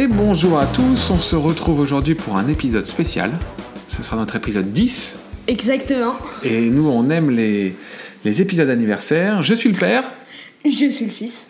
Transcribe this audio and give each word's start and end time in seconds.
Et 0.00 0.06
bonjour 0.06 0.58
à 0.58 0.64
tous, 0.64 1.10
on 1.10 1.18
se 1.18 1.36
retrouve 1.36 1.78
aujourd'hui 1.78 2.14
pour 2.14 2.36
un 2.38 2.48
épisode 2.48 2.86
spécial. 2.86 3.30
Ce 3.88 4.02
sera 4.02 4.16
notre 4.16 4.34
épisode 4.34 4.72
10. 4.72 5.16
Exactement. 5.46 6.14
Et 6.42 6.70
nous, 6.70 6.88
on 6.88 7.10
aime 7.10 7.28
les, 7.28 7.74
les 8.24 8.40
épisodes 8.40 8.70
anniversaires. 8.70 9.42
Je 9.42 9.52
suis 9.54 9.70
le 9.70 9.78
père. 9.78 10.04
Je 10.64 10.88
suis 10.88 11.04
le 11.04 11.10
fils. 11.10 11.48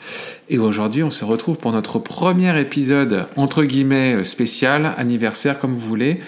Et 0.48 0.59
aujourd'hui, 0.59 1.05
on 1.05 1.11
se 1.11 1.25
retrouve 1.25 1.59
pour 1.59 1.70
notre 1.70 2.01
premier 2.01 2.59
épisode, 2.61 3.27
entre 3.37 3.62
guillemets, 3.62 4.25
spécial, 4.25 4.95
anniversaire, 4.97 5.61
comme 5.61 5.73
vous 5.73 5.78
voulez. 5.78 6.20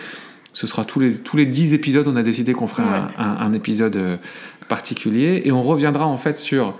Ce 0.52 0.68
sera 0.68 0.84
tous 0.84 1.00
les, 1.00 1.20
tous 1.22 1.36
les 1.36 1.46
10 1.46 1.74
épisodes, 1.74 2.06
on 2.06 2.14
a 2.14 2.22
décidé 2.22 2.52
qu'on 2.52 2.68
ferait 2.68 2.82
un, 2.84 3.10
un- 3.18 3.36
un 3.40 3.52
épisode 3.52 3.96
euh, 3.96 4.16
particulier. 4.68 5.42
Et 5.44 5.50
on 5.50 5.64
reviendra 5.64 6.06
en 6.06 6.18
fait 6.18 6.36
sur 6.36 6.78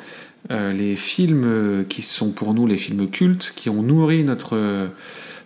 euh, 0.53 0.73
les 0.73 0.95
films 0.95 1.45
euh, 1.45 1.83
qui 1.89 2.03
sont 2.03 2.31
pour 2.31 2.55
nous 2.55 2.69
les 2.69 2.77
films 2.77 3.09
cultes, 3.09 3.53
qui 3.57 3.71
ont 3.71 3.83
nourri 3.83 4.23
notre, 4.25 4.57
euh, 4.57 4.89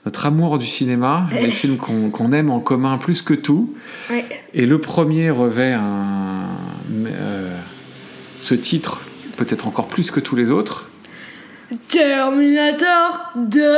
notre 0.07 0.25
amour 0.25 0.57
du 0.57 0.67
cinéma, 0.67 1.29
les 1.33 1.51
films 1.51 1.77
qu'on 1.77 2.33
aime 2.33 2.51
en 2.51 2.61
commun 2.61 2.97
plus 2.97 3.23
que 3.23 3.35
tout. 3.35 3.75
Ouais. 4.09 4.25
Et 4.55 4.65
le 4.65 4.81
premier 4.81 5.31
revêt 5.31 5.73
un, 5.73 6.47
euh, 7.07 7.59
ce 8.41 8.55
titre, 8.55 9.03
peut-être 9.37 9.67
encore 9.67 9.89
plus 9.89 10.13
que 10.13 10.21
tous 10.21 10.37
les 10.37 10.51
autres. 10.51 10.89
Terminator 11.89 13.33
2 13.35 13.77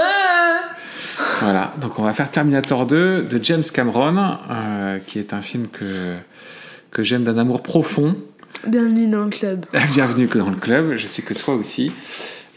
Voilà, 1.40 1.72
donc 1.80 1.98
on 1.98 2.02
va 2.02 2.12
faire 2.12 2.30
Terminator 2.30 2.84
2 2.84 3.22
de 3.22 3.40
James 3.42 3.64
Cameron, 3.72 4.36
euh, 4.50 4.98
qui 5.06 5.18
est 5.18 5.32
un 5.32 5.40
film 5.40 5.66
que, 5.68 6.14
que 6.90 7.02
j'aime 7.02 7.24
d'un 7.24 7.38
amour 7.38 7.62
profond. 7.62 8.14
Bienvenue 8.66 9.06
dans 9.06 9.24
le 9.24 9.30
club. 9.30 9.64
Bienvenue 9.92 10.26
dans 10.26 10.50
le 10.50 10.56
club, 10.56 10.96
je 10.96 11.06
sais 11.06 11.22
que 11.22 11.32
toi 11.32 11.54
aussi. 11.54 11.90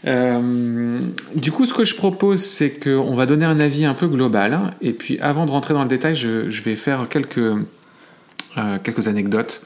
Euh, 0.06 1.00
du 1.34 1.52
coup, 1.52 1.66
ce 1.66 1.74
que 1.74 1.84
je 1.84 1.94
propose, 1.94 2.42
c'est 2.42 2.70
qu'on 2.70 3.14
va 3.14 3.26
donner 3.26 3.44
un 3.44 3.60
avis 3.60 3.84
un 3.84 3.94
peu 3.94 4.08
global. 4.08 4.74
Et 4.80 4.92
puis, 4.92 5.18
avant 5.20 5.46
de 5.46 5.50
rentrer 5.50 5.74
dans 5.74 5.82
le 5.82 5.88
détail, 5.88 6.14
je, 6.14 6.50
je 6.50 6.62
vais 6.62 6.76
faire 6.76 7.08
quelques, 7.08 7.38
euh, 7.38 8.78
quelques 8.82 9.08
anecdotes. 9.08 9.62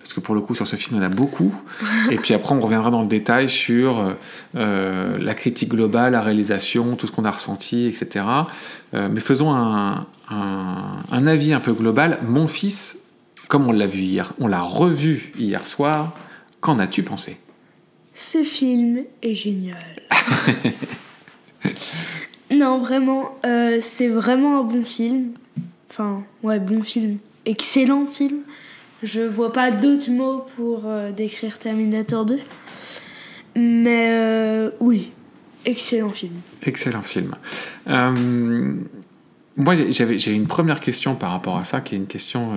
Parce 0.00 0.14
que 0.14 0.20
pour 0.20 0.36
le 0.36 0.40
coup, 0.40 0.54
sur 0.54 0.68
ce 0.68 0.76
film, 0.76 0.96
il 0.96 1.02
y 1.02 1.04
en 1.04 1.10
a 1.10 1.12
beaucoup. 1.12 1.52
Et 2.10 2.16
puis 2.16 2.34
après, 2.34 2.54
on 2.54 2.60
reviendra 2.60 2.90
dans 2.90 3.02
le 3.02 3.08
détail 3.08 3.48
sur 3.48 4.14
euh, 4.54 5.18
la 5.18 5.34
critique 5.34 5.70
globale, 5.70 6.12
la 6.12 6.22
réalisation, 6.22 6.94
tout 6.94 7.06
ce 7.06 7.12
qu'on 7.12 7.24
a 7.24 7.30
ressenti, 7.30 7.86
etc. 7.86 8.24
Mais 8.92 9.20
faisons 9.20 9.52
un, 9.52 10.06
un, 10.30 10.76
un 11.10 11.26
avis 11.26 11.52
un 11.52 11.60
peu 11.60 11.72
global. 11.72 12.18
Mon 12.26 12.48
fils, 12.48 13.00
comme 13.48 13.66
on 13.66 13.72
l'a 13.72 13.86
vu 13.86 14.00
hier, 14.00 14.32
on 14.40 14.46
l'a 14.46 14.62
revu 14.62 15.32
hier 15.38 15.66
soir, 15.66 16.14
qu'en 16.60 16.78
as-tu 16.78 17.02
pensé? 17.02 17.36
Ce 18.18 18.42
film 18.42 19.02
est 19.22 19.34
génial. 19.34 19.84
non, 22.50 22.78
vraiment, 22.78 23.36
euh, 23.44 23.78
c'est 23.82 24.08
vraiment 24.08 24.60
un 24.60 24.62
bon 24.64 24.84
film. 24.84 25.32
Enfin, 25.90 26.22
ouais, 26.42 26.58
bon 26.58 26.82
film. 26.82 27.18
Excellent 27.44 28.06
film. 28.06 28.38
Je 29.02 29.20
vois 29.20 29.52
pas 29.52 29.70
d'autres 29.70 30.10
mots 30.10 30.46
pour 30.56 30.84
euh, 30.86 31.12
décrire 31.12 31.58
Terminator 31.58 32.24
2. 32.24 32.38
Mais 33.56 34.08
euh, 34.10 34.70
oui, 34.80 35.10
excellent 35.64 36.10
film. 36.10 36.32
Excellent 36.62 37.02
film. 37.02 37.34
Moi, 39.58 39.74
j'ai- 39.74 40.32
une 40.34 40.46
première 40.46 40.80
question 40.80 41.14
par 41.14 41.30
rapport 41.32 41.56
à 41.56 41.64
ça, 41.64 41.80
qui 41.80 41.94
est 41.94 41.98
une 41.98 42.06
question 42.06 42.50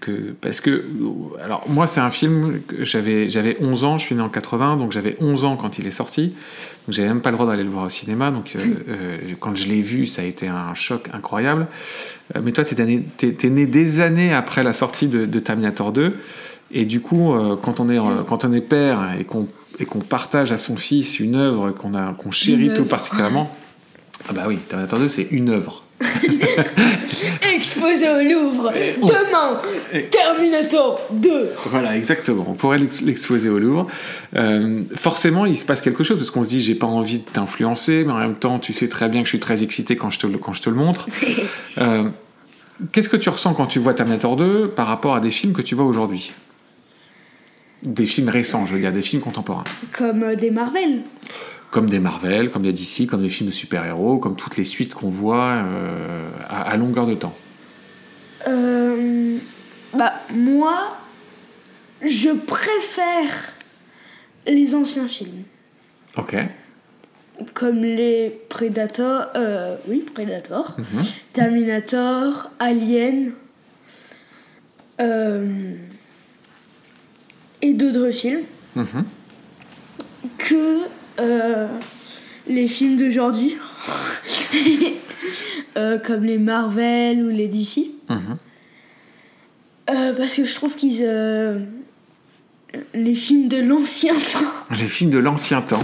que 0.00 0.34
parce 0.40 0.60
que 0.60 0.84
alors 1.42 1.64
moi, 1.68 1.86
c'est 1.86 2.00
un 2.00 2.10
film 2.10 2.60
que 2.66 2.84
j'avais 2.84 3.30
j'avais 3.30 3.56
11 3.60 3.84
ans, 3.84 3.98
je 3.98 4.06
suis 4.06 4.14
né 4.14 4.22
en 4.22 4.28
80, 4.28 4.76
donc 4.76 4.92
j'avais 4.92 5.16
11 5.20 5.44
ans 5.44 5.56
quand 5.56 5.78
il 5.78 5.86
est 5.86 5.92
sorti, 5.92 6.34
donc 6.86 6.94
j'avais 6.94 7.08
même 7.08 7.20
pas 7.20 7.30
le 7.30 7.36
droit 7.36 7.46
d'aller 7.46 7.62
le 7.62 7.70
voir 7.70 7.86
au 7.86 7.88
cinéma, 7.90 8.30
donc 8.30 8.52
euh, 8.56 8.58
euh, 8.88 9.18
quand 9.40 9.56
je 9.56 9.66
l'ai 9.66 9.82
vu, 9.82 10.06
ça 10.06 10.22
a 10.22 10.24
été 10.24 10.48
un 10.48 10.74
choc 10.74 11.08
incroyable. 11.12 11.68
Euh, 12.34 12.40
mais 12.42 12.52
toi, 12.52 12.64
t'es 12.64 12.84
né, 12.84 13.04
né 13.22 13.66
des 13.66 14.00
années 14.00 14.32
après 14.32 14.62
la 14.62 14.72
sortie 14.72 15.08
de, 15.08 15.26
de 15.26 15.38
Terminator 15.38 15.92
2. 15.92 16.16
Et 16.72 16.84
du 16.84 17.00
coup, 17.00 17.34
euh, 17.34 17.56
quand, 17.60 17.80
on 17.80 17.90
est, 17.90 17.98
euh, 17.98 18.22
quand 18.26 18.44
on 18.44 18.52
est 18.52 18.60
père 18.60 19.16
et 19.18 19.24
qu'on 19.24 19.48
et 19.80 19.86
qu'on 19.86 19.98
partage 19.98 20.52
à 20.52 20.56
son 20.56 20.76
fils 20.76 21.18
une 21.18 21.34
œuvre 21.34 21.72
qu'on 21.72 21.94
a 21.96 22.12
qu'on 22.14 22.30
chérit 22.30 22.72
tout 22.76 22.84
particulièrement, 22.84 23.50
ah 24.28 24.32
bah 24.32 24.44
oui, 24.46 24.58
Terminator 24.68 25.00
2, 25.00 25.08
c'est 25.08 25.26
une 25.32 25.50
œuvre. 25.50 25.83
Exposé 27.54 28.08
au 28.08 28.20
Louvre. 28.22 28.72
on- 29.02 29.06
Demain, 29.06 29.60
Terminator 30.10 31.00
2. 31.12 31.50
Voilà, 31.66 31.96
exactement. 31.96 32.46
On 32.48 32.54
pourrait 32.54 32.78
l'ex- 32.78 33.00
l'exposer 33.02 33.48
au 33.48 33.58
Louvre. 33.58 33.86
Euh, 34.36 34.80
forcément, 34.96 35.46
il 35.46 35.56
se 35.56 35.64
passe 35.64 35.80
quelque 35.80 36.04
chose 36.04 36.18
parce 36.18 36.30
qu'on 36.30 36.44
se 36.44 36.48
dit, 36.48 36.62
j'ai 36.62 36.74
pas 36.74 36.86
envie 36.86 37.18
de 37.18 37.24
t'influencer, 37.24 38.04
mais 38.04 38.12
en 38.12 38.18
même 38.18 38.34
temps, 38.36 38.58
tu 38.58 38.72
sais 38.72 38.88
très 38.88 39.08
bien 39.08 39.20
que 39.20 39.26
je 39.26 39.30
suis 39.30 39.40
très 39.40 39.62
excité 39.62 39.96
quand 39.96 40.10
je 40.10 40.18
te 40.18 40.26
le, 40.26 40.38
quand 40.38 40.54
je 40.54 40.62
te 40.62 40.70
le 40.70 40.76
montre. 40.76 41.08
Euh, 41.78 42.04
Qu'est-ce 42.92 43.08
que 43.08 43.16
tu 43.16 43.28
ressens 43.28 43.54
quand 43.54 43.66
tu 43.66 43.78
vois 43.78 43.94
Terminator 43.94 44.34
2 44.36 44.70
par 44.70 44.86
rapport 44.88 45.14
à 45.14 45.20
des 45.20 45.30
films 45.30 45.52
que 45.52 45.62
tu 45.62 45.74
vois 45.76 45.84
aujourd'hui? 45.84 46.32
Des 47.84 48.06
films 48.06 48.28
récents, 48.28 48.66
je 48.66 48.74
veux 48.74 48.80
dire, 48.80 48.92
des 48.92 49.02
films 49.02 49.22
contemporains. 49.22 49.64
Comme 49.92 50.22
euh, 50.22 50.34
des 50.34 50.50
Marvel. 50.50 51.02
Comme 51.74 51.90
des 51.90 51.98
Marvel, 51.98 52.52
comme 52.52 52.62
des 52.62 52.72
DC, 52.72 53.08
comme 53.10 53.22
des 53.22 53.28
films 53.28 53.50
de 53.50 53.54
super-héros, 53.54 54.18
comme 54.18 54.36
toutes 54.36 54.56
les 54.56 54.62
suites 54.64 54.94
qu'on 54.94 55.08
voit 55.08 55.54
euh, 55.56 56.30
à, 56.48 56.70
à 56.70 56.76
longueur 56.76 57.04
de 57.04 57.14
temps. 57.16 57.34
Euh, 58.46 59.36
bah, 59.92 60.12
moi, 60.32 60.88
je 62.00 62.30
préfère 62.30 63.54
les 64.46 64.72
anciens 64.76 65.08
films. 65.08 65.42
Ok. 66.16 66.36
Comme 67.54 67.82
les 67.82 68.30
Predator, 68.48 69.26
euh, 69.34 69.76
oui, 69.88 70.04
Predator, 70.14 70.76
Mhm. 70.78 71.02
Terminator, 71.32 72.50
Alien, 72.60 73.32
et 77.62 77.72
d'autres 77.74 78.12
films 78.12 78.42
Mhm. 78.76 79.04
que 80.38 80.78
euh, 81.20 81.68
les 82.46 82.68
films 82.68 82.96
d'aujourd'hui, 82.96 83.56
Euh, 85.76 85.98
comme 85.98 86.22
les 86.22 86.38
Marvel 86.38 87.24
ou 87.24 87.28
les 87.30 87.48
DC. 87.48 87.78
Mhm. 88.08 88.36
Euh, 89.90 90.12
parce 90.16 90.34
que 90.36 90.44
je 90.44 90.54
trouve 90.54 90.76
qu'ils. 90.76 91.00
les 92.94 93.14
films 93.16 93.48
de 93.48 93.56
l'ancien 93.56 94.14
temps. 94.32 94.52
Les 94.70 94.86
films 94.86 95.10
de 95.10 95.18
l'ancien 95.18 95.62
temps. 95.62 95.82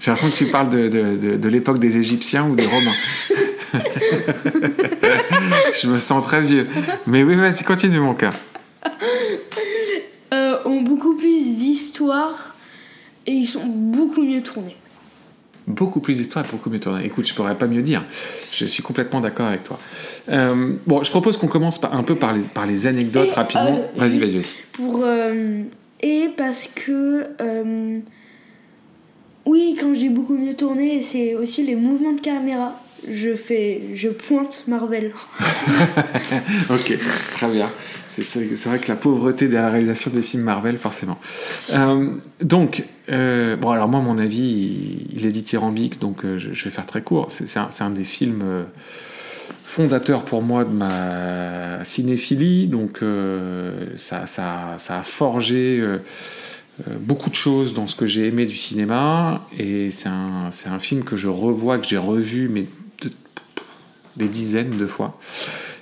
J'ai 0.00 0.10
l'impression 0.10 0.30
que 0.30 0.36
tu 0.44 0.50
parles 0.50 0.70
de, 0.70 0.88
de, 0.88 1.16
de- 1.16 1.36
de 1.36 1.48
l'époque 1.50 1.78
des 1.80 1.98
Égyptiens 1.98 2.46
ou 2.48 2.56
des 2.56 2.64
Romains. 2.64 2.94
Je 5.74 5.88
me 5.88 5.98
sens 5.98 6.24
très 6.24 6.40
vieux. 6.40 6.66
Mais 7.06 7.22
oui, 7.22 7.34
vas-y, 7.34 7.62
continue 7.62 8.00
mon 8.00 8.14
cœur. 8.14 8.32
ont 10.64 10.80
beaucoup 10.80 11.14
plus 11.16 11.56
d'histoire 11.58 12.55
et 13.26 13.32
ils 13.32 13.46
sont 13.46 13.66
beaucoup 13.66 14.22
mieux 14.24 14.42
tournés. 14.42 14.76
Beaucoup 15.66 15.98
plus 15.98 16.14
d'histoire 16.14 16.44
et 16.44 16.48
beaucoup 16.48 16.70
mieux 16.70 16.78
tourné. 16.78 17.04
Écoute, 17.04 17.26
je 17.26 17.34
pourrais 17.34 17.58
pas 17.58 17.66
mieux 17.66 17.82
dire. 17.82 18.04
Je 18.52 18.66
suis 18.66 18.84
complètement 18.84 19.20
d'accord 19.20 19.46
avec 19.48 19.64
toi. 19.64 19.78
Euh, 20.28 20.74
bon, 20.86 21.02
je 21.02 21.10
propose 21.10 21.36
qu'on 21.36 21.48
commence 21.48 21.80
par- 21.80 21.92
un 21.94 22.04
peu 22.04 22.14
par 22.14 22.32
les, 22.34 22.42
par 22.42 22.66
les 22.66 22.86
anecdotes 22.86 23.30
Et, 23.30 23.32
rapidement. 23.32 23.66
euh, 23.96 23.98
vas-y, 23.98 24.18
vas-y, 24.18 24.34
vas-y. 24.38 24.54
Pour, 24.72 25.00
euh, 25.04 25.62
et 26.00 26.28
parce 26.36 26.68
que. 26.72 27.26
oui, 29.44 29.76
quand 29.80 29.92
j'ai 29.94 30.08
beaucoup 30.08 30.36
mieux 30.36 30.54
tourné, 30.54 31.02
c'est 31.02 31.34
aussi 31.34 31.64
les 31.64 31.74
mouvements 31.74 32.12
de 32.12 32.20
caméra. 32.20 32.80
Je 33.10 33.34
fais. 33.34 33.80
Je 33.94 34.08
pointe 34.08 34.64
Marvel. 34.68 35.12
Ok, 36.70 36.96
très 37.32 37.48
bien. 37.48 37.68
C'est 38.22 38.64
vrai 38.66 38.78
que 38.78 38.88
la 38.88 38.96
pauvreté 38.96 39.48
de 39.48 39.54
la 39.54 39.68
réalisation 39.68 40.10
des 40.10 40.22
films 40.22 40.44
Marvel, 40.44 40.78
forcément. 40.78 41.18
Euh, 41.72 42.14
donc, 42.40 42.84
euh, 43.10 43.56
bon, 43.56 43.70
alors 43.70 43.88
moi, 43.88 44.00
mon 44.00 44.18
avis, 44.18 45.08
il, 45.12 45.18
il 45.18 45.26
est 45.26 45.32
dithyrambique, 45.32 46.00
donc 46.00 46.24
euh, 46.24 46.38
je, 46.38 46.64
vais 46.64 46.70
faire 46.70 46.86
très 46.86 47.02
court. 47.02 47.28
C'est 47.30 47.82
un, 47.82 47.90
des 47.90 48.04
films 48.04 48.66
fondateurs 49.64 50.24
pour 50.24 50.42
moi 50.42 50.64
de 50.64 50.72
ma 50.72 51.84
cinéphilie, 51.84 52.68
donc 52.68 53.02
ça, 53.96 54.24
a 54.26 55.02
forgé 55.02 55.84
beaucoup 57.00 57.30
de 57.30 57.34
choses 57.34 57.74
dans 57.74 57.86
ce 57.86 57.96
que 57.96 58.06
j'ai 58.06 58.26
aimé 58.26 58.46
du 58.46 58.56
cinéma, 58.56 59.46
et 59.58 59.90
c'est 59.90 60.08
un, 60.08 60.78
film 60.78 61.04
que 61.04 61.16
je 61.16 61.28
revois, 61.28 61.78
que 61.78 61.86
j'ai 61.86 61.98
revu, 61.98 62.48
mais 62.48 62.66
de- 63.02 63.12
des 64.16 64.28
dizaines 64.28 64.78
de 64.78 64.86
fois 64.86 65.18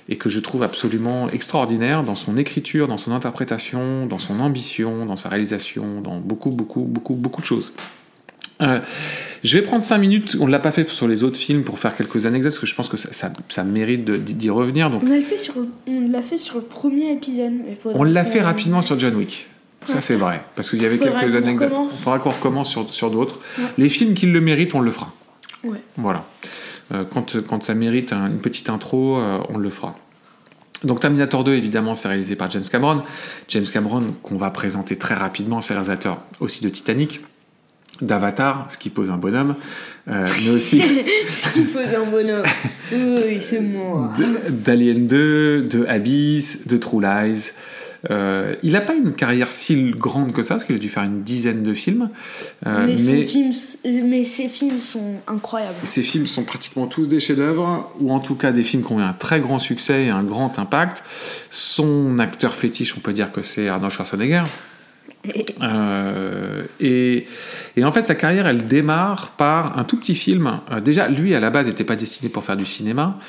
et 0.07 0.17
que 0.17 0.29
je 0.29 0.39
trouve 0.39 0.63
absolument 0.63 1.29
extraordinaire 1.29 2.03
dans 2.03 2.15
son 2.15 2.37
écriture, 2.37 2.87
dans 2.87 2.97
son 2.97 3.11
interprétation, 3.11 4.05
dans 4.05 4.19
son 4.19 4.39
ambition, 4.39 5.05
dans 5.05 5.15
sa 5.15 5.29
réalisation, 5.29 6.01
dans 6.01 6.19
beaucoup, 6.19 6.51
beaucoup, 6.51 6.81
beaucoup, 6.81 7.15
beaucoup 7.15 7.41
de 7.41 7.47
choses. 7.47 7.73
Euh, 8.61 8.79
je 9.43 9.57
vais 9.57 9.65
prendre 9.65 9.83
5 9.83 9.97
minutes, 9.97 10.37
on 10.39 10.45
ne 10.45 10.51
l'a 10.51 10.59
pas 10.59 10.71
fait 10.71 10.87
sur 10.89 11.07
les 11.07 11.23
autres 11.23 11.35
films 11.35 11.63
pour 11.63 11.79
faire 11.79 11.95
quelques 11.95 12.25
anecdotes, 12.25 12.51
parce 12.51 12.59
que 12.59 12.65
je 12.67 12.75
pense 12.75 12.87
que 12.87 12.97
ça, 12.97 13.11
ça, 13.11 13.33
ça 13.49 13.63
mérite 13.63 14.05
d'y 14.05 14.49
revenir. 14.49 14.89
Donc, 14.89 15.03
On 15.03 15.07
l'a 15.07 15.21
fait 15.21 15.37
fait 16.21 16.37
sur 16.37 16.57
le 16.57 16.63
premier 16.63 17.11
épisode. 17.11 17.53
on 17.85 18.03
l'a 18.03 18.25
fait 18.25 18.41
rapidement 18.41 18.81
sur 18.81 18.99
John 18.99 19.15
Wick. 19.15 19.47
Ça, 19.83 20.01
c'est 20.01 20.15
vrai. 20.15 20.41
Parce 20.55 20.69
qu'il 20.69 20.81
y 20.81 20.85
avait 20.85 20.97
Faudra 20.97 21.19
quelques 21.19 21.35
anecdotes. 21.35 21.71
Il 21.91 21.97
faudra 21.97 22.19
qu'on 22.19 22.31
recommence 22.31 22.69
sur, 22.69 22.91
sur 22.91 23.11
d'autres. 23.11 23.39
Ouais. 23.57 23.65
Les 23.77 23.89
films 23.89 24.15
qui 24.15 24.25
le 24.25 24.41
méritent, 24.41 24.73
on 24.73 24.81
le 24.81 24.91
fera. 24.91 25.13
Ouais. 25.63 25.79
Voilà. 25.97 26.25
Quand, 26.89 27.41
quand 27.41 27.63
ça 27.63 27.73
mérite 27.73 28.13
une 28.13 28.39
petite 28.39 28.69
intro, 28.69 29.17
on 29.49 29.57
le 29.57 29.69
fera. 29.69 29.95
Donc 30.83 30.99
Terminator 30.99 31.43
2, 31.43 31.53
évidemment, 31.53 31.95
c'est 31.95 32.07
réalisé 32.07 32.35
par 32.35 32.49
James 32.51 32.63
Cameron. 32.69 33.01
James 33.47 33.65
Cameron, 33.65 34.03
qu'on 34.21 34.35
va 34.35 34.51
présenter 34.51 34.97
très 34.97 35.15
rapidement, 35.15 35.61
c'est 35.61 35.73
réalisateur 35.73 36.21
aussi 36.39 36.63
de 36.63 36.69
Titanic, 36.69 37.21
d'Avatar, 38.01 38.67
ce 38.69 38.77
qui 38.77 38.89
pose 38.89 39.09
un 39.09 39.17
bonhomme, 39.17 39.55
euh, 40.09 40.27
mais 40.43 40.49
aussi... 40.49 40.81
ce 41.29 41.53
qui 41.53 41.61
pose 41.61 41.93
un 41.95 42.09
bonhomme. 42.09 42.45
Oui, 42.91 43.39
c'est 43.41 43.61
moi. 43.61 44.13
D'Alien 44.49 45.07
2, 45.07 45.63
de 45.63 45.85
Abyss, 45.87 46.67
de 46.67 46.77
True 46.77 47.01
Lies, 47.01 47.51
euh, 48.11 48.55
il 48.63 48.73
n'a 48.73 48.81
pas 48.81 48.93
une 48.93 49.13
carrière 49.13 49.51
si 49.51 49.91
grande 49.91 50.31
que 50.31 50.43
ça, 50.43 50.55
parce 50.55 50.65
qu'il 50.65 50.75
a 50.75 50.79
dû 50.79 50.89
faire 50.89 51.03
une 51.03 51.23
dizaine 51.23 51.63
de 51.63 51.73
films. 51.73 52.09
Euh, 52.65 52.87
mais, 52.87 52.95
ses 54.25 54.47
films 54.49 54.79
sont 54.79 55.15
incroyables. 55.27 55.75
Ses 55.83 56.01
films 56.01 56.27
sont 56.27 56.43
pratiquement 56.43 56.87
tous 56.87 57.07
des 57.07 57.19
chefs-d'œuvre, 57.19 57.91
ou 57.99 58.11
en 58.11 58.19
tout 58.19 58.35
cas 58.35 58.51
des 58.51 58.63
films 58.63 58.83
qui 58.83 58.91
ont 58.91 58.99
eu 58.99 59.03
un 59.03 59.13
très 59.13 59.39
grand 59.39 59.59
succès 59.59 60.05
et 60.05 60.09
un 60.09 60.23
grand 60.23 60.59
impact. 60.59 61.03
Son 61.49 62.19
acteur 62.19 62.55
fétiche, 62.55 62.95
on 62.97 63.01
peut 63.01 63.13
dire 63.13 63.31
que 63.31 63.41
c'est 63.41 63.67
Arnold 63.67 63.91
Schwarzenegger. 63.91 64.43
Euh, 65.61 66.63
et, 66.79 67.25
en 67.83 67.91
fait, 67.91 68.01
sa 68.01 68.15
carrière, 68.15 68.47
elle 68.47 68.67
démarre 68.67 69.31
par 69.37 69.77
un 69.77 69.83
tout 69.83 69.97
petit 69.97 70.15
film. 70.15 70.59
Euh, 70.71 70.79
déjà, 70.79 71.07
lui, 71.07 71.35
à 71.35 71.39
la 71.39 71.49
base, 71.49 71.67
n'était 71.67 71.83
pas 71.83 71.95
destiné 71.95 72.29
pour 72.29 72.43
faire 72.43 72.57
du 72.57 72.65
cinéma. 72.65 73.19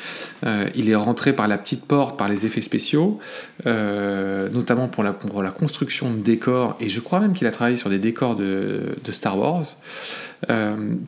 Euh, 0.44 0.68
il 0.74 0.90
est 0.90 0.94
rentré 0.94 1.32
par 1.32 1.48
la 1.48 1.58
petite 1.58 1.84
porte, 1.84 2.18
par 2.18 2.28
les 2.28 2.46
effets 2.46 2.62
spéciaux, 2.62 3.18
notamment 3.64 4.88
pour 4.88 5.02
la, 5.02 5.12
construction 5.50 6.10
de 6.12 6.18
décors. 6.18 6.76
Et 6.80 6.88
je 6.88 7.00
crois 7.00 7.20
même 7.20 7.34
qu'il 7.34 7.46
a 7.46 7.50
travaillé 7.50 7.76
sur 7.76 7.90
des 7.90 7.98
décors 7.98 8.36
de, 8.36 8.96
de 9.04 9.12
Star 9.12 9.38
Wars. 9.38 9.64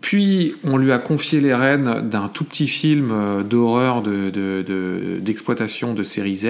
Puis 0.00 0.55
on 0.64 0.79
lui 0.79 0.90
a 0.90 0.99
confié 0.99 1.40
les 1.40 1.55
rênes 1.55 2.08
d'un 2.08 2.29
tout 2.29 2.44
petit 2.44 2.67
film 2.67 3.44
d'horreur 3.49 4.02
d'exploitation 4.02 5.93
de, 5.94 6.02
série 6.02 6.37
Z. 6.37 6.46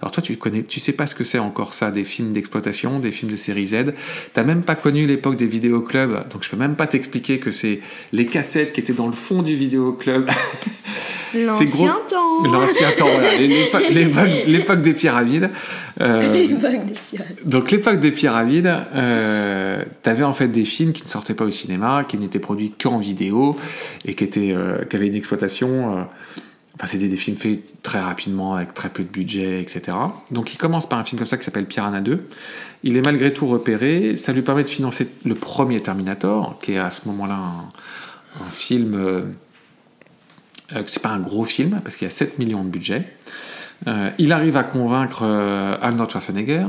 Alors 0.00 0.10
toi 0.10 0.22
tu 0.22 0.36
connais, 0.36 0.64
tu 0.64 0.80
sais 0.80 0.92
pas 0.92 1.06
ce 1.06 1.14
que 1.14 1.24
c'est 1.24 1.38
encore 1.38 1.72
ça, 1.72 1.90
des 1.90 2.04
films 2.04 2.32
d'exploitation, 2.32 2.98
des 2.98 3.12
films 3.12 3.30
de 3.30 3.36
série 3.36 3.68
Z. 3.68 3.75
T'as 4.32 4.44
même 4.44 4.62
pas 4.62 4.74
connu 4.74 5.06
l'époque 5.06 5.36
des 5.36 5.46
vidéoclubs, 5.46 6.28
donc 6.30 6.42
je 6.44 6.50
peux 6.50 6.56
même 6.56 6.76
pas 6.76 6.86
t'expliquer 6.86 7.38
que 7.38 7.50
c'est 7.50 7.80
les 8.12 8.26
cassettes 8.26 8.72
qui 8.72 8.80
étaient 8.80 8.92
dans 8.92 9.06
le 9.06 9.12
fond 9.12 9.42
du 9.42 9.54
vidéoclub. 9.54 10.28
L'ancien 11.34 11.96
temps. 12.08 12.42
L'ancien 12.44 12.90
temps, 12.92 13.06
voilà. 13.06 13.36
L'époque 14.46 14.82
des 14.82 14.94
pyramides. 14.94 15.50
Euh, 16.00 16.32
l'époque 16.32 16.84
des 16.86 16.92
pyramides. 16.92 17.38
Donc 17.44 17.70
l'époque 17.70 18.00
des 18.00 18.10
pyramides, 18.10 18.72
euh, 18.94 19.82
t'avais 20.02 20.24
en 20.24 20.32
fait 20.32 20.48
des 20.48 20.64
films 20.64 20.92
qui 20.92 21.04
ne 21.04 21.08
sortaient 21.08 21.34
pas 21.34 21.44
au 21.44 21.50
cinéma, 21.50 22.04
qui 22.06 22.18
n'étaient 22.18 22.38
produits 22.38 22.72
qu'en 22.80 22.98
vidéo 22.98 23.56
et 24.04 24.14
qui 24.14 24.24
étaient, 24.24 24.52
euh, 24.52 24.84
qui 24.84 24.96
avaient 24.96 25.08
une 25.08 25.14
exploitation. 25.14 26.06
Euh, 26.76 26.84
enfin, 26.84 26.86
c'était 26.86 27.08
des 27.08 27.16
films 27.16 27.36
faits 27.36 27.82
très 27.82 28.00
rapidement 28.00 28.54
avec 28.54 28.74
très 28.74 28.88
peu 28.88 29.02
de 29.02 29.08
budget, 29.08 29.60
etc. 29.60 29.96
Donc 30.30 30.52
il 30.52 30.56
commence 30.56 30.88
par 30.88 30.98
un 30.98 31.04
film 31.04 31.18
comme 31.18 31.28
ça 31.28 31.36
qui 31.36 31.44
s'appelle 31.44 31.66
Piranha 31.66 32.00
2. 32.00 32.26
Il 32.82 32.96
est 32.96 33.02
malgré 33.02 33.32
tout 33.32 33.46
repéré. 33.46 34.16
Ça 34.16 34.32
lui 34.32 34.42
permet 34.42 34.64
de 34.64 34.68
financer 34.68 35.08
le 35.24 35.34
premier 35.34 35.80
Terminator, 35.80 36.58
qui 36.60 36.72
est 36.72 36.78
à 36.78 36.90
ce 36.90 37.08
moment-là 37.08 37.38
un, 38.40 38.50
film 38.50 38.94
euh, 38.94 39.22
que 40.70 40.90
c'est 40.90 41.02
pas 41.02 41.10
un 41.10 41.20
gros 41.20 41.44
film 41.44 41.80
parce 41.82 41.96
qu'il 41.96 42.06
y 42.06 42.10
a 42.10 42.14
7 42.14 42.38
millions 42.38 42.64
de 42.64 42.68
budget. 42.68 43.04
Euh, 43.86 44.10
il 44.18 44.32
arrive 44.32 44.56
à 44.56 44.64
convaincre 44.64 45.20
euh, 45.22 45.76
Arnold 45.80 46.10
Schwarzenegger 46.10 46.66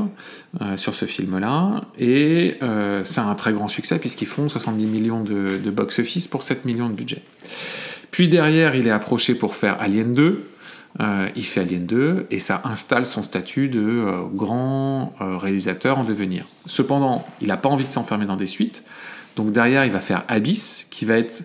sur 0.76 0.96
ce 0.96 1.06
film-là, 1.06 1.82
et 2.00 2.58
c'est 3.04 3.20
un 3.20 3.36
très 3.36 3.54
grand 3.54 3.68
succès 3.68 4.00
puisqu'ils 4.00 4.28
font 4.28 4.50
70 4.50 4.88
millions 4.88 5.24
de, 5.24 5.60
de 5.64 5.72
box-office 5.72 6.28
pour 6.28 6.42
7 6.42 6.66
millions 6.66 6.90
de 6.90 6.94
budget. 6.94 7.22
Puis 8.18 8.30
derrière, 8.30 8.74
il 8.74 8.88
est 8.88 8.92
approché 8.92 9.36
pour 9.36 9.56
faire 9.56 9.80
Alien 9.80 10.16
2. 10.16 10.44
il 11.36 11.46
fait 11.46 11.60
Alien 11.60 11.86
2 11.86 12.26
et 12.32 12.40
ça 12.40 12.64
installe 12.64 13.06
son 13.06 13.22
statut 13.22 13.70
de 13.70 14.26
grand 14.34 15.14
réalisateur 15.20 16.00
en 16.00 16.04
devenir. 16.04 16.46
Cependant, 16.66 17.28
il 17.42 17.50
n'a 17.50 17.58
pas 17.58 17.70
envie 17.70 17.86
de 17.86 17.92
s'enfermer 17.92 18.26
dans 18.26 18.36
des 18.36 18.48
suites. 18.48 18.82
Donc 19.36 19.52
derrière, 19.52 19.86
il 19.86 19.92
va 19.92 20.00
faire 20.00 20.24
Abyss, 20.30 20.88
qui 20.90 21.06
va 21.06 21.20
être 21.20 21.44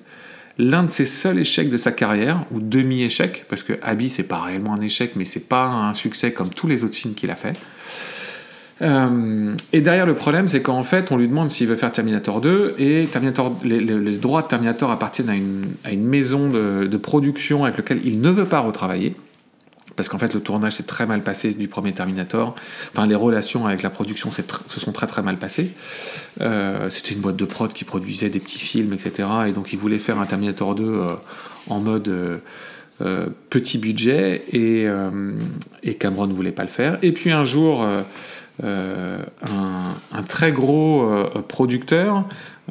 l'un 0.56 0.84
de 0.84 0.88
ses 0.88 1.04
seuls 1.04 1.38
échecs 1.40 1.68
de 1.68 1.76
sa 1.76 1.92
carrière, 1.92 2.46
ou 2.52 2.60
demi-échec, 2.62 3.44
parce 3.50 3.62
que 3.62 3.74
Abby 3.82 4.08
c'est 4.08 4.22
pas 4.22 4.40
réellement 4.40 4.72
un 4.72 4.80
échec, 4.80 5.12
mais 5.14 5.26
c'est 5.26 5.48
pas 5.50 5.66
un 5.66 5.92
succès 5.92 6.32
comme 6.32 6.48
tous 6.48 6.68
les 6.68 6.84
autres 6.84 6.96
films 6.96 7.12
qu'il 7.12 7.30
a 7.30 7.36
fait. 7.36 7.52
Euh, 8.82 9.54
et 9.72 9.80
derrière 9.80 10.06
le 10.06 10.14
problème, 10.14 10.48
c'est 10.48 10.62
qu'en 10.62 10.82
fait, 10.82 11.12
on 11.12 11.16
lui 11.16 11.28
demande 11.28 11.50
s'il 11.50 11.68
veut 11.68 11.76
faire 11.76 11.92
Terminator 11.92 12.40
2, 12.40 12.74
et 12.78 13.06
Terminator, 13.10 13.56
les, 13.62 14.16
droits 14.16 14.42
de 14.42 14.48
Terminator 14.48 14.90
appartiennent 14.90 15.30
à 15.30 15.36
une, 15.36 15.66
à 15.84 15.92
une 15.92 16.04
maison 16.04 16.50
de, 16.50 16.86
de, 16.86 16.96
production 16.96 17.64
avec 17.64 17.76
laquelle 17.78 18.00
il 18.04 18.20
ne 18.20 18.30
veut 18.30 18.46
pas 18.46 18.60
retravailler 18.60 19.14
parce 19.94 20.08
qu'en 20.08 20.16
fait 20.16 20.32
le 20.32 20.40
tournage 20.40 20.72
s'est 20.72 20.84
très 20.84 21.04
mal 21.04 21.22
passé 21.22 21.52
du 21.52 21.68
premier 21.68 21.92
Terminator. 21.92 22.54
Enfin, 22.92 23.06
les 23.06 23.14
relations 23.14 23.66
avec 23.66 23.82
la 23.82 23.90
production 23.90 24.30
se 24.30 24.80
sont 24.80 24.90
très 24.90 25.06
très 25.06 25.22
mal 25.22 25.38
passées. 25.38 25.72
Euh, 26.40 26.88
c'était 26.88 27.14
une 27.14 27.20
boîte 27.20 27.36
de 27.36 27.44
prod 27.44 27.70
qui 27.70 27.84
produisait 27.84 28.30
des 28.30 28.40
petits 28.40 28.58
films, 28.58 28.94
etc. 28.94 29.28
Et 29.48 29.52
donc 29.52 29.74
ils 29.74 29.78
voulaient 29.78 29.98
faire 29.98 30.18
un 30.18 30.24
Terminator 30.24 30.74
2 30.74 30.82
euh, 30.82 31.08
en 31.68 31.80
mode 31.80 32.10
petit 33.50 33.78
budget 33.78 34.44
et, 34.52 34.88
et, 35.82 35.94
Cameron 35.94 36.28
ne 36.28 36.32
voulait 36.32 36.52
pas 36.52 36.62
le 36.62 36.68
faire. 36.68 36.98
Et 37.02 37.10
puis 37.10 37.32
un 37.32 37.44
jour, 37.44 37.84
un, 38.62 40.22
très 40.28 40.52
gros 40.52 41.08
producteur 41.48 42.24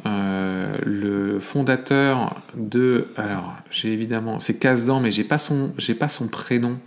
le 0.04 1.38
fondateur 1.38 2.36
de 2.56 3.08
alors 3.16 3.54
j'ai 3.70 3.92
évidemment 3.92 4.38
c'est 4.38 4.58
Casdan 4.58 5.00
mais 5.00 5.10
j'ai 5.10 5.24
pas 5.24 5.36
pas 5.98 6.08
son 6.08 6.28
prénom 6.28 6.78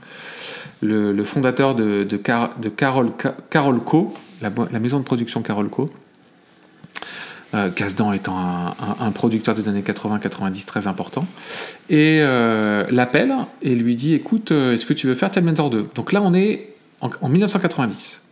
le, 0.81 1.24
fondateur 1.24 1.75
de, 1.75 2.04
de, 2.04 2.18
de 2.62 2.69
Carol, 2.69 3.12
Carolco, 3.50 4.13
la, 4.42 4.80
maison 4.80 5.00
de 5.00 5.04
production 5.04 5.42
Carolco. 5.42 5.90
Euh, 7.54 7.69
Casdan 7.69 8.12
étant 8.13 8.38
un, 9.00 9.12
producteur 9.12 9.56
des 9.56 9.70
années 9.70 9.82
80-90 9.82 10.65
très 10.65 10.88
important, 10.88 11.25
et 11.89 12.20
euh, 12.22 12.86
l'appelle 12.89 13.34
et 13.62 13.75
lui 13.75 13.96
dit 13.96 14.13
écoute, 14.13 14.51
euh, 14.51 14.74
est-ce 14.74 14.86
que 14.86 14.94
tu 14.94 15.08
veux 15.08 15.15
faire 15.15 15.32
Terminator 15.32 15.70
2 15.70 15.88
Donc 15.96 16.12
là, 16.12 16.22
on 16.22 16.34
est 16.34 16.74
en, 17.01 17.29
1990. 17.29 18.25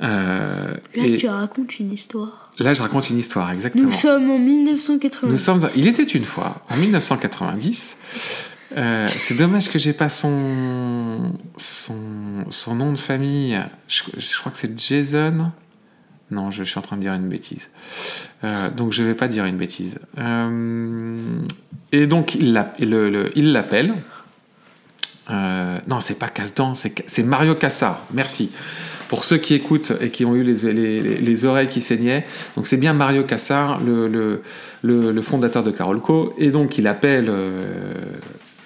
Là, 0.00 0.76
et 0.94 1.16
tu 1.16 1.28
racontes 1.28 1.78
une 1.78 1.92
histoire. 1.92 2.52
Là, 2.58 2.74
je 2.74 2.82
raconte 2.82 3.08
une 3.10 3.18
histoire, 3.18 3.50
exactement. 3.52 3.84
Nous 3.84 3.92
sommes 3.92 4.30
en 4.30 4.38
1990. 4.38 5.30
Nous 5.30 5.38
sommes, 5.38 5.68
il 5.76 5.86
était 5.86 6.02
une 6.02 6.24
fois, 6.24 6.64
en 6.70 6.76
1990. 6.76 7.96
Euh, 8.76 9.06
c'est 9.08 9.34
dommage 9.34 9.70
que 9.70 9.78
j'ai 9.78 9.92
pas 9.92 10.10
son, 10.10 11.32
son, 11.56 12.74
nom 12.74 12.92
de 12.92 12.98
famille. 12.98 13.58
Je, 13.86 14.02
crois 14.38 14.52
que 14.52 14.58
c'est 14.58 14.78
Jason. 14.78 15.52
Non, 16.30 16.50
je, 16.50 16.64
suis 16.64 16.78
en 16.78 16.82
train 16.82 16.96
de 16.96 17.02
dire 17.02 17.14
une 17.14 17.28
bêtise. 17.28 17.70
Euh, 18.44 18.70
donc 18.70 18.92
je 18.92 19.02
vais 19.02 19.14
pas 19.14 19.28
dire 19.28 19.46
une 19.46 19.56
bêtise. 19.56 19.98
Euh, 20.18 21.16
et 21.92 22.06
donc 22.06 22.34
il 22.34 22.52
l'appelle. 22.52 23.94
non, 25.30 26.00
c'est 26.00 26.18
pas 26.18 26.28
Casse-Dents, 26.28 26.74
c'est 26.74 27.22
Mario 27.22 27.54
Cassar. 27.54 28.02
Merci. 28.12 28.50
Pour 29.08 29.24
ceux 29.24 29.38
qui 29.38 29.54
écoutent 29.54 29.92
et 30.00 30.10
qui 30.10 30.24
ont 30.24 30.34
eu 30.34 30.42
les, 30.42 31.00
les, 31.00 31.44
oreilles 31.44 31.68
qui 31.68 31.80
saignaient, 31.80 32.26
donc 32.56 32.66
c'est 32.66 32.76
bien 32.76 32.92
Mario 32.92 33.24
Cassar, 33.24 33.80
le, 33.82 35.20
fondateur 35.22 35.62
de 35.62 35.70
Carolco, 35.70 36.34
et 36.38 36.50
donc 36.50 36.76
il 36.76 36.86
appelle 36.86 37.30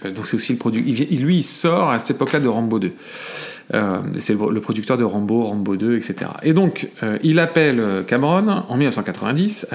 euh, 0.04 0.10
donc 0.10 0.26
c'est 0.26 0.36
aussi 0.36 0.52
le 0.52 0.58
produit. 0.58 0.82
Il, 1.10 1.24
lui, 1.24 1.36
il 1.38 1.42
sort 1.42 1.90
à 1.90 1.98
cette 1.98 2.16
époque-là 2.16 2.40
de 2.40 2.48
Rambo 2.48 2.78
2. 2.78 2.92
Euh, 3.74 3.98
c'est 4.18 4.34
le, 4.34 4.60
producteur 4.60 4.98
de 4.98 5.04
Rambo, 5.04 5.42
Rambo 5.42 5.76
2, 5.76 5.96
etc. 5.96 6.30
Et 6.42 6.52
donc, 6.52 6.88
euh, 7.02 7.18
il 7.22 7.38
appelle 7.38 8.04
Cameron 8.06 8.64
en 8.68 8.76
1990, 8.76 9.68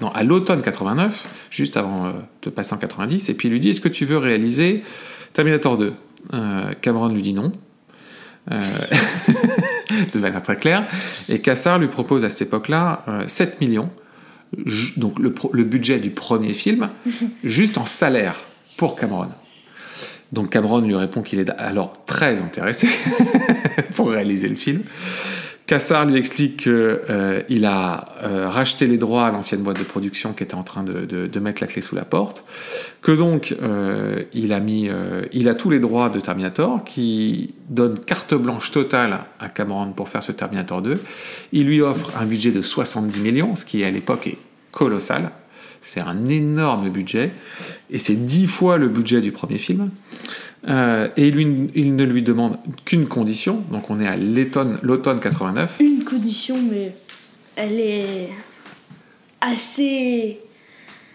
non, 0.00 0.10
à 0.10 0.22
l'automne 0.22 0.62
89, 0.62 1.26
juste 1.50 1.76
avant 1.76 2.12
de 2.42 2.50
passer 2.50 2.74
en 2.74 2.78
90, 2.78 3.28
et 3.28 3.34
puis 3.34 3.48
il 3.48 3.52
lui 3.52 3.60
dit 3.60 3.70
Est-ce 3.70 3.80
que 3.80 3.88
tu 3.88 4.04
veux 4.04 4.18
réaliser 4.18 4.82
Terminator 5.32 5.78
2 5.78 5.92
Cameron 6.82 7.08
lui 7.08 7.22
dit 7.22 7.32
non. 7.32 7.52
de 8.50 10.18
manière 10.18 10.42
très 10.42 10.56
claire. 10.56 10.86
Et 11.28 11.40
Cassar 11.40 11.78
lui 11.78 11.88
propose 11.88 12.24
à 12.24 12.30
cette 12.30 12.42
époque-là 12.42 13.04
7 13.26 13.60
millions, 13.60 13.90
donc 14.96 15.18
le, 15.18 15.34
le 15.52 15.64
budget 15.64 15.98
du 15.98 16.10
premier 16.10 16.52
film, 16.52 16.88
juste 17.44 17.78
en 17.78 17.84
salaire 17.84 18.36
pour 18.76 18.96
Cameron. 18.96 19.28
Donc 20.32 20.50
Cameron 20.50 20.80
lui 20.80 20.94
répond 20.94 21.22
qu'il 21.22 21.40
est 21.40 21.50
alors 21.50 22.04
très 22.06 22.40
intéressé 22.40 22.88
pour 23.96 24.10
réaliser 24.10 24.48
le 24.48 24.56
film. 24.56 24.82
Cassar 25.70 26.04
lui 26.04 26.16
explique 26.16 26.62
qu'il 26.64 26.72
euh, 26.72 27.64
a 27.64 28.14
euh, 28.24 28.48
racheté 28.48 28.88
les 28.88 28.98
droits 28.98 29.26
à 29.26 29.30
l'ancienne 29.30 29.62
boîte 29.62 29.78
de 29.78 29.84
production 29.84 30.32
qui 30.32 30.42
était 30.42 30.56
en 30.56 30.64
train 30.64 30.82
de, 30.82 31.38
mettre 31.38 31.62
la 31.62 31.68
clé 31.68 31.80
sous 31.80 31.94
la 31.94 32.04
porte, 32.04 32.42
que 33.02 33.12
donc 33.12 33.54
euh, 33.62 34.24
il 34.32 34.52
a 34.52 34.58
mis, 34.58 34.90
il 35.32 35.48
a 35.48 35.54
tous 35.54 35.70
les 35.70 35.78
droits 35.78 36.08
de 36.08 36.18
Terminator, 36.18 36.82
qui 36.82 37.54
donne 37.68 38.00
carte 38.00 38.34
blanche 38.34 38.72
totale 38.72 39.20
à 39.38 39.48
Cameron 39.48 39.92
pour 39.92 40.08
faire 40.08 40.24
ce 40.24 40.32
Terminator 40.32 40.82
2. 40.82 41.00
Il 41.52 41.66
lui 41.66 41.82
offre 41.82 42.10
un 42.20 42.26
budget 42.26 42.50
de 42.50 42.62
70 42.62 43.20
millions, 43.20 43.54
ce 43.54 43.64
qui 43.64 43.84
à 43.84 43.92
l'époque 43.92 44.26
est 44.26 44.38
colossal. 44.72 45.30
C'est 45.82 46.00
un 46.00 46.26
énorme 46.26 46.88
budget, 46.88 47.30
et 47.92 48.00
c'est 48.00 48.16
dix 48.16 48.48
fois 48.48 48.76
le 48.76 48.88
budget 48.88 49.20
du 49.20 49.30
premier 49.30 49.58
film. 49.58 49.90
Euh, 50.68 51.08
et 51.16 51.30
lui, 51.30 51.70
il 51.74 51.96
ne 51.96 52.04
lui 52.04 52.22
demande 52.22 52.58
qu'une 52.84 53.06
condition, 53.06 53.62
donc 53.70 53.88
on 53.90 53.98
est 54.00 54.06
à 54.06 54.16
l'automne 54.16 54.78
l'automne 54.82 55.20
89. 55.20 55.76
Une 55.80 56.04
condition, 56.04 56.56
mais 56.70 56.92
elle 57.56 57.80
est 57.80 58.28
assez 59.40 60.38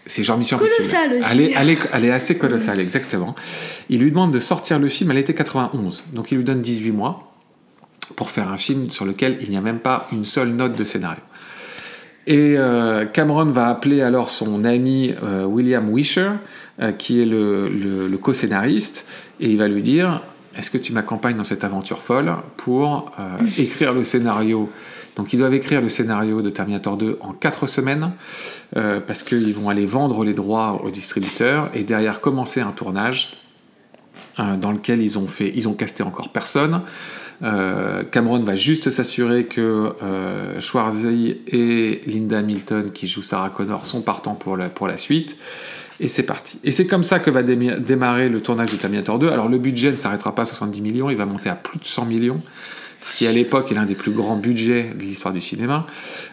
C'est 0.04 0.24
genre 0.24 0.36
Mission 0.36 0.58
Colossal 0.58 1.12
Impossible. 1.12 1.20
aussi. 1.20 1.30
Elle 1.32 1.40
est, 1.40 1.52
elle, 1.56 1.70
est, 1.70 1.78
elle 1.92 2.04
est 2.04 2.10
assez 2.10 2.36
colossale, 2.38 2.80
exactement. 2.80 3.36
Il 3.88 4.00
lui 4.00 4.10
demande 4.10 4.32
de 4.32 4.40
sortir 4.40 4.78
le 4.80 4.88
film 4.88 5.10
à 5.12 5.14
l'été 5.14 5.32
91. 5.34 6.04
Donc 6.12 6.32
il 6.32 6.38
lui 6.38 6.44
donne 6.44 6.60
18 6.60 6.90
mois 6.90 7.32
pour 8.16 8.30
faire 8.30 8.48
un 8.48 8.56
film 8.56 8.90
sur 8.90 9.04
lequel 9.04 9.38
il 9.42 9.50
n'y 9.50 9.56
a 9.56 9.60
même 9.60 9.78
pas 9.78 10.08
une 10.12 10.24
seule 10.24 10.48
note 10.48 10.76
de 10.76 10.84
scénario. 10.84 11.22
Et 12.26 12.56
euh, 12.58 13.04
Cameron 13.06 13.46
va 13.46 13.68
appeler 13.68 14.02
alors 14.02 14.30
son 14.30 14.64
ami 14.64 15.14
euh, 15.22 15.44
William 15.44 15.88
Wisher, 15.94 16.30
euh, 16.78 16.92
qui 16.92 17.22
est 17.22 17.24
le, 17.24 18.18
co-scénariste, 18.20 19.08
et 19.40 19.48
il 19.48 19.56
va 19.56 19.66
lui 19.66 19.82
dire 19.82 20.20
Est-ce 20.58 20.70
que 20.70 20.76
tu 20.76 20.92
m'accompagnes 20.92 21.38
dans 21.38 21.44
cette 21.44 21.64
aventure 21.64 22.02
folle 22.02 22.36
pour 22.58 23.12
euh, 23.18 23.38
écrire 23.58 23.94
le 23.94 24.04
scénario? 24.04 24.70
Donc 25.16 25.32
ils 25.32 25.38
doivent 25.38 25.54
écrire 25.54 25.80
le 25.80 25.88
scénario 25.88 26.42
de 26.42 26.50
Terminator 26.50 26.98
2 26.98 27.18
en 27.22 27.32
4 27.32 27.66
semaines, 27.66 28.12
euh, 28.76 29.00
parce 29.00 29.22
qu'ils 29.22 29.54
vont 29.54 29.70
aller 29.70 29.86
vendre 29.86 30.22
les 30.22 30.34
droits 30.34 30.82
aux 30.84 30.90
distributeurs, 30.90 31.70
et 31.72 31.82
derrière 31.82 32.20
commencer 32.20 32.60
un 32.60 32.72
tournage 32.72 33.38
dans 34.36 34.70
lequel 34.70 35.00
ils 35.00 35.18
ont 35.18 35.26
fait, 35.26 35.50
ils 35.56 35.66
ont 35.66 35.72
casté 35.72 36.02
encore 36.02 36.28
personne. 36.28 36.82
Cameron 37.40 38.40
va 38.40 38.54
juste 38.54 38.90
s'assurer 38.90 39.46
que 39.46 39.94
Schwarzy 40.60 41.40
et 41.46 42.02
Linda 42.06 42.40
Hamilton, 42.40 42.92
qui 42.92 43.06
jouent 43.06 43.22
Sarah 43.22 43.48
Connor, 43.48 43.86
sont 43.86 44.02
partants 44.02 44.34
pour 44.34 44.58
la, 44.58 44.68
pour 44.68 44.88
la 44.88 44.98
suite. 44.98 45.38
Et 45.98 46.08
c'est 46.08 46.24
parti. 46.24 46.58
Et 46.62 46.72
c'est 46.72 46.86
comme 46.86 47.04
ça 47.04 47.18
que 47.18 47.30
va 47.30 47.42
démarrer 47.42 48.28
le 48.28 48.40
tournage 48.42 48.70
de 48.70 48.76
Terminator 48.76 49.18
2. 49.18 49.30
Alors 49.30 49.48
le 49.48 49.58
budget 49.58 49.90
ne 49.90 49.96
s'arrêtera 49.96 50.34
pas 50.34 50.42
à 50.42 50.46
70 50.46 50.80
millions, 50.82 51.10
il 51.10 51.16
va 51.16 51.24
monter 51.26 51.48
à 51.48 51.54
plus 51.54 51.78
de 51.78 51.84
100 51.84 52.04
millions, 52.04 52.40
ce 53.00 53.16
qui 53.16 53.26
à 53.26 53.32
l'époque 53.32 53.72
est 53.72 53.74
l'un 53.74 53.86
des 53.86 53.94
plus 53.94 54.12
grands 54.12 54.36
budgets 54.36 54.92
de 54.94 55.02
l'histoire 55.02 55.32
du 55.32 55.40
cinéma. 55.40 55.86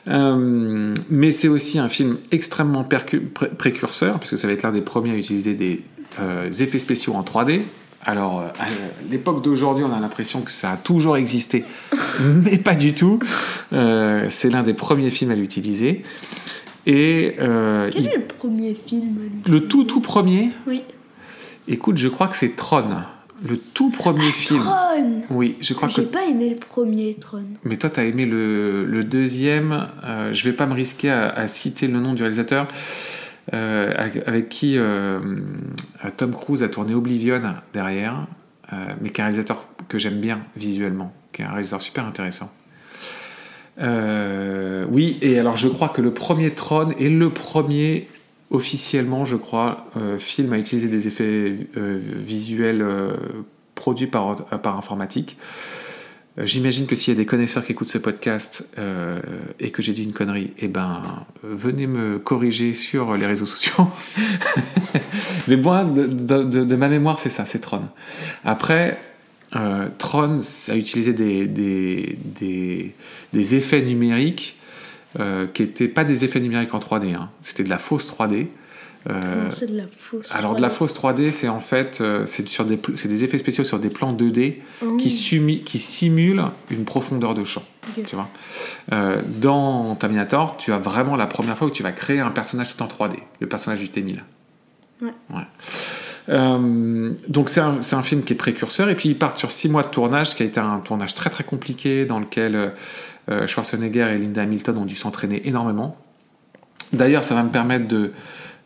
Euh, 0.10 0.94
mais 1.10 1.32
c'est 1.32 1.48
aussi 1.48 1.80
un 1.80 1.88
film 1.88 2.18
extrêmement 2.32 2.84
précurseur, 2.84 4.16
parce 4.20 4.32
que 4.32 4.38
ça 4.38 4.48
va 4.48 4.54
être 4.54 4.64
l'un 4.64 4.72
des 4.72 4.82
premiers 4.82 5.12
à 5.12 5.16
utiliser 5.16 5.54
des 5.54 5.82
euh, 6.20 6.52
effets 6.52 6.80
spéciaux 6.80 7.14
en 7.14 7.24
3D. 7.24 7.62
Alors, 8.06 8.42
euh, 8.42 8.48
à 8.60 8.66
l'époque 9.10 9.42
d'aujourd'hui, 9.42 9.86
on 9.86 9.94
a 9.94 10.00
l'impression 10.02 10.42
que 10.42 10.52
ça 10.52 10.72
a 10.72 10.78
toujours 10.78 11.16
existé, 11.16 11.64
mais 12.44 12.58
pas 12.58 12.76
du 12.76 12.94
tout. 12.94 13.20
C'est 13.72 14.50
l'un 14.50 14.62
des 14.62 14.74
premiers 14.74 15.10
films 15.10 15.32
à 15.32 15.36
l'utiliser. 15.36 16.04
Et 16.86 17.36
euh, 17.40 17.90
Quel 17.92 18.02
il- 18.04 18.08
est 18.10 18.18
le 18.18 18.26
premier 18.26 18.74
film 18.76 19.18
le 19.48 19.68
tout 19.68 19.84
tout 19.86 20.02
premier, 20.02 20.50
Oui. 20.68 20.82
écoute, 21.68 21.98
je 21.98 22.08
crois 22.08 22.28
que 22.28 22.36
c'est 22.36 22.56
Tron. 22.56 22.90
Le 23.48 23.58
tout 23.58 23.90
premier 23.90 24.32
film. 24.32 24.62
Tron 24.62 25.22
Oui, 25.30 25.58
je 25.60 25.74
crois 25.74 25.88
que. 25.90 25.96
J'ai 25.96 26.04
pas 26.04 26.26
aimé 26.26 26.50
le 26.50 26.56
premier 26.56 27.16
Tron. 27.16 27.44
Mais 27.66 27.76
toi, 27.78 27.90
t'as 27.90 28.04
aimé 28.06 28.26
le, 28.26 28.86
le 28.86 29.04
deuxième. 29.04 29.88
Euh, 30.06 30.32
je 30.32 30.44
vais 30.46 30.56
pas 30.56 30.66
me 30.66 30.74
risquer 30.74 31.10
à, 31.10 31.30
à 31.30 31.48
citer 31.48 31.88
le 31.88 32.00
nom 32.00 32.14
du 32.14 32.22
réalisateur. 32.22 32.68
euh, 33.54 33.94
avec, 34.26 34.48
qui 34.50 34.78
Tom 36.18 36.32
Cruise 36.32 36.64
a 36.64 36.70
tourné 36.70 36.94
Oblivion 36.94 37.42
derrière, 37.74 38.28
mais 39.02 39.10
qui 39.10 39.20
est 39.20 39.24
un 39.24 39.28
réalisateur 39.28 39.68
que 39.90 39.98
j'aime 39.98 40.20
bien 40.22 40.40
visuellement, 40.56 41.14
qui 41.34 41.42
est 41.42 41.46
un 41.46 41.50
réalisateur 41.50 41.82
super 41.82 42.06
intéressant. 42.06 42.50
Euh, 43.82 44.86
oui, 44.90 45.18
et 45.22 45.40
alors 45.40 45.56
je 45.56 45.68
crois 45.68 45.90
que 45.90 46.02
le 46.02 46.14
premier 46.14 46.52
Tron 46.52 46.90
est 47.00 47.10
le 47.10 47.30
premier 47.30 48.08
officiellement, 48.52 49.26
je 49.26 49.36
crois, 49.36 49.88
euh, 49.98 50.18
film 50.20 50.54
à 50.54 50.58
utiliser 50.60 50.88
des 50.88 51.08
effets 51.08 51.56
euh, 51.78 52.00
visuels 52.26 52.86
produits 53.76 54.08
par, 54.08 54.36
par 54.62 54.78
informatique. 54.78 55.38
J'imagine 56.38 56.88
que 56.88 56.96
s'il 56.96 57.14
y 57.14 57.16
a 57.16 57.20
des 57.20 57.28
connaisseurs 57.28 57.64
qui 57.64 57.74
écoutent 57.74 57.90
ce 57.90 58.00
podcast 58.00 58.68
et 59.60 59.70
que 59.70 59.84
j'ai 59.84 59.94
dit 59.94 60.04
une 60.04 60.14
connerie, 60.14 60.52
eh 60.58 60.68
ben, 60.68 61.04
venez 61.44 61.86
me 61.86 62.18
corriger 62.18 62.74
sur 62.74 63.16
les 63.16 63.28
réseaux 63.28 63.46
sociaux. 63.46 63.88
Mais 65.48 65.58
moi, 65.58 65.84
de- 65.84 66.44
de 66.44 66.76
ma 66.76 66.90
mémoire, 66.90 67.20
c'est 67.20 67.30
ça, 67.30 67.46
c'est 67.46 67.60
Tron. 67.60 67.84
Après, 68.44 68.98
euh, 69.56 69.88
Tron 69.98 70.42
a 70.70 70.76
utilisé 70.76 71.14
des, 71.14 71.46
des, 71.48 72.18
des, 72.24 72.94
des 73.34 73.56
effets 73.56 73.82
numériques 73.82 74.58
euh, 75.20 75.46
qui 75.54 75.62
n'étaient 75.64 75.88
pas 75.88 76.04
des 76.04 76.26
effets 76.26 76.40
numériques 76.40 76.74
en 76.74 76.80
3D, 76.80 77.14
hein. 77.16 77.30
c'était 77.42 77.64
de 77.64 77.70
la 77.70 77.78
fausse 77.78 78.12
3D. 78.12 78.48
Euh, 79.10 79.22
Comment 79.22 79.52
c'est 79.52 79.70
de 79.70 79.76
la 79.78 79.84
fausse 79.98 80.32
alors 80.34 80.56
de 80.56 80.62
la 80.62 80.70
3D? 80.70 80.72
fausse 80.72 80.94
3D, 80.96 81.32
c'est 81.32 81.50
en 81.50 81.60
fait 81.60 82.00
euh, 82.00 82.26
c'est 82.26 82.48
sur 82.48 82.64
des 82.64 82.78
des 83.06 83.24
effets 83.26 83.38
spéciaux 83.38 83.66
sur 83.66 83.78
des 83.78 83.90
plans 83.90 84.14
2D 84.14 84.56
Oh. 84.82 84.96
qui, 84.98 85.12
sumi- 85.12 85.62
qui 85.64 85.78
simulent 85.78 86.46
une 86.72 86.86
profondeur 86.86 87.34
de 87.34 87.44
champ. 87.44 87.64
Tu 88.08 88.16
vois. 88.16 88.30
Dans 89.42 89.96
Terminator, 89.96 90.56
tu 90.58 90.72
as 90.72 90.78
vraiment 90.78 91.16
la 91.18 91.28
première 91.28 91.58
fois 91.58 91.68
où 91.68 91.72
tu 91.72 91.84
vas 91.84 91.92
créer 91.92 92.20
un 92.22 92.32
personnage 92.32 92.76
tout 92.76 92.82
en 92.82 92.88
3D, 92.88 93.16
le 93.42 93.48
personnage 93.48 93.80
du 93.80 93.88
T1000. 93.88 94.20
Ouais. 95.02 95.12
Euh, 96.30 97.12
donc 97.28 97.50
c'est 97.50 97.60
un, 97.60 98.02
film 98.02 98.24
qui 98.24 98.34
est 98.34 98.38
précurseur 98.38 98.90
et 98.90 98.96
puis 98.96 99.10
ils 99.10 99.18
partent 99.18 99.38
sur 99.38 99.52
six 99.52 99.70
mois 99.70 99.84
de 99.84 99.90
tournage, 99.90 100.32
ce 100.32 100.36
qui 100.36 100.44
a 100.44 100.46
été 100.46 100.60
un 100.60 100.80
tournage 100.80 101.16
très 101.16 101.30
très 101.30 101.44
compliqué 101.44 102.06
dans 102.06 102.20
lequel 102.20 102.74
euh, 103.30 103.48
Schwarzenegger 103.48 104.10
et 104.14 104.18
Linda 104.18 104.42
Hamilton 104.42 104.78
ont 104.78 104.86
dû 104.86 104.96
s'entraîner 104.96 105.48
énormément. 105.48 105.98
D'ailleurs, 106.94 107.24
ça 107.24 107.36
va 107.36 107.44
me 107.44 107.50
permettre 107.50 107.88
de, 107.88 108.12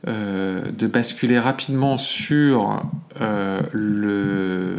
euh, 0.08 0.72
basculer 0.82 1.40
rapidement 1.40 1.98
sur 1.98 2.80
le, 3.20 4.76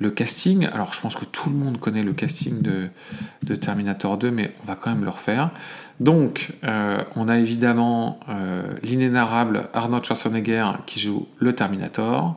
le 0.00 0.10
casting. 0.10 0.66
Alors, 0.66 0.92
je 0.92 1.00
pense 1.00 1.16
que 1.16 1.24
tout 1.24 1.50
le 1.50 1.56
monde 1.56 1.78
connaît 1.78 2.02
le 2.02 2.12
casting 2.12 2.62
de, 2.62 2.88
de 3.44 3.54
Terminator 3.54 4.16
2, 4.16 4.30
mais 4.30 4.52
on 4.62 4.66
va 4.66 4.74
quand 4.74 4.90
même 4.90 5.04
le 5.04 5.10
refaire. 5.10 5.50
Donc, 6.00 6.50
euh, 6.62 7.02
on 7.16 7.28
a 7.28 7.38
évidemment 7.38 8.20
euh, 8.28 8.62
l'inénarrable 8.82 9.68
Arnold 9.74 10.04
Schwarzenegger 10.04 10.70
qui 10.86 11.00
joue 11.00 11.26
le 11.38 11.54
Terminator. 11.54 12.36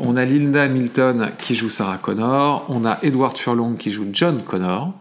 On 0.00 0.16
a 0.16 0.24
Linda 0.24 0.64
Hamilton 0.64 1.30
qui 1.38 1.54
joue 1.54 1.70
Sarah 1.70 1.98
Connor. 1.98 2.66
On 2.68 2.84
a 2.84 2.98
Edward 3.02 3.38
Furlong 3.38 3.74
qui 3.74 3.92
joue 3.92 4.06
John 4.12 4.42
Connor. 4.42 4.92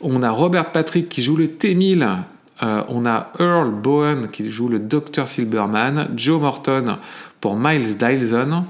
On 0.00 0.22
a 0.22 0.30
Robert 0.30 0.72
Patrick 0.72 1.10
qui 1.10 1.22
joue 1.22 1.36
le 1.36 1.48
T-1000. 1.48 2.18
Euh, 2.62 2.82
on 2.88 3.04
a 3.04 3.30
Earl 3.38 3.70
Bowen 3.70 4.30
qui 4.30 4.50
joue 4.50 4.68
le 4.68 4.78
Dr 4.78 5.28
Silberman. 5.28 6.12
Joe 6.16 6.40
Morton 6.40 6.96
pour 7.42 7.56
Miles 7.56 7.98
Dyson. 7.98 8.64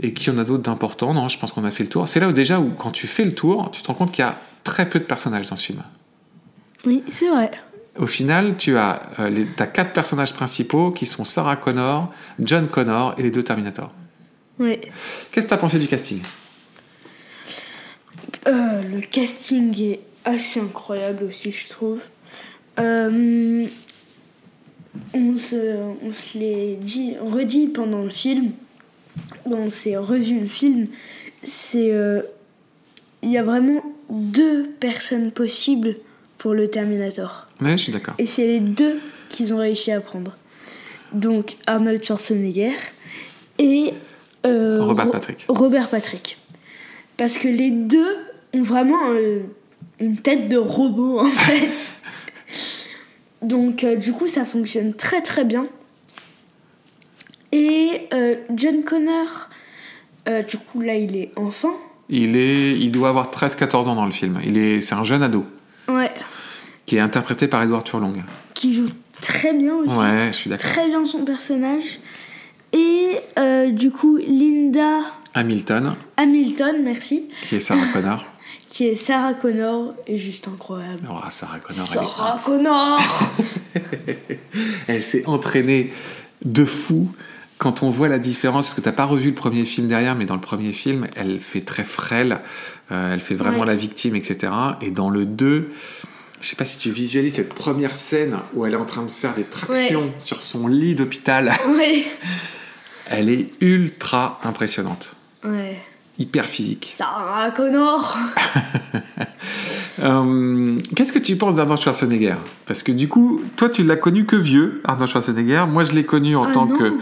Et 0.00 0.14
qui 0.14 0.30
en 0.30 0.38
a 0.38 0.44
d'autres 0.44 0.62
d'importants? 0.62 1.12
Non, 1.12 1.28
je 1.28 1.38
pense 1.38 1.52
qu'on 1.52 1.64
a 1.64 1.70
fait 1.70 1.84
le 1.84 1.90
tour. 1.90 2.08
C'est 2.08 2.20
là 2.20 2.28
où 2.28 2.32
déjà 2.32 2.58
où 2.58 2.70
quand 2.70 2.90
tu 2.90 3.06
fais 3.06 3.26
le 3.26 3.34
tour, 3.34 3.70
tu 3.70 3.82
te 3.82 3.88
rends 3.88 3.94
compte 3.94 4.12
qu'il 4.12 4.24
y 4.24 4.28
a 4.28 4.34
très 4.64 4.88
peu 4.88 4.98
de 4.98 5.04
personnages 5.04 5.46
dans 5.46 5.56
ce 5.56 5.64
film. 5.64 5.82
Oui, 6.86 7.02
c'est 7.10 7.28
vrai. 7.28 7.50
Au 7.98 8.06
final, 8.06 8.56
tu 8.56 8.76
as, 8.76 9.02
euh, 9.18 9.28
les, 9.28 9.44
quatre 9.72 9.92
personnages 9.92 10.32
principaux 10.32 10.92
qui 10.92 11.04
sont 11.04 11.24
Sarah 11.24 11.56
Connor, 11.56 12.12
John 12.38 12.68
Connor 12.68 13.14
et 13.18 13.22
les 13.22 13.30
deux 13.32 13.42
Terminator. 13.42 13.92
Oui. 14.60 14.78
Qu'est-ce 15.32 15.46
que 15.46 15.48
tu 15.48 15.54
as 15.54 15.58
pensé 15.58 15.78
du 15.80 15.88
casting? 15.88 16.20
Euh, 18.46 18.82
le 18.82 19.00
casting 19.00 19.82
est 19.82 20.00
assez 20.24 20.60
incroyable 20.60 21.24
aussi, 21.24 21.50
je 21.50 21.68
trouve. 21.68 22.00
Euh, 22.78 23.66
on 25.12 25.36
se, 25.36 25.76
on 26.02 26.12
se 26.12 26.38
l'est 26.38 26.76
dit, 26.76 27.16
redit 27.20 27.66
pendant 27.66 28.02
le 28.02 28.10
film, 28.10 28.52
on 29.44 29.70
s'est 29.70 29.96
revu 29.96 30.40
le 30.40 30.46
film, 30.46 30.86
c'est 31.42 31.92
il 33.22 33.30
y 33.30 33.38
a 33.38 33.42
vraiment 33.42 33.82
deux 34.10 34.68
personnes 34.80 35.30
possibles 35.32 35.96
pour 36.38 36.54
le 36.54 36.68
Terminator. 36.68 37.46
Ouais, 37.60 37.72
je 37.76 37.82
suis 37.84 37.92
d'accord. 37.92 38.14
Et 38.18 38.26
c'est 38.26 38.46
les 38.46 38.60
deux 38.60 38.98
qu'ils 39.28 39.52
ont 39.52 39.58
réussi 39.58 39.90
à 39.92 40.00
prendre. 40.00 40.36
Donc 41.12 41.56
Arnold 41.66 42.04
Schwarzenegger 42.04 42.74
et 43.58 43.92
euh, 44.46 44.82
Robert 44.82 45.06
Ro- 45.06 45.12
Patrick. 45.12 45.44
Robert 45.48 45.88
Patrick. 45.88 46.38
Parce 47.16 47.38
que 47.38 47.48
les 47.48 47.70
deux 47.70 48.16
ont 48.54 48.62
vraiment 48.62 49.10
euh, 49.10 49.40
une 50.00 50.16
tête 50.18 50.48
de 50.48 50.56
robot 50.56 51.20
en 51.20 51.24
fait. 51.30 51.94
Donc 53.42 53.84
euh, 53.84 53.96
du 53.96 54.12
coup 54.12 54.28
ça 54.28 54.44
fonctionne 54.44 54.94
très 54.94 55.22
très 55.22 55.44
bien. 55.44 55.66
Et 57.52 58.08
John 58.54 58.84
Connor, 58.84 59.48
du 60.26 60.58
coup 60.58 60.80
là 60.82 60.94
il 60.96 61.16
est 61.16 61.30
enfant. 61.36 61.72
Il, 62.10 62.36
est, 62.36 62.72
il 62.78 62.90
doit 62.90 63.08
avoir 63.08 63.30
13-14 63.30 63.76
ans 63.88 63.94
dans 63.94 64.04
le 64.06 64.12
film. 64.12 64.38
Il 64.44 64.56
est, 64.58 64.82
c'est 64.82 64.94
un 64.94 65.04
jeune 65.04 65.22
ado 65.22 65.44
Ouais. 65.88 66.10
Qui 66.88 66.96
est 66.96 67.00
interprété 67.00 67.48
par 67.48 67.62
Edward 67.62 67.86
Furlong. 67.86 68.14
Qui 68.54 68.74
joue 68.74 68.88
très 69.20 69.52
bien 69.52 69.74
aussi. 69.74 69.94
Ouais, 69.94 70.28
je 70.32 70.36
suis 70.36 70.48
d'accord. 70.50 70.70
très 70.70 70.88
bien 70.88 71.04
son 71.04 71.22
personnage. 71.24 72.00
Et 72.72 73.10
euh, 73.38 73.70
du 73.70 73.90
coup, 73.90 74.16
Linda 74.16 75.00
Hamilton, 75.34 75.94
Hamilton, 76.16 76.76
merci, 76.82 77.28
qui 77.46 77.56
est 77.56 77.60
Sarah 77.60 77.86
Connor. 77.92 78.24
qui 78.70 78.86
est 78.86 78.94
Sarah 78.94 79.34
Connor, 79.34 79.94
est 80.06 80.16
juste 80.16 80.48
incroyable. 80.48 81.06
Oh, 81.10 81.18
Sarah 81.28 81.58
Connor, 81.58 81.86
elle 81.92 81.98
est 81.98 82.06
Sarah 82.06 82.40
Connor 82.42 82.98
Elle 84.88 85.02
s'est 85.02 85.26
entraînée 85.26 85.92
de 86.44 86.64
fou. 86.64 87.12
Quand 87.58 87.82
on 87.82 87.90
voit 87.90 88.08
la 88.08 88.18
différence, 88.18 88.66
parce 88.68 88.74
que 88.76 88.80
t'as 88.80 88.92
pas 88.92 89.04
revu 89.04 89.28
le 89.28 89.34
premier 89.34 89.64
film 89.64 89.88
derrière, 89.88 90.14
mais 90.14 90.24
dans 90.24 90.34
le 90.36 90.40
premier 90.40 90.72
film, 90.72 91.06
elle 91.16 91.40
fait 91.40 91.60
très 91.62 91.84
frêle, 91.84 92.40
euh, 92.92 93.12
elle 93.12 93.20
fait 93.20 93.34
vraiment 93.34 93.60
Ouais. 93.60 93.66
la 93.66 93.76
victime, 93.76 94.16
etc. 94.16 94.52
Et 94.80 94.90
dans 94.90 95.10
le 95.10 95.26
2, 95.26 95.72
je 96.40 96.46
sais 96.48 96.56
pas 96.56 96.64
si 96.64 96.78
tu 96.78 96.90
visualises 96.90 97.34
cette 97.34 97.52
première 97.54 97.94
scène 97.94 98.36
où 98.54 98.64
elle 98.66 98.74
est 98.74 98.76
en 98.76 98.84
train 98.84 99.02
de 99.02 99.10
faire 99.10 99.34
des 99.34 99.44
tractions 99.44 100.12
sur 100.18 100.40
son 100.42 100.68
lit 100.68 100.94
d'hôpital. 100.94 101.52
Ouais. 101.76 102.04
Elle 103.10 103.30
est 103.30 103.50
ultra 103.62 104.38
impressionnante, 104.44 105.14
Ouais. 105.42 105.78
hyper 106.18 106.44
physique. 106.44 106.92
Sarah 106.96 107.50
Connor. 107.52 108.16
Euh, 110.00 110.78
Qu'est-ce 110.94 111.12
que 111.12 111.18
tu 111.18 111.34
penses 111.36 111.56
d'Arnold 111.56 111.80
Schwarzenegger? 111.80 112.36
Parce 112.66 112.84
que 112.84 112.92
du 112.92 113.08
coup, 113.08 113.40
toi, 113.56 113.68
tu 113.68 113.82
l'as 113.82 113.96
connu 113.96 114.26
que 114.26 114.36
vieux, 114.36 114.80
Arnold 114.84 115.10
Schwarzenegger. 115.10 115.64
Moi, 115.68 115.82
je 115.82 115.90
l'ai 115.90 116.04
connu 116.04 116.36
en 116.36 116.44
Ah 116.44 116.52
tant 116.52 116.66
non. 116.66 116.76
que 116.78 116.92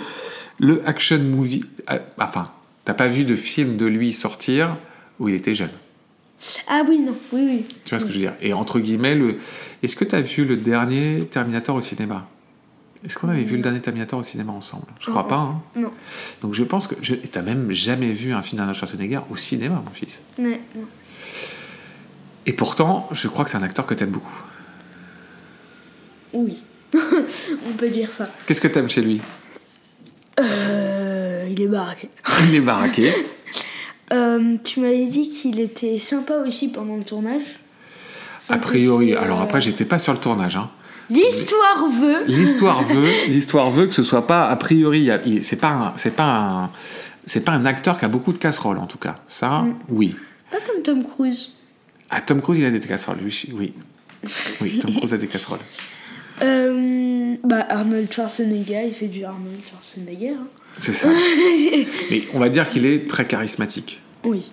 le 0.58 0.82
action 0.88 1.18
movie. 1.18 1.62
euh, 1.90 1.98
Enfin, 2.18 2.50
t'as 2.86 2.94
pas 2.94 3.08
vu 3.08 3.24
de 3.24 3.36
film 3.36 3.76
de 3.76 3.84
lui 3.84 4.14
sortir 4.14 4.78
où 5.18 5.28
il 5.28 5.34
était 5.34 5.52
jeune. 5.52 5.68
Ah 6.68 6.82
oui, 6.88 6.98
non. 7.00 7.16
Oui, 7.32 7.42
oui. 7.46 7.64
Tu 7.84 7.90
vois 7.90 7.98
ce 8.00 8.04
que 8.04 8.10
je 8.10 8.16
veux 8.18 8.22
dire 8.24 8.34
Et 8.42 8.52
entre 8.52 8.78
guillemets, 8.80 9.14
le... 9.14 9.38
est-ce 9.82 9.96
que 9.96 10.04
t'as 10.04 10.20
vu 10.20 10.44
le 10.44 10.56
dernier 10.56 11.24
Terminator 11.30 11.76
au 11.76 11.80
cinéma? 11.80 12.28
Est-ce 13.04 13.16
qu'on 13.16 13.28
avait 13.28 13.44
vu 13.44 13.56
le 13.56 13.62
dernier 13.62 13.80
Terminator 13.80 14.18
au 14.20 14.22
cinéma 14.22 14.52
ensemble? 14.52 14.86
Je 15.00 15.10
crois 15.10 15.28
pas. 15.28 15.36
hein. 15.36 15.62
Non. 15.76 15.92
Donc 16.42 16.54
je 16.54 16.64
pense 16.64 16.86
que 16.86 16.94
je... 17.02 17.14
t'as 17.14 17.42
même 17.42 17.70
jamais 17.72 18.12
vu 18.12 18.32
un 18.32 18.42
film 18.42 18.58
d'Arnold 18.58 18.76
Schwarzenegger 18.76 19.20
au 19.30 19.36
cinéma, 19.36 19.82
mon 19.84 19.92
fils. 19.92 20.20
Ouais, 20.38 20.60
non. 20.74 20.86
Et 22.46 22.52
pourtant, 22.52 23.08
je 23.12 23.28
crois 23.28 23.44
que 23.44 23.50
c'est 23.50 23.56
un 23.56 23.62
acteur 23.62 23.86
que 23.86 23.94
t'aimes 23.94 24.10
beaucoup. 24.10 24.42
Oui. 26.32 26.62
On 26.94 27.72
peut 27.76 27.88
dire 27.88 28.10
ça. 28.10 28.28
Qu'est-ce 28.46 28.60
que 28.60 28.68
t'aimes 28.68 28.88
chez 28.90 29.02
lui? 29.02 29.20
Euh, 30.40 31.48
il 31.50 31.60
est 31.60 31.66
baraqué. 31.66 32.08
Il 32.48 32.54
est 32.54 32.60
baraqué. 32.60 33.12
Euh, 34.12 34.56
tu 34.62 34.80
m'avais 34.80 35.06
dit 35.06 35.28
qu'il 35.28 35.58
était 35.60 35.98
sympa 35.98 36.34
aussi 36.46 36.68
pendant 36.68 36.96
le 36.96 37.02
tournage. 37.04 37.42
A 38.48 38.58
priori, 38.58 39.10
que 39.10 39.16
alors 39.16 39.40
euh, 39.40 39.44
après, 39.44 39.60
j'étais 39.60 39.84
pas 39.84 39.98
sur 39.98 40.12
le 40.12 40.18
tournage. 40.20 40.56
hein. 40.56 40.70
L'histoire 41.10 41.88
veut. 42.00 42.24
L'histoire 42.26 42.84
veut, 42.86 43.08
l'histoire 43.28 43.70
veut 43.70 43.86
que 43.86 43.94
ce 43.94 44.02
soit 44.04 44.26
pas 44.26 44.48
a 44.48 44.56
priori. 44.56 45.10
C'est 45.42 45.56
pas, 45.60 45.70
un- 45.70 45.92
c'est 45.96 46.14
pas 46.14 46.24
un, 46.24 46.70
c'est 47.26 47.44
pas 47.44 47.52
un 47.52 47.64
acteur 47.64 47.98
qui 47.98 48.04
a 48.04 48.08
beaucoup 48.08 48.32
de 48.32 48.38
casseroles 48.38 48.78
en 48.78 48.86
tout 48.86 48.98
cas. 48.98 49.16
Ça, 49.28 49.62
Mm. 49.62 49.74
oui. 49.88 50.16
Pas 50.50 50.58
comme 50.66 50.82
Tom 50.82 51.04
Cruise. 51.04 51.52
Ah, 52.10 52.20
Tom 52.20 52.40
Cruise, 52.40 52.58
il 52.60 52.64
a 52.64 52.70
des 52.70 52.78
casseroles. 52.80 53.18
Oui, 53.24 53.44
oui. 53.52 53.72
Oui, 54.60 54.78
Tom 54.80 54.94
Cruise 54.96 55.12
a 55.14 55.16
des 55.18 55.26
casseroles. 55.26 55.58
Euh, 56.42 57.34
bah, 57.42 57.66
Arnold 57.68 58.12
Schwarzenegger, 58.12 58.84
il 58.88 58.94
fait 58.94 59.08
du 59.08 59.24
Arnold 59.24 59.58
Schwarzenegger. 59.68 60.30
hein. 60.34 60.46
C'est 60.78 60.92
ça. 60.92 61.08
Mais 62.10 62.22
on 62.34 62.38
va 62.38 62.48
dire 62.48 62.68
qu'il 62.70 62.86
est 62.86 63.08
très 63.08 63.26
charismatique. 63.26 64.00
oui. 64.24 64.50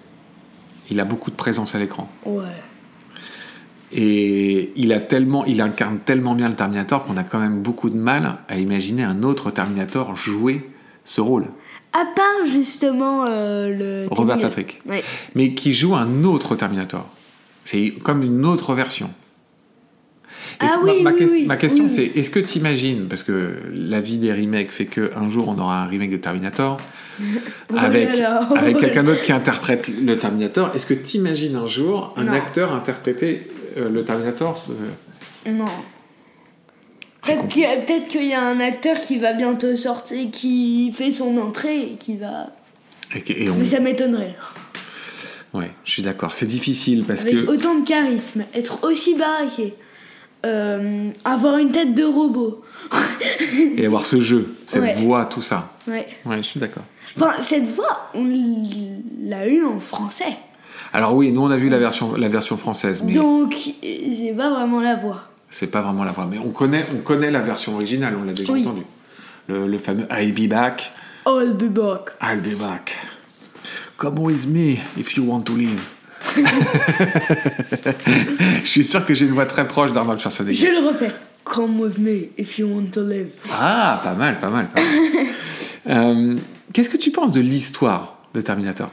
Il 0.89 1.00
a 1.00 1.06
beaucoup 1.06 1.32
de 1.32 1.36
présence 1.36 1.75
à 1.75 1.80
l'écran. 1.80 2.10
Ouais. 2.25 2.44
Et 3.94 4.74
il 4.75 4.92
a 4.92 5.00
tellement, 5.00 5.46
il 5.46 5.62
incarne 5.62 6.00
tellement 6.00 6.36
bien 6.36 6.50
le 6.50 6.56
Terminator 6.56 7.06
qu'on 7.06 7.15
a 7.15 7.24
quand 7.24 7.39
même 7.39 7.62
beaucoup 7.62 7.89
de 7.89 7.96
mal 7.96 8.38
à 8.50 8.58
imaginer 8.58 9.03
un 9.03 9.24
autre 9.24 9.50
Terminator 9.50 10.15
jouer 10.15 10.70
ce 11.05 11.22
rôle. 11.22 11.46
À 11.94 12.05
part 12.05 12.46
justement 12.51 13.25
euh, 13.25 13.70
le. 13.70 14.07
Robert. 14.12 14.40
Patrick. 14.40 14.81
Ouais. 14.86 15.03
mais 15.36 15.53
qui 15.53 15.72
joue 15.74 15.96
un 15.96 16.24
autre 16.25 16.55
Terminator. 16.55 17.07
C'est 17.66 17.92
comme 18.03 18.24
une 18.24 18.46
autre 18.46 18.74
version. 18.74 19.09
Ah 20.59 20.79
oui, 20.83 21.01
ma, 21.03 21.11
ma 21.11 21.16
oui, 21.18 21.25
ques- 21.25 21.31
oui, 21.31 21.46
ma 21.46 21.57
question 21.57 21.87
c'est 21.89 22.05
est-ce 22.05 22.29
que 22.29 22.39
tu 22.39 22.57
imagines, 22.59 23.07
parce 23.07 23.24
que 23.24 23.53
la 23.74 24.01
vie 24.01 24.18
des 24.18 24.31
remakes 24.33 24.72
fait 24.72 24.85
qu'un 24.85 25.27
jour 25.29 25.48
on 25.50 25.59
aura 25.59 25.83
un 25.83 25.87
remake 25.87 26.11
de 26.11 26.18
Terminator 26.18 26.77
Oh 27.72 27.75
avec, 27.77 28.09
avec 28.55 28.77
quelqu'un 28.79 29.03
d'autre 29.03 29.22
qui 29.22 29.31
interprète 29.31 29.87
le 29.89 30.18
Terminator, 30.18 30.72
est-ce 30.75 30.85
que 30.85 30.94
tu 30.94 31.18
imagines 31.18 31.55
un 31.55 31.66
jour 31.68 32.13
un 32.18 32.24
Non. 32.25 32.33
acteur 32.33 32.74
interpréter 32.74 33.42
euh, 33.77 33.89
le 33.89 34.03
Terminator 34.03 34.57
ce- 34.57 34.72
Non. 35.50 35.66
Peut-être 37.22 37.48
qu'il 37.48 37.61
y, 37.61 37.66
a- 37.66 38.24
y 38.24 38.33
un 38.33 38.59
acteur 38.59 39.00
qui 39.00 39.18
va 39.18 39.31
bientôt 39.33 39.75
sortir, 39.77 40.29
qui 40.31 40.92
fait 40.92 41.11
son 41.11 41.37
entrée 41.37 41.81
et 41.94 41.96
qui 41.98 42.18
va. 42.18 42.50
et, 43.16 43.22
que- 43.22 43.31
et 43.33 43.50
on- 43.50 43.55
Mais 43.55 43.66
ça 43.66 43.79
m'étonnerait. 43.79 44.35
Ouais, 45.53 45.72
je 45.85 45.92
suis 45.92 46.01
d'accord. 46.03 46.33
C'est 46.33 46.48
difficile 46.48 47.05
parce 47.07 47.22
Avec 47.22 47.33
que 47.35 47.48
autant 47.48 47.79
de 47.79 47.87
charisme, 47.87 48.44
être 48.55 48.83
aussi 48.83 49.16
baraqué, 49.16 49.74
euh, 50.46 51.10
avoir 51.25 51.58
une 51.58 51.72
tête 51.72 51.94
de 51.94 52.03
robot. 52.03 52.62
et 53.77 53.86
avoir 53.86 54.06
ce 54.06 54.20
jeu, 54.20 54.53
cette 54.68 54.82
Ouais. 54.82 54.94
voix, 54.94 55.25
tout 55.25 55.42
ça. 55.42 55.70
Ouais. 55.88 56.08
Ouais, 56.25 56.38
je 56.38 56.42
suis 56.44 56.60
d'accord. 56.60 56.84
Enfin, 57.16 57.34
cette 57.40 57.68
voix, 57.68 58.10
on 58.14 58.25
l'a 59.22 59.48
eu 59.48 59.64
en 59.66 59.79
français. 59.79 60.38
Alors 60.92 61.16
oui, 61.16 61.32
nous 61.32 61.42
on 61.42 61.50
a 61.51 61.58
vu 61.58 61.70
la 61.70 61.79
version, 61.79 62.16
la 62.16 62.29
version 62.29 62.58
française, 62.58 63.03
mais 63.03 63.14
Donc, 63.14 63.56
c'est 63.82 64.34
pas 64.36 64.50
vraiment 64.50 64.79
la 64.82 64.96
voix. 64.96 65.24
C'est 65.50 65.68
pas 65.68 65.82
vraiment 65.82 66.03
la 66.03 66.12
voix, 66.12 66.27
mais 66.29 66.40
on 66.40 66.50
connaît, 66.50 66.86
on 66.96 67.00
connaît 67.01 67.32
la 67.32 67.42
version 67.42 67.75
originale, 67.75 68.16
on 68.20 68.24
l'a 68.24 68.34
déjà 68.34 68.51
Oui. 68.53 68.62
entendu. 68.62 68.82
Le, 69.48 69.68
le 69.68 69.77
fameux 69.77 70.08
I'll 70.12 70.32
be 70.34 70.48
back, 70.50 70.92
I'll 71.27 71.53
be 71.53 71.64
back. 71.70 72.12
I'll 72.22 72.42
be 72.42 72.56
back. 72.56 72.98
Come 73.98 74.20
with 74.20 74.48
me 74.48 74.79
if 74.98 75.16
you 75.16 75.24
want 75.25 75.44
to 75.44 75.56
live. 75.56 75.82
Je 78.64 78.68
suis 78.68 78.83
sûr 78.83 79.05
que 79.05 79.14
j'ai 79.14 79.25
une 79.25 79.33
voix 79.33 79.46
très 79.46 79.68
proche 79.68 79.92
d'Arnold 79.92 80.20
Je 80.20 80.24
Schwarzenegger. 80.24 80.72
le 80.72 80.88
refais. 80.88 81.12
Come 81.44 81.79
with 81.79 81.98
me 81.98 82.29
if 82.38 82.57
you 82.57 82.68
want 82.68 82.92
to 82.92 83.05
live. 83.05 83.29
Ah, 83.51 84.00
pas 84.03 84.14
mal, 84.14 84.40
pas 84.40 84.50
mal. 84.50 84.68
pas 84.68 84.81
mal. 84.81 85.25
Euh, 85.90 86.38
Qu'est-ce 86.72 86.90
que 86.90 86.96
tu 86.96 87.12
penses 87.12 87.33
de 87.33 87.42
l'histoire 87.42 88.18
de 88.33 88.40
Terminator? 88.40 88.90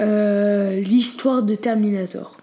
Euh, 0.00 0.80
L'histoire 0.80 1.44
de 1.44 1.54
Terminator. 1.54 2.36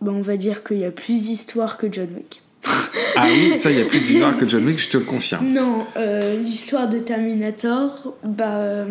Ben, 0.00 0.12
on 0.12 0.22
va 0.22 0.38
dire 0.38 0.64
qu'il 0.64 0.78
y 0.78 0.86
a 0.86 0.90
plus 0.90 1.20
d'histoire 1.20 1.76
que 1.76 1.88
John 1.92 2.08
Wick. 2.16 2.40
Ah 3.16 3.26
oui, 3.26 3.58
ça, 3.58 3.70
il 3.70 3.80
y 3.80 3.82
a 3.82 3.84
plus 3.84 3.98
d'histoire 3.98 4.34
que 4.38 4.48
John 4.48 4.64
Wick, 4.64 4.78
je 4.78 4.88
te 4.88 4.96
le 4.96 5.04
confirme. 5.04 5.46
Non, 5.52 5.84
euh, 5.98 6.38
l'histoire 6.38 6.88
de 6.88 7.00
Terminator, 7.00 8.14
bah. 8.24 8.86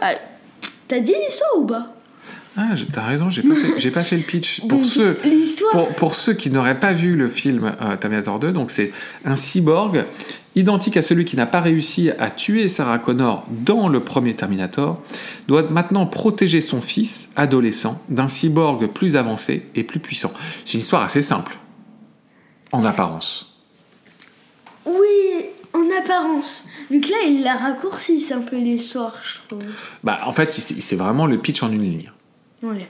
bah, 0.00 0.06
T'as 0.88 0.98
dit 0.98 1.12
l'histoire 1.12 1.58
ou 1.58 1.64
pas? 1.66 1.94
Ah, 2.60 2.74
t'as 2.92 3.04
raison, 3.06 3.30
j'ai 3.30 3.42
pas, 3.42 3.54
fait- 3.54 3.90
pas 3.92 4.02
fait 4.02 4.16
le 4.16 4.22
pitch. 4.24 4.60
Pour 4.68 4.84
ceux. 4.84 5.20
Pour, 5.70 5.88
pour 5.90 6.14
ceux 6.16 6.32
qui 6.34 6.50
n'auraient 6.50 6.80
pas 6.80 6.92
vu 6.92 7.14
le 7.14 7.28
film 7.28 7.72
euh, 7.80 7.96
Terminator 7.96 8.40
2, 8.40 8.50
donc 8.50 8.72
c'est 8.72 8.90
un 9.24 9.36
cyborg 9.36 10.04
identique 10.56 10.96
à 10.96 11.02
celui 11.02 11.24
qui 11.24 11.36
n'a 11.36 11.46
pas 11.46 11.60
réussi 11.60 12.10
à 12.18 12.32
tuer 12.32 12.68
Sarah 12.68 12.98
Connor 12.98 13.46
dans 13.48 13.88
le 13.88 14.02
premier 14.02 14.34
Terminator, 14.34 15.00
doit 15.46 15.62
maintenant 15.70 16.04
protéger 16.06 16.60
son 16.60 16.80
fils 16.80 17.30
adolescent 17.36 18.02
d'un 18.08 18.26
cyborg 18.26 18.88
plus 18.88 19.14
avancé 19.14 19.66
et 19.76 19.84
plus 19.84 20.00
puissant. 20.00 20.32
C'est 20.64 20.74
une 20.74 20.80
histoire 20.80 21.02
assez 21.04 21.22
simple, 21.22 21.56
en 22.72 22.84
apparence. 22.84 23.54
Oui, 24.84 25.44
en 25.74 25.84
apparence. 26.02 26.66
Donc 26.90 27.08
là, 27.08 27.18
il 27.24 27.42
la 27.44 27.54
raccourcisse 27.54 28.32
un 28.32 28.40
peu 28.40 28.58
l'histoire, 28.58 29.16
je 29.22 29.38
trouve. 29.46 29.64
Bah, 30.02 30.18
en 30.26 30.32
fait, 30.32 30.50
c'est 30.52 30.96
vraiment 30.96 31.26
le 31.26 31.38
pitch 31.38 31.62
en 31.62 31.70
une 31.70 31.82
ligne. 31.82 32.10
Ouais. 32.62 32.88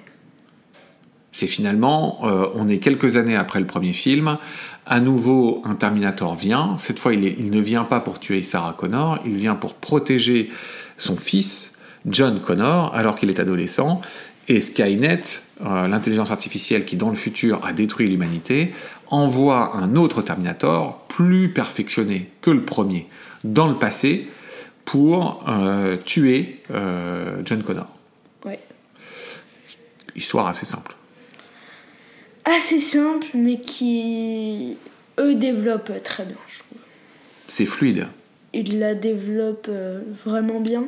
C'est 1.33 1.46
finalement, 1.46 2.20
euh, 2.24 2.46
on 2.54 2.68
est 2.68 2.78
quelques 2.78 3.16
années 3.16 3.37
après 3.37 3.61
le 3.61 3.66
premier 3.66 3.92
film, 3.92 4.38
à 4.87 5.00
nouveau 5.00 5.62
un 5.64 5.74
Terminator 5.74 6.35
vient, 6.35 6.76
cette 6.78 6.98
fois 6.98 7.12
il, 7.14 7.26
est- 7.26 7.37
il 7.38 7.50
ne 7.50 7.61
vient 7.61 7.85
pas 7.85 8.00
pour 8.00 8.18
tuer 8.18 8.42
Sarah 8.42 8.74
Connor, 8.76 9.18
il 9.26 9.37
vient 9.37 9.54
pour 9.54 9.74
protéger 9.74 10.50
son 10.96 11.16
fils, 11.16 11.78
John 12.07 12.40
Connor, 12.40 12.94
alors 12.94 13.14
qu'il 13.16 13.28
est 13.31 13.38
adolescent, 13.40 14.00
et 14.48 14.62
Skynet, 14.62 15.22
euh, 15.61 15.87
l'intelligence 15.88 16.31
artificielle 16.31 16.87
qui 16.87 16.96
dans 16.96 17.11
le 17.11 17.16
futur 17.16 17.64
a 17.64 17.72
détruit 17.74 18.09
l'humanité, 18.09 18.72
envoie 19.09 19.76
un 19.76 19.94
autre 19.96 20.22
Terminator, 20.22 21.04
plus 21.09 21.50
perfectionné 21.50 22.31
que 22.40 22.50
le 22.50 22.62
premier, 22.62 23.07
dans 23.44 23.68
le 23.68 23.74
passé, 23.74 24.28
pour 24.87 25.44
euh, 25.48 25.98
tuer 26.04 26.62
euh, 26.70 27.42
John 27.44 27.62
Connor. 27.62 27.87
Ouais. 28.46 28.59
Histoire 30.18 30.48
assez 30.48 30.66
simple. 30.66 30.96
Assez 32.44 32.81
simple, 32.81 33.28
mais 33.35 33.61
qui. 33.61 34.76
Eux 35.20 35.35
développent 35.37 35.92
très 36.02 36.24
bien, 36.24 36.37
je 36.48 36.59
trouve. 36.59 36.78
C'est 37.46 37.66
fluide. 37.66 38.09
Ils 38.52 38.81
la 38.81 38.96
développent 38.96 39.66
euh, 39.68 40.02
vraiment 40.24 40.59
bien. 40.59 40.87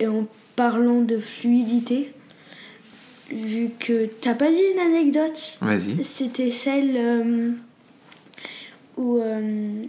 Et 0.00 0.08
en 0.08 0.26
parlant 0.56 1.00
de 1.00 1.20
fluidité, 1.20 2.12
vu 3.30 3.70
que 3.78 4.06
t'as 4.06 4.34
pas 4.34 4.50
dit 4.50 4.62
une 4.74 4.80
anecdote, 4.80 5.58
Vas-y. 5.60 6.04
c'était 6.04 6.50
celle 6.50 6.96
euh, 6.96 7.50
où 8.96 9.18
euh, 9.18 9.84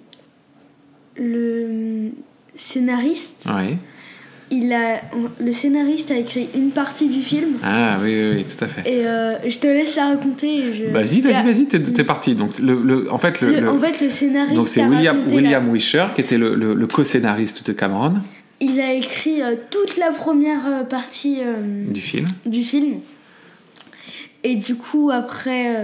le 1.15 2.11
scénariste 2.55 3.47
Ouais. 3.51 3.77
Il 4.49 4.71
a, 4.73 5.01
le 5.39 5.51
scénariste 5.51 6.09
a 6.11 6.15
écrit 6.17 6.47
une 6.55 6.69
partie 6.71 7.07
du 7.07 7.21
film. 7.21 7.57
Ah 7.63 7.97
oui, 8.01 8.13
oui, 8.15 8.31
oui, 8.37 8.45
tout 8.45 8.63
à 8.63 8.67
fait. 8.67 8.89
Et 8.89 9.05
euh, 9.05 9.35
je 9.47 9.57
te 9.57 9.67
laisse 9.67 9.95
la 9.95 10.07
raconter. 10.09 10.73
je- 10.73 10.85
Vas-y, 10.85 11.21
vas-y, 11.21 11.43
vas-y, 11.43 11.65
t'es, 11.65 11.79
t'es 11.81 12.03
parti. 12.03 12.33
Donc, 12.35 12.57
le, 12.59 12.81
le- 12.81 13.11
en 13.11 13.17
fait, 13.17 13.41
le, 13.41 13.51
le- 13.51 13.59
le- 13.61 13.69
En 13.69 13.77
fait, 13.79 13.99
le 14.01 14.09
scénariste. 14.09 14.55
donc 14.55 14.67
c'est 14.67 14.83
William, 14.85 15.21
William 15.29 15.65
la- 15.67 15.71
Wisher 15.73 16.05
qui 16.15 16.21
était 16.21 16.37
le, 16.37 16.55
le- 16.55 16.73
le 16.73 16.87
co-scénariste 16.87 17.65
de 17.67 17.73
Cameron 17.73 18.13
Il 18.61 18.79
a 18.79 18.93
écrit 18.93 19.41
euh, 19.41 19.55
toute 19.69 19.97
la 19.97 20.11
première 20.11 20.65
euh, 20.65 20.83
partie 20.83 21.39
euh, 21.43 21.85
du 21.89 22.01
film. 22.01 22.27
du 22.45 22.63
film. 22.63 22.99
Et 24.43 24.55
du 24.55 24.75
coup, 24.75 25.09
après. 25.11 25.75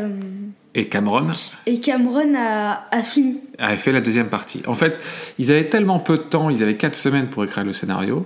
Et 0.75 0.87
Cameron 0.87 1.29
et 1.67 1.79
Cameron 1.79 2.33
a, 2.35 2.87
a 2.91 3.03
fini. 3.03 3.37
avait 3.59 3.77
fait 3.77 3.91
la 3.91 4.01
deuxième 4.01 4.27
partie. 4.27 4.61
En 4.65 4.73
fait, 4.75 4.99
ils 5.37 5.51
avaient 5.51 5.69
tellement 5.69 5.99
peu 5.99 6.17
de 6.17 6.23
temps, 6.23 6.49
ils 6.49 6.63
avaient 6.63 6.75
quatre 6.77 6.95
semaines 6.95 7.27
pour 7.27 7.43
écrire 7.43 7.63
le 7.63 7.73
scénario. 7.73 8.25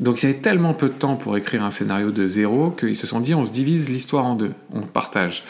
Donc 0.00 0.22
ils 0.22 0.26
avaient 0.26 0.38
tellement 0.38 0.74
peu 0.74 0.88
de 0.88 0.94
temps 0.94 1.14
pour 1.14 1.36
écrire 1.36 1.62
un 1.62 1.70
scénario 1.70 2.10
de 2.10 2.26
zéro 2.26 2.70
qu'ils 2.70 2.96
se 2.96 3.06
sont 3.06 3.20
dit 3.20 3.32
on 3.32 3.44
se 3.44 3.52
divise 3.52 3.90
l'histoire 3.90 4.24
en 4.24 4.34
deux, 4.34 4.50
on 4.72 4.80
partage. 4.80 5.44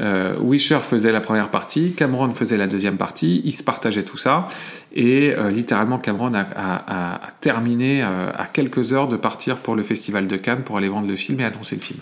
Euh, 0.00 0.34
Wisher 0.40 0.78
faisait 0.88 1.12
la 1.12 1.20
première 1.20 1.50
partie, 1.50 1.92
Cameron 1.92 2.32
faisait 2.32 2.56
la 2.56 2.66
deuxième 2.66 2.96
partie, 2.96 3.42
ils 3.44 3.52
se 3.52 3.62
partageaient 3.62 4.02
tout 4.04 4.16
ça. 4.16 4.48
Et 4.94 5.34
euh, 5.36 5.50
littéralement, 5.50 5.98
Cameron 5.98 6.32
a, 6.32 6.40
a- 6.40 6.76
a- 6.76 7.14
a 7.26 7.30
terminé 7.42 8.02
euh, 8.02 8.30
à 8.34 8.46
quelques 8.46 8.94
heures 8.94 9.06
de 9.08 9.16
partir 9.16 9.56
pour 9.58 9.76
le 9.76 9.82
festival 9.82 10.26
de 10.28 10.36
Cannes 10.36 10.62
pour 10.62 10.78
aller 10.78 10.88
vendre 10.88 11.06
le 11.06 11.16
film 11.16 11.40
et 11.40 11.44
annoncer 11.44 11.76
le 11.76 11.82
film. 11.82 12.00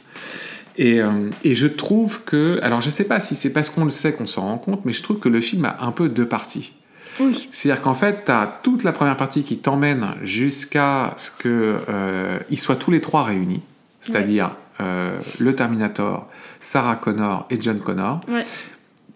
Et, 0.78 1.02
euh, 1.02 1.30
et 1.44 1.54
je 1.54 1.66
trouve 1.66 2.22
que, 2.24 2.58
alors 2.62 2.80
je 2.80 2.88
sais 2.88 3.04
pas 3.04 3.20
si 3.20 3.34
c'est 3.34 3.52
parce 3.52 3.68
qu'on 3.68 3.84
le 3.84 3.90
sait 3.90 4.12
qu'on 4.12 4.26
s'en 4.26 4.42
rend 4.42 4.58
compte, 4.58 4.84
mais 4.84 4.92
je 4.92 5.02
trouve 5.02 5.18
que 5.18 5.28
le 5.28 5.40
film 5.40 5.64
a 5.64 5.76
un 5.80 5.92
peu 5.92 6.08
deux 6.08 6.26
parties. 6.26 6.72
Oui. 7.20 7.48
C'est-à-dire 7.50 7.82
qu'en 7.82 7.94
fait, 7.94 8.26
tu 8.26 8.32
as 8.32 8.60
toute 8.62 8.84
la 8.84 8.92
première 8.92 9.16
partie 9.16 9.42
qui 9.42 9.58
t'emmène 9.58 10.14
jusqu'à 10.22 11.14
ce 11.16 11.30
qu'ils 12.48 12.58
soient 12.58 12.76
tous 12.76 12.92
les 12.92 13.00
trois 13.00 13.24
réunis, 13.24 13.60
c'est-à-dire 14.00 14.52
euh, 14.80 15.18
le 15.40 15.56
Terminator, 15.56 16.28
Sarah 16.60 16.94
Connor 16.94 17.46
et 17.50 17.60
John 17.60 17.80
Connor, 17.80 18.20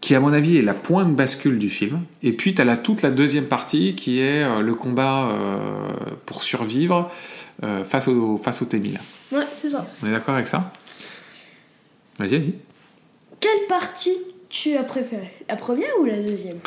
qui 0.02 0.16
à 0.16 0.20
mon 0.20 0.32
avis 0.32 0.58
est 0.58 0.62
la 0.62 0.74
pointe 0.74 1.10
de 1.10 1.14
bascule 1.14 1.58
du 1.58 1.70
film. 1.70 2.00
Et 2.22 2.32
puis 2.32 2.54
tu 2.54 2.60
as 2.60 2.76
toute 2.76 3.02
la 3.02 3.10
deuxième 3.10 3.46
partie 3.46 3.94
qui 3.94 4.20
est 4.20 4.42
euh, 4.42 4.60
le 4.60 4.74
combat 4.74 5.28
euh, 5.28 5.92
pour 6.26 6.42
survivre 6.42 7.10
euh, 7.62 7.84
face 7.84 8.08
au, 8.08 8.36
face 8.36 8.60
au 8.60 8.64
T-1000. 8.64 8.98
Ouais, 9.30 9.46
c'est 9.60 9.70
ça. 9.70 9.86
On 10.02 10.08
est 10.08 10.10
d'accord 10.10 10.34
avec 10.34 10.48
ça? 10.48 10.72
Vas-y, 12.18 12.38
vas-y. 12.38 12.54
Quelle 13.40 13.66
partie 13.68 14.16
tu 14.48 14.76
as 14.76 14.82
préférée? 14.82 15.32
La 15.48 15.56
première 15.56 15.90
ou 16.00 16.04
la 16.04 16.20
deuxième? 16.20 16.58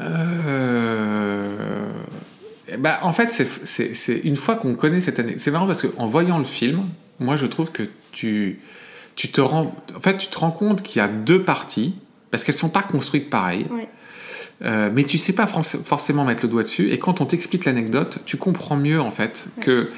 Euh... 0.00 1.88
ben, 2.78 2.96
en 3.02 3.12
fait, 3.12 3.30
c'est- 3.30 4.18
une 4.24 4.36
fois 4.36 4.56
qu'on 4.56 4.74
connaît 4.74 5.00
cette 5.00 5.18
année, 5.18 5.34
c'est 5.38 5.50
marrant 5.50 5.66
parce 5.66 5.82
qu'en 5.82 6.06
voyant 6.06 6.38
le 6.38 6.44
film, 6.44 6.84
moi 7.20 7.36
je 7.36 7.46
trouve 7.46 7.70
que 7.72 7.82
tu, 8.12 8.60
tu 9.14 9.28
te 9.30 9.40
rends, 9.40 9.74
en 9.94 10.00
fait, 10.00 10.16
tu 10.18 10.28
te 10.28 10.38
rends 10.38 10.50
compte 10.50 10.82
qu'il 10.82 11.00
y 11.00 11.04
a 11.04 11.08
deux 11.08 11.42
parties 11.42 11.94
parce 12.30 12.44
qu'elles 12.44 12.54
sont 12.54 12.68
pas 12.70 12.82
construites 12.82 13.30
pareil. 13.30 13.66
Ouais. 13.70 13.88
Euh, 14.62 14.90
mais 14.92 15.04
tu 15.04 15.18
sais 15.18 15.32
pas 15.34 15.44
forc- 15.46 15.82
forcément 15.82 16.24
mettre 16.24 16.42
le 16.44 16.48
doigt 16.48 16.62
dessus. 16.62 16.90
Et 16.90 16.98
quand 16.98 17.20
on 17.20 17.26
t'explique 17.26 17.64
l'anecdote, 17.66 18.20
tu 18.26 18.36
comprends 18.38 18.76
mieux 18.76 19.00
en 19.00 19.10
fait 19.10 19.48
que 19.60 19.90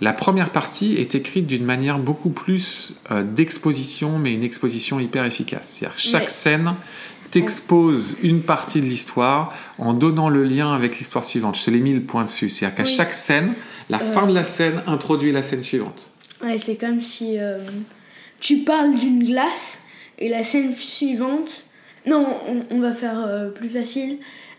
la 0.00 0.12
première 0.12 0.50
partie 0.52 0.96
est 0.96 1.14
écrite 1.14 1.46
d'une 1.46 1.64
manière 1.64 1.98
beaucoup 1.98 2.30
plus 2.30 2.94
euh, 3.10 3.22
d'exposition, 3.22 4.18
mais 4.18 4.34
une 4.34 4.44
exposition 4.44 5.00
hyper 5.00 5.24
efficace. 5.24 5.76
C'est-à-dire 5.78 5.98
chaque 5.98 6.30
scène 6.30 6.74
t'expose 7.30 8.16
une 8.22 8.40
partie 8.42 8.80
de 8.80 8.86
l'histoire 8.86 9.52
en 9.78 9.92
donnant 9.94 10.28
le 10.28 10.44
lien 10.44 10.72
avec 10.74 10.98
l'histoire 10.98 11.24
suivante. 11.24 11.56
Je 11.58 11.64
te 11.64 11.70
l'ai 11.70 11.80
mis 11.80 11.92
le 11.94 12.02
point 12.02 12.24
dessus. 12.24 12.48
C'est-à-dire 12.50 12.76
qu'à 12.76 12.82
Oui. 12.84 12.94
chaque 12.94 13.14
scène, 13.14 13.54
la 13.90 13.98
Euh. 14.00 14.12
fin 14.12 14.26
de 14.26 14.32
la 14.34 14.44
scène 14.44 14.82
introduit 14.86 15.32
la 15.32 15.42
scène 15.42 15.62
suivante. 15.62 16.08
Ouais, 16.42 16.58
c'est 16.58 16.76
comme 16.76 17.00
si 17.00 17.38
euh, 17.38 17.58
tu 18.40 18.58
parles 18.58 18.96
d'une 18.98 19.24
glace 19.24 19.80
et 20.18 20.28
la 20.28 20.42
scène 20.42 20.74
suivante. 20.74 21.64
Non, 22.06 22.26
on, 22.46 22.64
on 22.76 22.80
va 22.80 22.92
faire 22.92 23.18
euh, 23.26 23.48
plus 23.50 23.70
facile. 23.70 24.18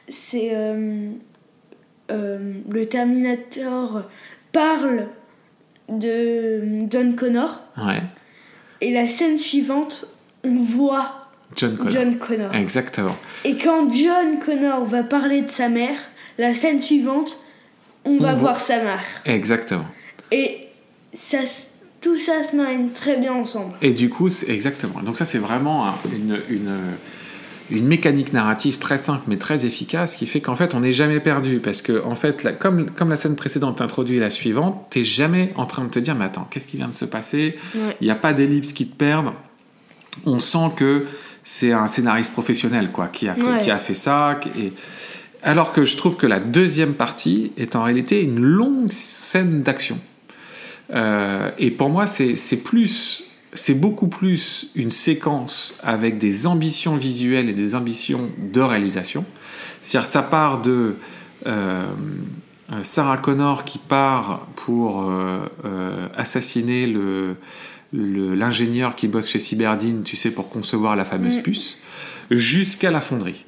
C'est 0.09 0.51
le 2.09 2.85
Terminator 2.85 4.03
parle 4.51 5.07
de 5.89 6.87
John 6.89 7.15
Connor 7.15 7.61
Ouais. 7.77 8.01
et 8.81 8.91
la 8.93 9.07
scène 9.07 9.37
suivante, 9.37 10.05
on 10.43 10.55
voit 10.57 11.29
John 11.55 11.77
Connor. 11.77 11.91
John 11.93 12.17
Connor. 12.17 12.53
Exactement. 12.55 13.15
Et 13.45 13.57
quand 13.57 13.89
John 13.93 14.39
Connor 14.39 14.85
va 14.85 15.03
parler 15.03 15.41
de 15.43 15.49
sa 15.51 15.69
mère, 15.69 15.97
la 16.37 16.53
scène 16.53 16.81
suivante, 16.81 17.37
on 18.05 18.17
va 18.17 18.31
voit- 18.33 18.39
voir 18.39 18.59
sa 18.59 18.81
mère. 18.83 19.03
Exactement. 19.25 19.85
Et 20.31 20.67
ça, 21.13 21.39
tout 22.01 22.17
ça 22.17 22.43
se 22.43 22.55
marine 22.55 22.91
très 22.91 23.17
bien 23.17 23.33
ensemble. 23.33 23.73
Et 23.81 23.93
du 23.93 24.09
coup, 24.09 24.29
exactement. 24.47 24.99
Donc 25.01 25.15
ça, 25.17 25.25
c'est 25.25 25.39
vraiment 25.39 25.87
un- 25.87 25.95
une, 26.13 26.39
une, 26.49 26.77
une 27.69 27.85
mécanique 27.85 28.31
narrative 28.33 28.77
très 28.79 28.97
simple 28.97 29.23
mais 29.27 29.37
très 29.37 29.65
efficace 29.65 30.15
qui 30.15 30.25
fait 30.25 30.39
qu'en 30.41 30.55
fait, 30.55 30.73
on 30.73 30.79
n'est 30.79 30.91
jamais 30.93 31.19
perdu 31.19 31.59
parce 31.59 31.81
que 31.81 32.03
en 32.05 32.15
fait, 32.15 32.43
la- 32.43 32.53
comme, 32.53 32.89
comme 32.91 33.09
la 33.09 33.17
scène 33.17 33.35
précédente 33.35 33.81
introduit 33.81 34.19
la 34.19 34.29
suivante, 34.29 34.87
t'es 34.89 35.03
jamais 35.03 35.51
en 35.57 35.65
train 35.65 35.83
de 35.83 35.89
te 35.89 35.99
dire 35.99 36.15
mais 36.15 36.25
attends, 36.25 36.47
qu'est-ce 36.49 36.67
qui 36.67 36.77
vient 36.77 36.87
de 36.87 36.93
se 36.93 37.05
passer? 37.05 37.57
Ouais. 37.75 37.97
Il 38.01 38.05
n'y 38.05 38.11
a 38.11 38.15
pas 38.15 38.33
d'ellipse 38.33 38.71
qui 38.73 38.87
te 38.87 38.95
perdent. 38.95 39.31
On 40.25 40.39
sent 40.39 40.71
que 40.77 41.05
c'est 41.43 41.71
un 41.73 41.87
scénariste 41.87 42.33
professionnel 42.33 42.91
quoi 42.91 43.07
qui 43.07 43.27
a 43.27 43.35
fait, 43.35 43.41
Ouais. 43.41 43.61
qui 43.61 43.71
a 43.71 43.77
fait 43.79 43.93
ça. 43.95 44.39
Et, 44.59 44.71
alors 45.43 45.71
que 45.73 45.85
je 45.85 45.95
trouve 45.97 46.15
que 46.17 46.25
la 46.27 46.39
deuxième 46.39 46.93
partie 46.93 47.51
est 47.57 47.75
en 47.75 47.83
réalité 47.83 48.23
une 48.23 48.39
longue 48.41 48.91
scène 48.91 49.61
d'action. 49.61 49.99
Euh, 50.93 51.49
et 51.59 51.71
pour 51.71 51.89
moi, 51.89 52.07
c'est 52.07 52.35
plus, 52.63 53.23
c'est 53.53 53.73
beaucoup 53.79 54.07
plus 54.07 54.69
une 54.75 54.91
séquence 54.91 55.73
avec 55.83 56.17
des 56.17 56.47
ambitions 56.47 56.95
visuelles 56.97 57.49
et 57.49 57.53
des 57.53 57.75
ambitions 57.75 58.29
de 58.37 58.61
réalisation. 58.61 59.25
C'est-à-dire, 59.81 60.05
ça 60.05 60.21
part 60.21 60.61
de 60.61 60.95
euh, 61.45 61.87
euh, 62.73 62.83
Sarah 62.83 63.17
Connor 63.17 63.63
qui 63.63 63.79
part 63.79 64.47
pour 64.55 65.03
euh, 65.03 65.39
euh, 65.65 66.07
assassiner 66.15 66.87
le 66.87 67.35
le- 67.93 68.35
l'ingénieur 68.35 68.95
qui 68.97 69.07
bosse 69.07 69.29
chez 69.29 69.39
Cyberdine, 69.39 70.03
tu 70.03 70.17
sais, 70.17 70.29
pour 70.29 70.49
concevoir 70.49 70.97
la 70.97 71.05
fameuse 71.05 71.37
Mm. 71.37 71.41
puce, 71.41 71.77
jusqu'à 72.29 72.91
la 72.91 72.99
fonderie. 72.99 73.45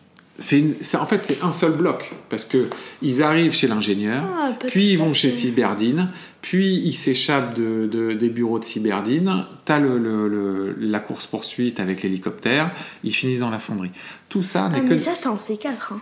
Une- 0.52 0.74
en 1.00 1.06
fait, 1.06 1.24
c'est 1.24 1.44
un 1.44 1.52
seul 1.52 1.72
bloc, 1.74 2.12
parce 2.30 2.46
que 2.46 2.68
ils 3.02 3.22
arrivent 3.24 3.54
chez 3.54 3.68
l'ingénieur, 3.68 4.24
Ah, 4.40 4.52
puis 4.68 4.92
ils 4.92 4.98
vont 4.98 5.14
chez 5.14 5.30
que- 5.30 5.36
Cyberdine, 5.36 6.10
puis 6.42 6.76
ils 6.78 6.94
s'échappent 6.94 7.56
de, 7.56 7.88
de- 7.92 8.14
des 8.14 8.30
bureaux 8.30 8.60
de 8.60 8.64
Cyberdine, 8.64 9.46
t'as 9.66 9.80
le, 9.80 9.98
le- 9.98 10.28
le- 10.30 10.76
la 10.80 11.00
course-poursuite 11.00 11.80
avec 11.80 12.04
l'hélicoptère, 12.04 12.72
ils 13.04 13.14
finissent 13.14 13.42
dans 13.42 13.50
la 13.50 13.60
fonderie. 13.60 13.92
Tout 14.30 14.44
ça 14.44 14.70
Ah, 14.74 14.80
que... 14.80 14.86
mais 14.94 14.98
ça, 14.98 15.16
ça 15.16 15.32
en 15.32 15.38
fait 15.38 15.58
quatre. 15.58 15.94
hein. 15.94 16.02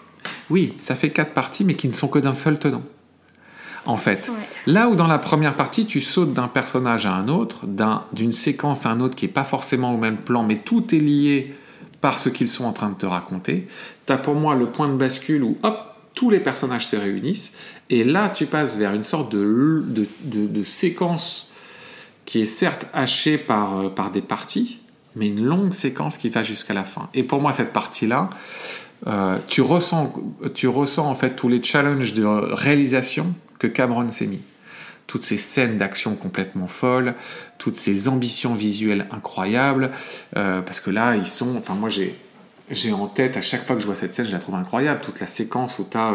Oui, 0.49 0.73
ça 0.79 0.95
fait 0.95 1.09
quatre 1.09 1.33
parties, 1.33 1.63
mais 1.63 1.75
qui 1.75 1.87
ne 1.87 1.93
sont 1.93 2.07
que 2.07 2.19
d'un 2.19 2.33
seul 2.33 2.59
tenant. 2.59 2.83
En 3.85 3.95
fait, 3.97 4.27
Ouais. 4.29 4.47
là 4.73 4.89
où 4.89 4.95
dans 4.95 5.07
la 5.07 5.17
première 5.17 5.53
partie, 5.53 5.85
tu 5.85 6.01
sautes 6.01 6.33
d'un 6.33 6.49
personnage 6.49 7.05
à 7.05 7.13
un 7.13 7.29
autre, 7.29 7.65
d'un- 7.65 8.03
d'une 8.11 8.33
séquence 8.33 8.85
à 8.85 8.89
un 8.91 8.99
autre 8.99 9.15
qui 9.15 9.25
n'est 9.25 9.31
pas 9.31 9.45
forcément 9.45 9.93
au 9.93 9.97
même 9.97 10.17
plan, 10.17 10.43
mais 10.43 10.57
tout 10.57 10.93
est 10.93 10.99
lié 10.99 11.55
par 12.01 12.17
ce 12.19 12.29
qu'ils 12.29 12.49
sont 12.49 12.65
en 12.65 12.73
train 12.73 12.89
de 12.89 12.95
te 12.95 13.05
raconter, 13.05 13.67
tu 14.05 14.13
as 14.13 14.17
pour 14.17 14.35
moi 14.35 14.55
le 14.55 14.67
point 14.67 14.87
de 14.87 14.95
bascule 14.95 15.43
où, 15.43 15.57
hop, 15.63 15.79
tous 16.13 16.29
les 16.29 16.39
personnages 16.39 16.87
se 16.87 16.95
réunissent, 16.95 17.53
et 17.89 18.03
là, 18.03 18.29
tu 18.29 18.45
passes 18.47 18.75
vers 18.75 18.93
une 18.93 19.03
sorte 19.03 19.31
de, 19.31 19.83
de, 19.87 20.07
de- 20.23 20.47
de 20.47 20.63
séquence 20.63 21.49
qui 22.25 22.41
est 22.41 22.45
certes 22.45 22.85
hachée 22.93 23.37
par, 23.37 23.79
euh, 23.79 23.89
par 23.89 24.11
des 24.11 24.21
parties, 24.21 24.79
mais 25.15 25.27
une 25.27 25.43
longue 25.45 25.73
séquence 25.73 26.17
qui 26.17 26.29
va 26.29 26.43
jusqu'à 26.43 26.73
la 26.73 26.83
fin. 26.83 27.09
Et 27.13 27.23
pour 27.23 27.41
moi, 27.41 27.51
cette 27.51 27.71
partie-là, 27.73 28.29
euh, 29.05 29.37
tu, 29.47 29.61
ressens, 29.61 30.13
tu 30.53 30.67
ressens 30.67 31.07
en 31.07 31.15
fait 31.15 31.35
tous 31.35 31.49
les 31.49 31.61
challenges 31.63 32.13
de 32.13 32.25
réalisation 32.25 33.33
que 33.59 33.67
Cameron 33.67 34.09
s'est 34.09 34.27
mis. 34.27 34.41
Toutes 35.07 35.23
ces 35.23 35.37
scènes 35.37 35.77
d'action 35.77 36.15
complètement 36.15 36.67
folles, 36.67 37.15
toutes 37.57 37.77
ces 37.77 38.07
ambitions 38.09 38.55
visuelles 38.55 39.07
incroyables, 39.11 39.91
euh, 40.35 40.61
parce 40.61 40.81
que 40.81 40.91
là, 40.91 41.15
ils 41.15 41.25
sont. 41.27 41.55
Enfin, 41.57 41.73
moi, 41.75 41.89
j'ai. 41.89 42.15
J'ai 42.69 42.91
en 42.91 43.07
tête, 43.07 43.37
à 43.37 43.41
chaque 43.41 43.65
fois 43.65 43.77
que 43.77 43.81
je 43.81 43.85
vois 43.87 43.95
cette 43.95 44.13
scène, 44.13 44.25
je 44.25 44.31
la 44.33 44.39
trouve 44.39 44.55
incroyable. 44.55 44.99
Toute 45.01 45.21
la 45.21 45.25
séquence 45.27 45.79
où 45.79 45.87
tu 45.89 45.95
as, 45.95 46.11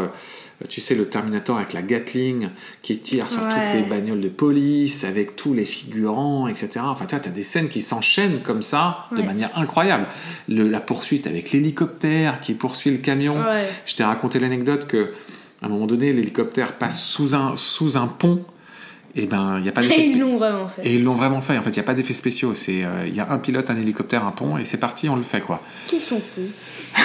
tu 0.68 0.82
sais, 0.82 0.94
le 0.94 1.06
Terminator 1.06 1.56
avec 1.56 1.72
la 1.72 1.80
Gatling 1.80 2.50
qui 2.82 2.98
tire 2.98 3.30
sur 3.30 3.40
toutes 3.40 3.72
les 3.74 3.82
bagnoles 3.88 4.20
de 4.20 4.28
police, 4.28 5.04
avec 5.04 5.34
tous 5.34 5.54
les 5.54 5.64
figurants, 5.64 6.48
etc. 6.48 6.80
Enfin, 6.82 7.06
tu 7.06 7.16
vois, 7.16 7.24
as 7.26 7.30
des 7.30 7.42
scènes 7.42 7.70
qui 7.70 7.80
s'enchaînent 7.80 8.40
comme 8.42 8.60
ça, 8.60 9.06
de 9.16 9.22
manière 9.22 9.48
incroyable. 9.58 10.04
Le- 10.46 10.68
la 10.68 10.80
poursuite 10.80 11.26
avec 11.26 11.52
l'hélicoptère 11.52 12.42
qui 12.42 12.52
poursuit 12.52 12.90
le 12.90 12.98
camion. 12.98 13.36
Ouais. 13.42 13.66
Je 13.86 13.96
t'ai 13.96 14.04
raconté 14.04 14.38
l'anecdote 14.38 14.86
que 14.86 15.14
à 15.62 15.66
un 15.66 15.68
moment 15.70 15.86
donné, 15.86 16.12
l'hélicoptère 16.12 16.74
passe 16.74 17.02
sous 17.02 17.34
un, 17.34 17.56
sous 17.56 17.96
un 17.96 18.08
pont. 18.08 18.44
Et 19.14 19.26
ben, 19.26 19.56
il 19.58 19.62
n'y 19.62 19.68
a 19.68 19.72
pas 19.72 19.82
d'effet 19.82 20.00
Et 20.00 20.06
ils 20.06 20.18
l'ont 20.18 20.38
vraiment 20.38 20.68
fait. 20.68 20.86
Et 20.86 20.94
ils 20.94 21.04
l'ont 21.04 21.14
vraiment 21.14 21.40
fait. 21.40 21.58
En 21.58 21.62
fait, 21.62 21.70
il 21.70 21.74
n'y 21.74 21.80
a 21.80 21.82
pas 21.84 21.94
d'effets 21.94 22.14
spéciaux. 22.14 22.54
C'est, 22.54 22.84
euh, 22.84 23.04
il 23.06 23.14
y 23.14 23.20
a 23.20 23.30
un 23.30 23.38
pilote, 23.38 23.68
un 23.70 23.76
hélicoptère, 23.76 24.24
un 24.24 24.30
pont, 24.32 24.56
et 24.58 24.64
c'est 24.64 24.78
parti, 24.78 25.08
on 25.08 25.16
le 25.16 25.22
fait 25.22 25.40
quoi. 25.40 25.60
Qui 25.86 26.00
sont 26.00 26.20
fous. 26.20 26.50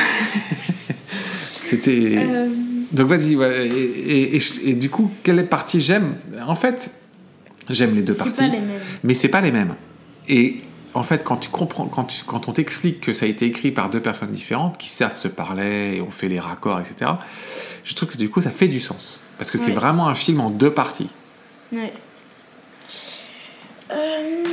C'était. 1.62 2.16
Euh, 2.18 2.48
Donc 2.92 3.08
vas-y. 3.08 3.36
ouais, 3.36 3.68
et, 3.68 3.72
et- 3.72 4.38
et- 4.38 4.70
et 4.70 4.74
du 4.74 4.90
coup, 4.90 5.12
quelle 5.24 5.46
partie 5.48 5.82
j'aime? 5.82 6.16
En 6.46 6.56
fait, 6.56 6.92
J'aime 7.70 7.96
les 7.96 8.02
deux 8.02 8.14
parties. 8.14 8.32
pas 8.40 8.48
les 8.48 8.62
mêmes. 8.62 8.80
Mais 9.04 9.14
c'est 9.14 9.28
pas 9.28 9.42
les 9.42 9.52
mêmes. 9.52 9.76
Et 10.30 10.60
en 10.94 11.04
fait, 11.04 11.26
quand 11.26 11.36
tu 11.36 11.50
comprends, 11.50 11.86
quand, 11.88 12.06
tu- 12.06 12.24
quand 12.26 12.48
on 12.48 12.54
t'explique 12.54 13.02
que 13.02 13.12
ça 13.12 13.26
a 13.26 13.28
été 13.28 13.46
écrit 13.46 13.72
par 13.72 13.90
deux 13.90 14.00
personnes 14.00 14.32
différentes, 14.32 14.78
qui 14.78 14.88
certes 14.88 15.18
se 15.18 15.28
parlaient 15.28 15.98
et 15.98 16.02
ont 16.02 16.10
fait 16.10 16.30
les 16.30 16.40
raccords, 16.40 16.80
etc., 16.80 17.12
je 17.84 17.94
trouve 17.94 18.08
que 18.10 18.18
du 18.18 18.30
coup, 18.30 18.42
ça 18.42 18.52
fait 18.52 18.70
du 18.70 18.80
sens. 18.80 19.20
Parce 19.38 19.52
que 19.52 19.58
c'est 19.58 19.72
vraiment 19.72 20.08
un 20.08 20.16
film 20.16 20.40
en 20.40 20.50
deux 20.50 20.72
parties. 20.72 21.10
Ouais. 21.74 21.92
Euh, 23.92 24.44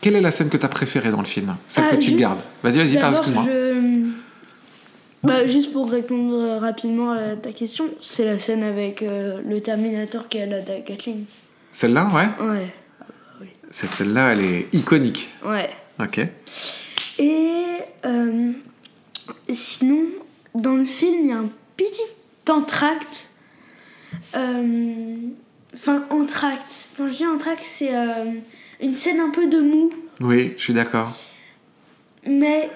Quelle 0.00 0.16
est 0.16 0.20
la 0.20 0.30
scène 0.30 0.48
que 0.48 0.56
tu 0.56 0.64
as 0.66 0.68
préférée 0.68 1.10
dans 1.10 1.20
le 1.20 1.26
film? 1.26 1.56
Celle 1.70 1.84
Ah, 1.86 1.90
que 1.90 1.96
tu 1.96 2.02
juste- 2.08 2.18
gardes. 2.18 2.40
Vas-y, 2.62 2.78
vas-y, 2.78 2.98
parle, 2.98 3.14
D'abord, 3.14 3.18
excuse-moi. 3.18 3.44
je... 3.46 4.10
Bah, 5.22 5.46
juste 5.46 5.72
pour 5.72 5.90
répondre 5.90 6.58
rapidement 6.60 7.12
à 7.12 7.34
ta 7.36 7.50
question, 7.52 7.86
c'est 8.00 8.26
la 8.26 8.38
scène 8.38 8.62
avec 8.62 9.02
euh, 9.02 9.40
le 9.48 9.58
Terminator 9.60 10.28
qui 10.28 10.38
a 10.38 10.44
la 10.46 10.60
Gatling. 10.60 11.24
Celle-là, 11.72 12.08
ouais? 12.12 12.46
Ouais, 12.46 12.74
Cette 13.70 13.90
celle-là, 13.90 14.32
elle 14.32 14.40
est 14.44 14.68
iconique. 14.74 15.30
ouais. 15.46 15.70
Ok. 15.98 16.20
Et 17.18 17.78
euh, 18.04 18.52
sinon, 19.50 20.00
dans 20.54 20.74
le 20.74 20.84
film, 20.84 21.20
il 21.22 21.28
y 21.28 21.32
a 21.32 21.36
un 21.38 21.48
petit 21.76 22.50
entracte. 22.50 23.28
Euh, 24.36 25.14
Enfin, 25.74 26.04
entracte. 26.10 26.88
Quand 26.96 27.08
je 27.08 27.12
dis 27.14 27.26
entracte, 27.26 27.64
c'est 27.64 27.94
euh, 27.94 28.32
une 28.80 28.94
scène 28.94 29.20
un 29.20 29.30
peu 29.30 29.46
de 29.46 29.60
mou, 29.60 29.92
Oui, 30.20 30.54
je 30.56 30.62
suis 30.62 30.74
d'accord. 30.74 31.16
mais 32.26 32.70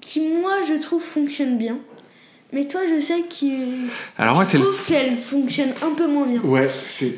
qui, 0.00 0.28
moi, 0.28 0.58
je 0.68 0.74
trouve 0.74 1.02
fonctionne 1.02 1.56
bien. 1.56 1.78
Mais 2.52 2.68
toi, 2.68 2.82
je 2.88 3.00
sais 3.00 3.24
Alors 4.18 4.36
moi, 4.36 4.44
c'est 4.44 4.58
le... 4.58 4.64
qu'elle 4.88 5.16
fonctionne 5.16 5.72
un 5.82 5.94
peu 5.94 6.06
moins 6.06 6.26
bien. 6.26 6.40
Ouais, 6.42 6.68
c'est... 6.86 7.10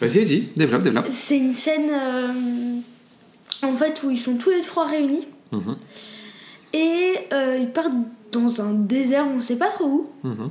Vas-y, 0.00 0.18
vas-y, 0.24 0.40
développe, 0.56 0.82
développe. 0.82 1.06
C'est 1.10 1.38
une 1.38 1.54
scène 1.54 1.88
euh, 1.90 2.76
en 3.62 3.74
fait 3.74 4.02
où 4.02 4.10
ils 4.10 4.18
sont 4.18 4.36
tous 4.36 4.50
les 4.50 4.60
trois 4.60 4.86
réunis 4.86 5.26
Mhm, 5.52 5.76
et 6.72 7.14
euh, 7.32 7.56
ils 7.60 7.70
partent 7.70 7.94
dans 8.32 8.60
un 8.60 8.72
désert, 8.72 9.24
on 9.26 9.40
sait 9.40 9.58
pas 9.58 9.68
trop 9.68 9.84
où, 9.84 10.10
mhm. 10.24 10.50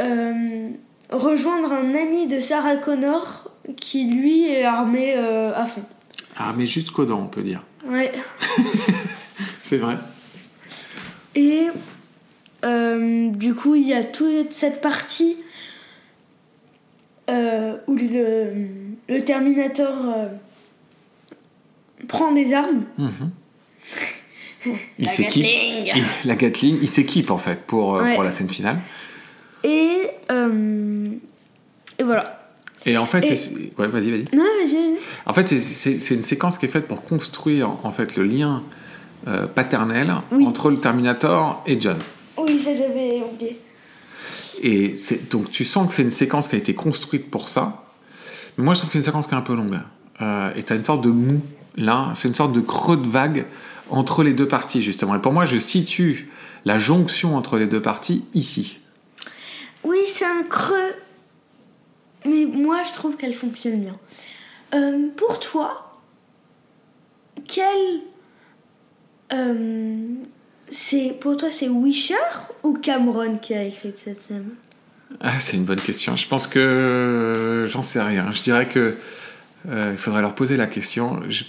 euh, 0.00 0.68
rejoindre 1.10 1.72
un 1.72 1.94
ami 1.94 2.26
de 2.26 2.40
Sarah 2.40 2.76
Connor 2.76 3.50
qui 3.76 4.04
lui 4.10 4.46
est 4.48 4.64
armé 4.64 5.14
euh, 5.16 5.52
à 5.54 5.64
fond. 5.66 5.82
Mais 6.56 6.66
jusqu'aux 6.66 7.04
dents, 7.04 7.20
on 7.20 7.26
peut 7.28 7.42
dire. 7.42 7.62
Ouais. 7.86 8.12
C'est 9.62 9.78
vrai. 9.78 9.96
Et 11.34 11.68
euh, 12.64 13.30
du 13.30 13.54
coup, 13.54 13.74
il 13.74 13.86
y 13.86 13.92
a 13.94 14.04
toute 14.04 14.52
cette 14.52 14.80
partie 14.80 15.36
euh, 17.30 17.76
où 17.86 17.96
le, 17.96 18.52
le 19.08 19.20
Terminator 19.24 19.94
euh, 20.08 20.28
prend 22.08 22.32
des 22.32 22.52
armes. 22.52 22.84
Mhm. 22.98 23.30
Il 24.98 25.04
La 25.04 25.10
s'équipe. 25.10 25.42
Gatling. 25.44 25.92
il- 25.94 26.28
La 26.28 26.34
Gatling, 26.36 26.78
il 26.80 26.88
s'équipe 26.88 27.30
en 27.30 27.36
fait 27.38 27.60
pour, 27.66 27.92
Ouais. 27.94 28.14
pour 28.14 28.24
la 28.24 28.30
scène 28.30 28.48
finale. 28.48 28.78
Et, 29.64 30.08
euh, 30.30 31.06
et 31.98 32.02
voilà. 32.02 32.40
Et 32.86 32.96
en 32.98 33.06
fait, 33.06 33.24
Et- 33.24 33.34
c'est. 33.36 33.50
Ouais, 33.78 33.86
vas-y, 33.88 34.10
vas-y. 34.10 34.24
Non, 34.36 34.44
j'ai. 34.70 34.98
En 35.26 35.32
fait, 35.32 35.48
c'est- 35.48 35.58
c'est 35.58 35.98
c'est 36.00 36.14
une 36.14 36.22
séquence 36.22 36.58
qui 36.58 36.66
est 36.66 36.68
faite 36.68 36.86
pour 36.86 37.02
construire 37.02 37.70
en 37.84 37.90
fait 37.90 38.14
le 38.16 38.24
lien 38.24 38.62
euh, 39.26 39.46
paternel 39.46 40.14
Oui. 40.32 40.46
entre 40.46 40.70
le 40.70 40.76
Terminator 40.78 41.62
et 41.66 41.80
John. 41.80 41.96
Oui, 42.36 42.58
ça 42.60 42.72
j'avais 42.76 43.22
oublié. 43.22 43.58
Et 44.62 44.96
c'est- 44.98 45.30
donc 45.32 45.50
tu 45.50 45.64
sens 45.64 45.88
que 45.88 45.94
c'est 45.94 46.02
une 46.02 46.10
séquence 46.10 46.46
qui 46.46 46.56
a 46.56 46.58
été 46.58 46.74
construite 46.74 47.30
pour 47.30 47.48
ça. 47.48 47.84
Mais 48.58 48.64
moi, 48.64 48.74
je 48.74 48.80
trouve 48.80 48.90
que 48.90 48.92
c'est 48.92 48.98
une 48.98 49.04
séquence 49.04 49.26
qui 49.26 49.32
est 49.34 49.38
un 49.38 49.40
peu 49.40 49.54
longue. 49.56 49.80
Euh, 50.20 50.50
et 50.54 50.62
tu 50.62 50.72
as 50.72 50.76
une 50.76 50.84
sorte 50.84 51.02
de 51.02 51.08
mou 51.08 51.40
là, 51.76 52.12
c'est 52.14 52.28
une 52.28 52.34
sorte 52.34 52.52
de 52.52 52.60
creux 52.60 52.98
de 52.98 53.06
vague 53.08 53.46
entre 53.90 54.22
les 54.22 54.34
deux 54.34 54.46
parties 54.46 54.82
justement. 54.82 55.14
Et 55.14 55.18
pour 55.20 55.32
moi, 55.32 55.46
je 55.46 55.58
situe 55.58 56.28
la 56.66 56.78
jonction 56.78 57.34
entre 57.34 57.56
les 57.58 57.66
deux 57.66 57.80
parties 57.82 58.24
ici. 58.34 58.78
Oui, 59.94 60.00
c'est 60.08 60.24
un 60.24 60.42
creux. 60.42 60.94
Mais 62.24 62.44
moi, 62.46 62.82
je 62.82 62.92
trouve 62.92 63.16
qu'elle 63.16 63.32
fonctionne 63.34 63.80
bien. 63.80 63.96
Euh, 64.74 65.08
pour 65.16 65.38
toi, 65.38 66.00
quel. 67.46 68.00
euh, 69.32 70.14
c'est 70.68 71.16
pour 71.20 71.36
toi, 71.36 71.52
c'est 71.52 71.68
Wisher 71.68 72.14
ou 72.64 72.72
Cameron 72.72 73.36
qui 73.38 73.54
a 73.54 73.62
écrit 73.62 73.92
cette 73.94 74.20
scène? 74.20 74.54
Ah, 75.20 75.38
c'est 75.38 75.56
une 75.56 75.64
bonne 75.64 75.80
question. 75.80 76.16
Je 76.16 76.26
pense 76.26 76.48
que 76.48 76.58
euh, 76.58 77.68
j'en 77.68 77.82
sais 77.82 78.02
rien. 78.02 78.32
Je 78.32 78.42
dirais 78.42 78.68
que 78.68 78.96
euh, 79.70 79.90
il 79.92 79.98
faudrait 79.98 80.20
leur 80.20 80.34
poser 80.34 80.56
la 80.56 80.66
question. 80.66 81.20
Je, 81.28 81.44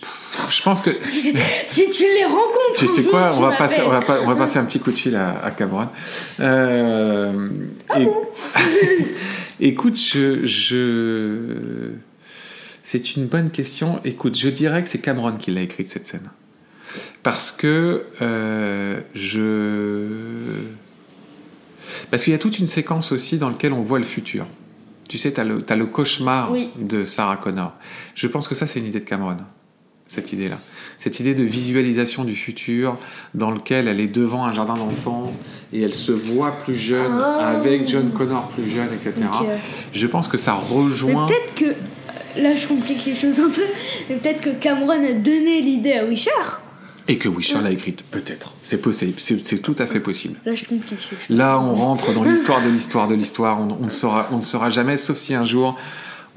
pense 0.63 0.81
que 0.81 0.89
Si 1.67 1.89
tu 1.91 2.03
les 2.03 2.23
rencontres, 2.25 2.77
tu 2.77 2.87
sais 2.87 3.01
jour, 3.01 3.11
quoi, 3.11 3.31
tu 3.31 3.37
on 3.37 3.41
va 3.41 3.51
passer, 3.57 3.81
on 3.81 3.89
va, 3.89 3.99
m'appelles. 3.99 4.17
pas- 4.17 4.21
on 4.23 4.27
va 4.27 4.35
passer 4.35 4.57
un 4.59 4.65
petit 4.65 4.79
coup 4.79 4.91
de 4.91 4.97
fil 4.97 5.15
à, 5.15 5.43
à 5.43 5.51
Cameron. 5.51 5.89
Euh, 6.39 7.49
et- 7.97 8.07
écoute, 9.67 9.97
je, 9.99 10.45
je... 10.45 11.91
c'est 12.83 13.15
une 13.15 13.25
bonne 13.27 13.49
question. 13.51 13.99
Écoute, 14.05 14.37
je 14.37 14.49
dirais 14.49 14.81
que 14.83 14.89
c'est 14.89 14.99
Cameron 14.99 15.33
qui 15.33 15.51
l'a 15.51 15.61
écrite 15.61 15.89
cette 15.89 16.07
scène, 16.07 16.29
parce 17.23 17.51
que 17.51 18.05
euh, 18.21 19.01
je, 19.13 20.61
parce 22.11 22.23
qu'il 22.23 22.31
y 22.31 22.35
a 22.35 22.39
toute 22.39 22.59
une 22.59 22.67
séquence 22.67 23.11
aussi 23.11 23.37
dans 23.37 23.49
laquelle 23.49 23.73
on 23.73 23.81
voit 23.81 23.99
le 23.99 24.05
futur. 24.05 24.45
Tu 25.07 25.17
sais, 25.17 25.31
tu 25.33 25.39
as, 25.41 25.43
as 25.43 25.75
le 25.75 25.85
cauchemar 25.85 26.51
Oui. 26.51 26.69
de 26.79 27.05
Sarah 27.05 27.37
Connor. 27.37 27.73
Je 28.15 28.27
pense 28.27 28.47
que 28.47 28.55
ça, 28.55 28.65
c'est 28.67 28.79
une 28.79 28.87
idée 28.87 28.99
de 28.99 29.05
Cameron, 29.05 29.37
cette 30.07 30.33
idée-là. 30.33 30.57
Cette 30.97 31.19
idée 31.19 31.35
de 31.35 31.43
visualisation 31.43 32.23
du 32.23 32.35
futur 32.35 32.97
dans 33.33 33.51
lequel 33.51 33.87
elle 33.87 33.99
est 33.99 34.07
devant 34.07 34.45
un 34.45 34.53
jardin 34.53 34.75
d'enfants 34.75 35.33
et 35.73 35.81
elle 35.81 35.93
se 35.93 36.11
voit 36.11 36.51
plus 36.59 36.75
jeune, 36.75 37.11
Ah. 37.21 37.49
avec 37.49 37.87
John 37.87 38.11
Connor 38.11 38.47
plus 38.49 38.69
jeune, 38.69 38.89
etc. 38.93 39.13
Je 39.93 40.07
pense 40.07 40.27
que 40.27 40.37
ça 40.37 40.57
Mais 40.69 40.75
rejoint... 40.75 41.25
peut-être 41.27 41.53
que. 41.55 41.75
Là, 42.41 42.53
je 42.53 42.67
complique 42.67 43.05
les 43.05 43.15
choses 43.15 43.39
un 43.39 43.49
peu. 43.49 43.61
Mais 44.09 44.15
peut-être 44.17 44.41
que 44.41 44.49
Cameron 44.49 44.89
a 44.91 45.13
donné 45.13 45.61
l'idée 45.61 45.93
à 45.93 46.03
Wisher. 46.05 46.31
Et 47.07 47.17
que 47.19 47.29
Wisher 47.29 47.61
l'a 47.61 47.69
écrite, 47.71 48.01
peut-être. 48.03 48.53
C'est 48.61 48.81
possible, 48.81 49.13
c'est 49.19 49.59
tout 49.61 49.75
à 49.77 49.85
fait 49.85 49.99
possible. 49.99 50.39
Là, 50.45 50.55
je 50.55 50.65
complique. 50.65 50.99
Là, 51.29 51.59
on 51.59 51.75
rentre 51.75 52.11
dans 52.13 52.23
l'histoire 52.23 52.63
de 52.63 52.69
l'histoire 52.69 53.07
de 53.07 53.13
l'histoire. 53.15 53.59
On, 53.61 53.77
on 53.79 53.85
ne 53.85 53.89
saura, 53.91 54.27
on 54.31 54.37
ne 54.37 54.41
saura 54.41 54.69
jamais, 54.69 54.97
sauf 54.97 55.17
si 55.17 55.35
un 55.35 55.45
jour 55.45 55.77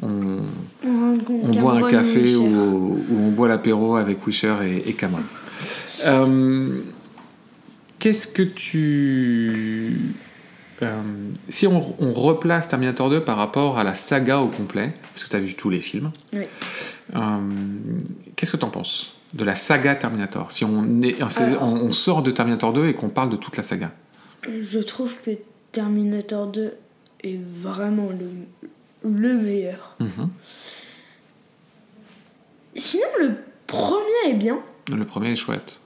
on, 0.02 0.42
On, 0.84 1.50
boit 1.58 1.74
un 1.74 1.90
café 1.90 2.36
ou, 2.36 2.44
ou 3.10 3.18
on 3.18 3.30
boit 3.30 3.48
l'apéro 3.48 3.96
avec 3.96 4.24
Wisher 4.26 4.54
et, 4.64 4.90
et 4.90 4.92
Cameron. 4.92 5.22
Euh, 6.06 6.78
Qu'est-ce 7.98 8.28
que 8.28 8.42
tu... 8.42 9.98
euh, 10.82 11.00
si 11.48 11.66
on, 11.66 11.96
on 11.98 12.12
replace 12.12 12.68
Terminator 12.68 13.10
2 13.10 13.24
par 13.24 13.36
rapport 13.38 13.76
à 13.78 13.82
la 13.84 13.96
saga 13.96 14.38
au 14.38 14.46
complet, 14.48 14.92
parce 15.14 15.24
que 15.24 15.30
tu 15.30 15.36
as 15.36 15.40
vu 15.40 15.54
tous 15.54 15.68
les 15.70 15.80
films, 15.80 16.10
Oui. 16.32 16.44
euh, 17.16 17.18
qu'est-ce 18.36 18.52
que 18.52 18.56
tu 18.56 18.64
en 18.64 18.70
penses? 18.70 19.14
De 19.34 19.44
la 19.44 19.54
saga 19.54 19.94
Terminator 19.96 20.50
Si 20.52 20.64
on, 20.64 21.02
est, 21.02 21.22
on, 21.22 21.26
Alors- 21.42 21.62
on 21.62 21.92
sort 21.92 22.22
de 22.22 22.30
Terminator 22.30 22.72
2 22.72 22.86
et 22.88 22.94
qu'on 22.94 23.08
parle 23.10 23.30
de 23.30 23.36
toute 23.36 23.56
la 23.56 23.62
saga. 23.62 23.90
Je 24.60 24.78
trouve 24.78 25.20
que 25.20 25.32
Terminator 25.72 26.46
2 26.46 26.74
est 27.24 27.38
vraiment 27.42 28.08
le, 28.10 28.30
le 29.10 29.34
meilleur. 29.34 29.96
Mhm. 30.00 30.28
Sinon, 32.76 33.06
le 33.20 33.34
premier 33.66 34.30
est 34.30 34.34
bien. 34.34 34.58
Le 34.88 35.04
premier 35.04 35.32
est 35.32 35.36
chouette. 35.36 35.80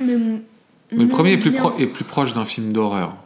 Mais, 0.00 0.16
Mais 0.16 1.04
le 1.04 1.08
premier 1.08 1.32
est 1.32 1.38
plus, 1.38 1.52
pro- 1.52 1.78
est 1.78 1.86
plus 1.86 2.04
proche 2.04 2.32
d'un 2.34 2.44
film 2.46 2.72
d'horreur. 2.72 3.16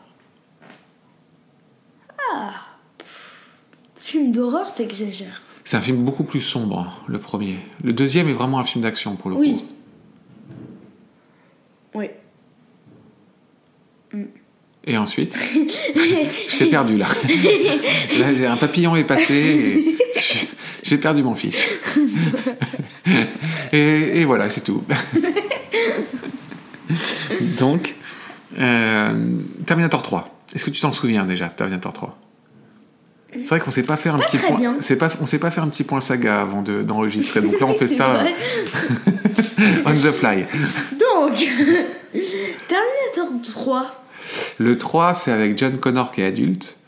Film 3.97 4.33
d'horreur, 4.33 4.73
t'exagères. 4.75 5.42
C'est 5.69 5.77
un 5.77 5.81
film 5.81 6.05
beaucoup 6.05 6.23
plus 6.23 6.43
sombre, 6.43 7.03
le 7.09 7.19
premier. 7.19 7.59
Le 7.83 7.93
deuxième 7.93 8.29
est 8.29 8.33
vraiment 8.33 8.61
un 8.61 8.65
film 8.65 8.85
d'action 8.85 9.17
pour 9.17 9.31
le 9.31 9.37
Oui. 9.37 9.65
coup. 11.93 11.95
Oui. 11.95 12.09
Et 14.85 14.97
ensuite, 14.97 15.37
je 16.49 16.59
t'ai 16.59 16.67
perdu 16.67 16.97
là. 16.97 17.09
Là, 18.21 18.53
un 18.53 18.57
papillon 18.57 18.95
est 18.95 19.03
passé 19.03 19.35
et 19.35 19.97
j'ai- 20.21 20.49
j'ai 20.85 20.99
perdu 20.99 21.25
mon 21.25 21.35
fils. 21.35 21.67
Et, 23.73 24.21
et 24.21 24.25
voilà, 24.25 24.49
c'est 24.49 24.61
tout. 24.63 24.85
Donc, 27.59 27.97
euh, 28.59 29.39
Terminator 29.67 30.03
3. 30.03 30.41
Est-ce 30.55 30.65
que 30.65 30.71
tu 30.71 30.81
t'en 30.81 30.93
souviens 30.93 31.25
déjà, 31.25 31.49
Terminator 31.49 31.93
3 31.93 32.17
C'est 33.42 33.49
vrai 33.51 33.61
qu'on 33.61 33.70
s'est 33.70 33.83
pas 33.83 33.96
fait 33.96 34.09
un 34.09 34.18
Pas 34.18 34.25
petit 34.25 34.38
point. 34.38 34.57
bien. 34.59 34.77
c'est 34.81 34.96
Pas, 34.96 35.09
on 35.20 35.27
s'est 35.27 35.38
pas 35.38 35.51
fait 35.51 35.61
un 35.61 35.68
petit 35.68 35.85
point 35.85 36.01
saga 36.01 36.40
avant 36.40 36.62
de- 36.62 36.83
d'enregistrer. 36.83 37.40
Donc 37.40 37.59
là, 37.61 37.66
on 37.66 37.75
fait 37.79 37.88
ça 37.88 38.09
vrai. 38.14 38.35
on 39.87 39.92
the 39.92 40.11
fly. 40.12 40.46
Donc, 40.99 41.35
Terminator 42.68 43.40
3. 43.44 44.05
Le 44.59 44.79
3, 44.79 45.14
c'est 45.14 45.33
avec 45.33 45.57
John 45.59 45.79
Connor 45.79 46.11
qui 46.11 46.20
est 46.22 46.27
adulte. 46.27 46.79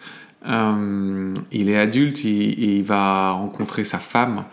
Euh, 0.48 1.32
il 1.52 1.68
est 1.68 1.78
adulte, 1.78 2.24
il, 2.24 2.58
il 2.76 2.82
va 2.82 3.32
rencontrer 3.32 3.84
sa 3.84 3.98
femme. 3.98 4.44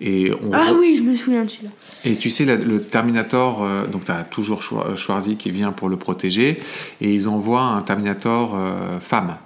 Et 0.00 0.32
on 0.42 0.52
Ah 0.52 0.72
re- 0.72 0.78
oui, 0.78 0.96
je 0.98 1.02
me 1.02 1.14
souviens 1.16 1.44
de 1.44 1.48
celui-là. 1.50 1.70
Et 2.04 2.16
tu 2.16 2.28
sais, 2.30 2.44
la- 2.44 2.56
le 2.56 2.80
Terminator, 2.82 3.62
euh, 3.62 3.86
donc 3.86 4.04
tu 4.04 4.10
as 4.10 4.24
toujours 4.24 4.60
Schwar- 4.62 4.96
Schwarzy 4.96 5.36
qui 5.36 5.50
vient 5.50 5.72
pour 5.72 5.88
le 5.88 5.96
protéger, 5.96 6.58
et 7.00 7.12
ils 7.12 7.28
envoient 7.28 7.62
un 7.62 7.80
Terminator 7.82 8.54
euh, 8.56 8.98
femme 9.00 9.36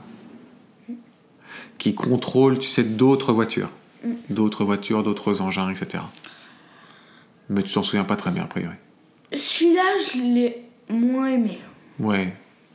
qui 1.78 1.94
contrôle, 1.94 2.58
tu 2.58 2.68
sais, 2.68 2.82
d'autres 2.82 3.32
voitures. 3.32 3.70
D'autres 4.30 4.64
voitures, 4.64 5.02
d'autres 5.02 5.40
engins, 5.40 5.70
etc. 5.70 6.02
Mais 7.48 7.62
tu 7.62 7.72
t'en 7.72 7.82
souviens 7.82 8.04
pas 8.04 8.16
très 8.16 8.30
bien, 8.30 8.44
a 8.44 8.46
priori. 8.46 8.74
Celui-là, 9.32 9.82
je 10.12 10.18
l'ai 10.18 10.64
moins 10.88 11.28
aimé. 11.28 11.58
Ouais. 11.98 12.34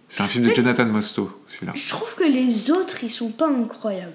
C'est 0.10 0.22
un 0.22 0.28
film 0.28 0.48
de 0.48 0.54
Jonathan 0.54 0.86
Mostow, 0.86 1.32
celui-là. 1.48 1.74
Je 1.76 1.90
trouve 1.90 2.14
que 2.16 2.24
les 2.24 2.72
autres, 2.72 3.04
ils 3.04 3.10
sont 3.10 3.32
pas 3.32 3.48
incroyables. 3.48 4.14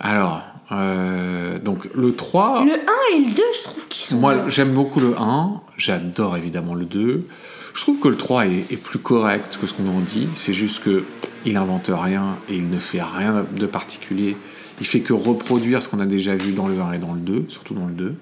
Alors, 0.00 0.42
euh, 0.72 1.58
donc 1.58 1.88
le 1.94 2.16
3. 2.16 2.64
Le 2.64 2.72
1 2.72 2.76
et 3.14 3.18
le 3.20 3.34
2, 3.34 3.42
je 3.56 3.64
trouve 3.64 3.88
qu'ils 3.88 4.06
sont. 4.06 4.16
Moi, 4.16 4.48
j'aime 4.48 4.72
beaucoup 4.72 5.00
le 5.00 5.14
1, 5.16 5.60
j'adore 5.76 6.36
évidemment 6.36 6.74
le 6.74 6.86
2. 6.86 7.26
Je 7.74 7.80
trouve 7.80 7.98
que 7.98 8.08
le 8.08 8.16
3 8.16 8.46
est, 8.46 8.72
est 8.72 8.76
plus 8.76 8.98
correct 8.98 9.58
que 9.60 9.66
ce 9.66 9.74
qu'on 9.74 9.88
en 9.88 10.00
dit. 10.00 10.28
C'est 10.36 10.54
juste 10.54 10.82
que 10.82 11.04
il 11.44 11.56
invente 11.56 11.90
rien 11.92 12.38
et 12.48 12.56
il 12.56 12.70
ne 12.70 12.78
fait 12.78 13.02
rien 13.02 13.44
de 13.50 13.66
particulier. 13.66 14.36
Il 14.80 14.86
fait 14.86 15.00
que 15.00 15.12
reproduire 15.12 15.82
ce 15.82 15.88
qu'on 15.88 16.00
a 16.00 16.06
déjà 16.06 16.34
vu 16.34 16.52
dans 16.52 16.68
le 16.68 16.80
1 16.80 16.92
et 16.94 16.98
dans 16.98 17.12
le 17.12 17.20
2, 17.20 17.46
surtout 17.48 17.74
dans 17.74 17.86
le 17.86 17.92
2. 17.92 18.14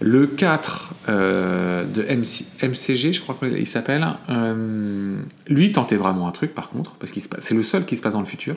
Le 0.00 0.26
4 0.26 0.94
euh, 1.08 1.84
de 1.84 2.02
MC 2.02 2.46
MCG, 2.62 3.12
je 3.12 3.20
crois 3.20 3.36
qu'il 3.38 3.66
s'appelle, 3.66 4.06
euh, 4.28 5.16
lui 5.46 5.72
tentait 5.72 5.96
vraiment 5.96 6.26
un 6.26 6.32
truc 6.32 6.54
par 6.54 6.68
contre, 6.68 6.92
parce 6.92 7.12
que 7.12 7.20
c'est 7.38 7.54
le 7.54 7.62
seul 7.62 7.84
qui 7.84 7.96
se 7.96 8.02
passe 8.02 8.14
dans 8.14 8.20
le 8.20 8.26
futur, 8.26 8.56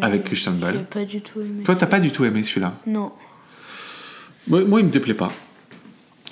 avec 0.00 0.24
Christian 0.24 0.52
Bale. 0.52 0.84
pas 0.84 1.04
du 1.04 1.20
tout 1.20 1.40
aimé. 1.40 1.64
Toi, 1.64 1.74
t'as 1.74 1.86
pas 1.86 2.00
du 2.00 2.12
tout 2.12 2.24
aimé 2.24 2.44
celui-là? 2.44 2.74
Non. 2.86 3.12
Moi, 4.48 4.64
moi, 4.64 4.80
il 4.80 4.86
me 4.86 4.92
déplaît 4.92 5.14
pas. 5.14 5.32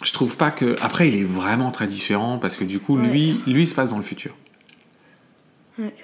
Je 0.04 0.12
trouve 0.12 0.36
pas 0.36 0.50
que. 0.50 0.76
Après, 0.82 1.08
il 1.08 1.16
est 1.16 1.24
vraiment 1.24 1.70
très 1.70 1.86
différent 1.86 2.38
parce 2.38 2.56
que 2.56 2.64
du 2.64 2.78
coup, 2.78 2.98
Ouais. 2.98 3.06
lui, 3.06 3.40
lui, 3.46 3.66
se 3.66 3.74
passe 3.74 3.90
dans 3.90 3.96
le 3.96 4.02
futur. 4.04 4.32
Ouais. 5.78 5.94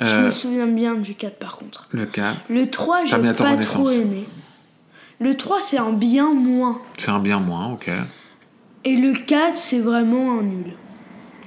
Je 0.00 0.06
Euh, 0.06 0.26
me 0.26 0.30
souviens 0.30 0.66
bien 0.66 0.94
du 0.94 1.14
4 1.14 1.38
par 1.38 1.56
contre. 1.58 1.86
le 1.90 2.06
cas, 2.06 2.34
Le 2.48 2.70
3, 2.70 3.04
j'ai 3.04 3.16
pas 3.34 3.56
trop 3.58 3.90
aimé. 3.90 4.24
Le 5.20 5.36
3, 5.36 5.60
c'est 5.60 5.78
un 5.78 5.92
bien 5.92 6.32
moins. 6.32 6.80
c'est 6.96 7.10
un 7.10 7.18
bien 7.18 7.38
moins, 7.38 7.72
ok. 7.72 7.90
Et 8.84 8.96
le 8.96 9.12
4, 9.12 9.56
c'est 9.56 9.78
vraiment 9.80 10.38
un 10.40 10.42
nul. 10.42 10.72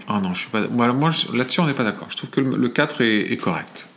Ah 0.08 0.20
non, 0.20 0.34
je 0.36 0.42
suis 0.42 0.50
pas. 0.50 0.68
Moi, 0.68 0.94
moi 0.94 1.10
je- 1.10 1.36
là-dessus, 1.36 1.60
on 1.62 1.66
n'est 1.66 1.74
pas 1.74 1.84
d'accord. 1.84 2.08
Je 2.12 2.18
trouve 2.18 2.30
que 2.30 2.40
le, 2.42 2.56
le 2.56 2.70
4 2.70 3.02
est, 3.02 3.32
est 3.32 3.38
correct. 3.38 3.88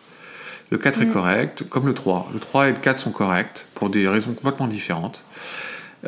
Le 0.70 0.78
4 0.78 1.02
est 1.02 1.06
Mm. 1.06 1.12
correct, 1.12 1.64
comme 1.68 1.86
le 1.86 1.92
3. 1.94 2.30
Le 2.32 2.40
3 2.40 2.68
et 2.68 2.72
le 2.72 2.78
4 2.78 2.98
sont 2.98 3.10
corrects 3.10 3.66
pour 3.74 3.90
des 3.90 4.08
raisons 4.08 4.32
complètement 4.32 4.66
différentes. 4.68 5.22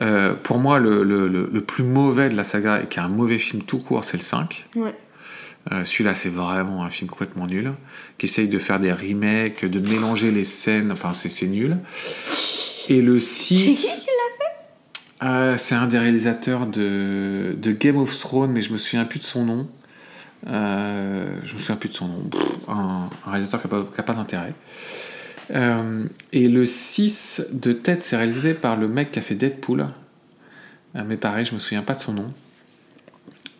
Euh, 0.00 0.34
pour 0.34 0.58
moi, 0.58 0.78
le, 0.78 1.02
le- 1.02 1.26
le- 1.28 1.60
plus 1.60 1.82
mauvais 1.84 2.28
de 2.28 2.36
la 2.36 2.44
saga 2.44 2.80
et 2.82 2.86
qui 2.86 2.98
est 2.98 3.02
un 3.02 3.08
mauvais 3.08 3.38
film 3.38 3.62
tout 3.62 3.78
court, 3.80 4.04
c'est 4.04 4.16
le 4.16 4.22
5. 4.22 4.66
Ouais. 4.76 4.94
Euh, 5.72 5.84
Celui-là, 5.84 6.14
c'est 6.14 6.28
vraiment 6.28 6.84
un 6.84 6.90
film 6.90 7.10
complètement 7.10 7.46
nul, 7.46 7.72
qui 8.16 8.26
essaye 8.26 8.48
de 8.48 8.58
faire 8.58 8.78
des 8.78 8.92
remakes, 8.92 9.64
de 9.64 9.78
mélanger 9.80 10.30
les 10.30 10.44
scènes, 10.44 10.90
enfin, 10.92 11.12
c'est 11.14 11.46
nul. 11.46 11.76
Et 12.88 13.02
le 13.02 13.18
C'est 13.20 13.54
qui 13.56 13.74
6, 13.74 13.86
qui 14.00 14.06
l'a 14.06 15.26
euh, 15.28 15.56
c'est 15.58 15.74
un 15.74 15.86
des 15.86 15.98
réalisateurs 15.98 16.66
de, 16.66 17.54
de 17.54 17.72
Game 17.72 17.98
of 17.98 18.16
Thrones, 18.18 18.52
mais 18.52 18.62
je 18.62 18.72
me 18.72 18.78
souviens 18.78 19.04
plus 19.04 19.18
de 19.18 19.24
son 19.24 19.44
nom. 19.44 19.68
Je 20.46 20.50
me 21.54 21.58
souviens 21.58 21.76
plus 21.76 21.90
de 21.90 21.94
son 21.94 22.08
nom. 22.08 22.22
Pff, 22.30 22.40
un, 22.68 23.10
un 23.26 23.30
réalisateur 23.30 23.60
qui 23.60 23.68
n'a 23.68 23.82
pas, 23.84 24.02
pas 24.02 24.14
d'intérêt. 24.14 24.54
Euh, 25.52 26.04
et 26.32 26.48
le 26.48 26.64
6 26.66 27.48
de 27.54 27.72
tête, 27.72 28.02
c'est 28.02 28.16
réalisé 28.16 28.54
par 28.54 28.76
le 28.76 28.88
mec 28.88 29.12
qui 29.12 29.18
a 29.18 29.22
fait 29.22 29.34
Deadpool. 29.34 29.88
Euh, 30.96 31.02
mais 31.06 31.16
pareil, 31.16 31.44
je 31.44 31.54
me 31.54 31.58
souviens 31.58 31.82
pas 31.82 31.94
de 31.94 32.00
son 32.00 32.12
nom. 32.12 32.32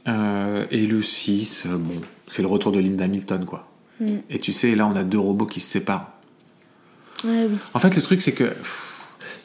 Euh, 0.09 0.65
et 0.71 0.87
le 0.87 1.03
6, 1.03 1.65
euh, 1.67 1.77
bon, 1.77 2.01
c'est 2.27 2.43
le 2.43 2.49
retour 2.49 2.73
de 2.73 2.79
Linda 2.81 3.05
Hamilton, 3.05 3.45
quoi. 3.45 3.69
Mm. 4.01 4.17
Et 4.31 4.39
tu 4.39 4.53
sais, 4.53 4.75
là, 4.75 4.87
on 4.87 4.97
a 4.97 5.03
deux 5.05 5.19
robots 5.19 5.47
qui 5.47 5.61
se 5.61 5.69
séparent. 5.71 6.11
Ouais, 7.25 7.47
oui. 7.51 7.57
En 7.75 7.79
fait, 7.81 7.95
le 7.95 8.03
truc, 8.03 8.23
c'est 8.23 8.33
que 8.33 8.45
pff, 8.45 8.87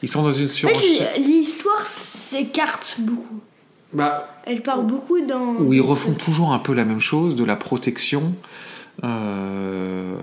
ils 0.02 0.08
sont 0.08 0.22
dans 0.22 0.32
une 0.32 0.46
En 0.46 0.48
surenchère. 0.48 1.10
fait, 1.12 1.18
l'histoire 1.18 1.84
s'écarte 1.84 2.96
beaucoup. 3.00 3.40
Bah, 3.92 4.40
Elle 4.44 4.62
part 4.62 4.82
beaucoup 4.82 5.20
dans. 5.20 5.56
où 5.56 5.72
ils 5.72 5.80
refont 5.80 6.12
toujours 6.14 6.52
un 6.52 6.58
peu 6.58 6.74
la 6.74 6.84
même 6.84 7.00
chose, 7.00 7.36
de 7.36 7.44
la 7.44 7.56
protection, 7.56 8.34
euh, 9.04 10.16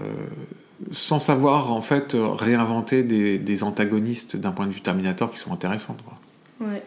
sans 0.91 1.19
savoir 1.19 1.71
en 1.71 1.81
fait 1.81 2.15
réinventer 2.15 3.03
des, 3.03 3.37
des 3.39 3.63
antagonistes 3.63 4.35
d'un 4.35 4.51
point 4.51 4.67
de 4.67 4.71
vue 4.71 4.81
Terminator 4.81 5.31
qui 5.31 5.37
sont 5.39 5.53
intéressantes. 5.53 5.99
Quoi. 6.03 6.67
Ouais. 6.67 6.81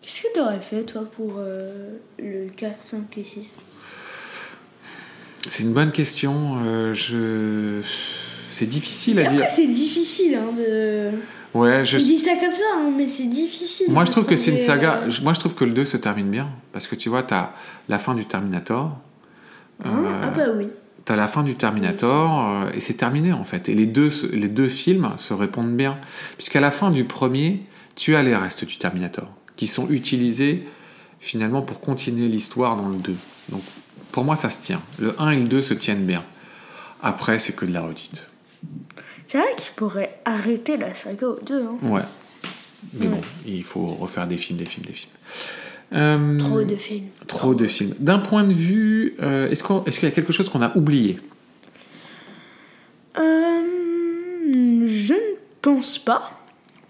Qu'est-ce 0.00 0.22
que 0.22 0.34
t'aurais 0.34 0.60
fait, 0.60 0.82
toi, 0.84 1.02
pour 1.16 1.34
euh, 1.38 1.96
le 2.18 2.48
4, 2.48 2.76
5 2.78 3.18
et 3.18 3.24
6 3.24 3.40
C'est 5.46 5.62
une 5.62 5.72
bonne 5.72 5.92
question. 5.92 6.56
euh, 6.64 6.94
je... 6.94 7.80
C'est 8.50 8.66
difficile 8.66 9.20
à 9.20 9.24
dire. 9.30 9.46
C'est 9.54 9.66
difficile, 9.66 10.34
hein, 10.36 10.52
de. 10.56 11.10
Ouais, 11.54 11.84
je... 11.84 11.98
Je 11.98 12.04
dis 12.04 12.18
ça 12.18 12.32
comme 12.38 12.52
ça, 12.54 12.64
hein, 12.76 12.92
mais 12.96 13.08
c'est 13.08 13.26
difficile. 13.28 13.90
Moi, 13.90 14.04
je 14.04 14.10
trouve 14.10 14.24
que 14.26 14.36
c'est 14.36 14.50
une 14.50 14.58
saga. 14.58 15.02
euh, 15.04 15.10
Moi, 15.22 15.32
je 15.34 15.40
trouve 15.40 15.54
que 15.54 15.64
le 15.64 15.72
2 15.72 15.84
se 15.84 15.96
termine 15.96 16.28
bien. 16.30 16.48
Parce 16.72 16.86
que 16.86 16.94
tu 16.94 17.08
vois, 17.08 17.22
t'as 17.22 17.52
la 17.88 17.98
fin 17.98 18.14
du 18.14 18.24
Terminator. 18.26 18.90
hein, 19.84 20.04
euh, 20.04 20.20
Ah 20.22 20.28
bah 20.30 20.44
oui. 20.56 20.68
T'as 21.04 21.16
la 21.16 21.26
fin 21.28 21.42
du 21.42 21.56
Terminator 21.56 22.48
euh, 22.48 22.70
et 22.74 22.80
c'est 22.80 22.94
terminé 22.94 23.32
en 23.32 23.44
fait. 23.44 23.68
Et 23.68 23.74
les 23.74 23.86
deux, 23.86 24.10
les 24.32 24.48
deux 24.48 24.68
films 24.68 25.12
se 25.16 25.34
répondent 25.34 25.76
bien. 25.76 25.98
Puisqu'à 26.36 26.60
la 26.60 26.70
fin 26.70 26.90
du 26.90 27.04
premier, 27.04 27.62
tu 27.96 28.14
as 28.16 28.22
les 28.22 28.36
restes 28.36 28.64
du 28.64 28.76
Terminator 28.76 29.28
qui 29.56 29.66
sont 29.66 29.88
utilisés 29.90 30.66
finalement 31.20 31.62
pour 31.62 31.80
continuer 31.80 32.28
l'histoire 32.28 32.76
dans 32.76 32.88
le 32.88 32.96
2. 32.96 33.14
Donc 33.50 33.62
pour 34.12 34.24
moi, 34.24 34.36
ça 34.36 34.50
se 34.50 34.62
tient. 34.62 34.80
Le 34.98 35.20
1 35.20 35.30
et 35.30 35.36
le 35.36 35.48
2 35.48 35.62
se 35.62 35.74
tiennent 35.74 36.04
bien. 36.06 36.22
Après, 37.02 37.38
c'est 37.40 37.54
que 37.54 37.64
de 37.64 37.72
la 37.72 37.82
redite. 37.82 38.26
C'est 39.26 39.38
vrai 39.38 39.48
qu'il 39.56 39.72
pourrait 39.74 40.20
arrêter 40.24 40.76
la 40.76 40.94
saga 40.94 41.26
aux 41.26 41.40
deux. 41.40 41.62
Hein. 41.64 41.76
Ouais. 41.82 42.02
Mais 42.94 43.06
Ouais. 43.06 43.12
bon, 43.12 43.20
il 43.46 43.64
faut 43.64 43.86
refaire 43.86 44.26
des 44.28 44.36
films, 44.36 44.58
des 44.58 44.66
films, 44.66 44.86
des 44.86 44.92
films. 44.92 45.12
Euh, 45.94 46.38
Trop 46.38 46.62
de 46.62 46.74
films. 46.74 47.06
Trop 47.26 47.54
de 47.54 47.66
films. 47.66 47.94
D'un 47.98 48.18
point 48.18 48.44
de 48.44 48.52
vue, 48.52 49.14
euh, 49.20 49.50
est-ce 49.50 49.62
qu'il 49.62 50.08
y 50.08 50.12
a 50.12 50.14
quelque 50.14 50.32
chose 50.32 50.48
qu'on 50.48 50.62
a 50.62 50.76
oublié? 50.76 51.20
Euh, 53.18 53.62
je 54.86 55.12
ne 55.12 55.36
pense 55.60 55.98
pas. 55.98 56.38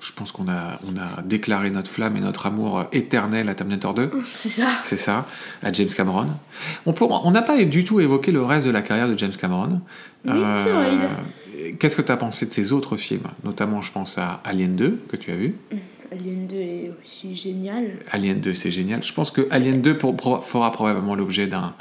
Je 0.00 0.12
pense 0.12 0.32
qu'on 0.32 0.48
a, 0.48 0.80
on 0.88 0.98
a 0.98 1.22
déclaré 1.22 1.70
notre 1.70 1.88
flamme 1.90 2.16
et 2.16 2.20
notre 2.20 2.46
amour 2.46 2.80
euh, 2.80 2.84
éternel 2.92 3.48
à 3.48 3.54
Terminator 3.54 3.94
2. 3.94 4.10
C'est 4.24 4.48
ça. 4.48 4.68
C'est 4.82 4.96
ça, 4.96 5.26
à 5.62 5.72
James 5.72 5.88
Cameron. 5.88 6.26
On 6.86 7.30
n'a 7.30 7.42
pas 7.42 7.62
du 7.62 7.84
tout 7.84 8.00
évoqué 8.00 8.32
le 8.32 8.42
reste 8.42 8.66
de 8.66 8.72
la 8.72 8.82
carrière 8.82 9.08
de 9.08 9.16
James 9.16 9.32
Cameron. 9.32 9.80
Oui, 10.24 10.32
c'est 10.64 10.70
vrai, 10.70 10.90
il 10.92 11.78
Qu'est-ce 11.78 11.96
que 11.96 12.02
tu 12.02 12.10
as 12.12 12.16
pensé 12.16 12.46
de 12.46 12.52
ses 12.52 12.72
autres 12.72 12.96
films? 12.96 13.26
Notamment, 13.44 13.82
je 13.82 13.92
pense 13.92 14.18
à 14.18 14.40
Alien 14.44 14.74
2, 14.74 15.02
que 15.08 15.16
tu 15.16 15.30
as 15.30 15.36
vu. 15.36 15.54
Alien 16.12 16.46
2 16.46 16.56
est 16.56 16.90
aussi 17.02 17.34
génial. 17.34 17.84
Alien 18.10 18.38
2, 18.40 18.52
c'est 18.52 18.70
génial. 18.70 19.02
Je 19.02 19.12
pense 19.14 19.30
que 19.30 19.48
Alien 19.50 19.80
2 19.80 19.96
pour- 19.96 20.14
pour- 20.16 20.44
fera 20.44 20.70
probablement 20.70 21.14
l'objet 21.14 21.46
d'un... 21.46 21.74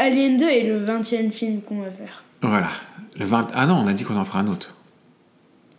Alien 0.00 0.36
2 0.36 0.44
est 0.48 0.64
le 0.64 0.78
20 0.84 1.00
e 1.12 1.30
film 1.30 1.60
qu'on 1.62 1.80
va 1.80 1.90
faire. 1.92 2.24
Voilà. 2.42 2.70
Le 3.18 3.24
20... 3.24 3.50
Ah 3.54 3.66
non, 3.66 3.76
on 3.76 3.86
a 3.86 3.92
dit 3.92 4.02
qu'on 4.04 4.16
en 4.16 4.24
fera 4.24 4.40
un 4.40 4.48
autre. 4.48 4.74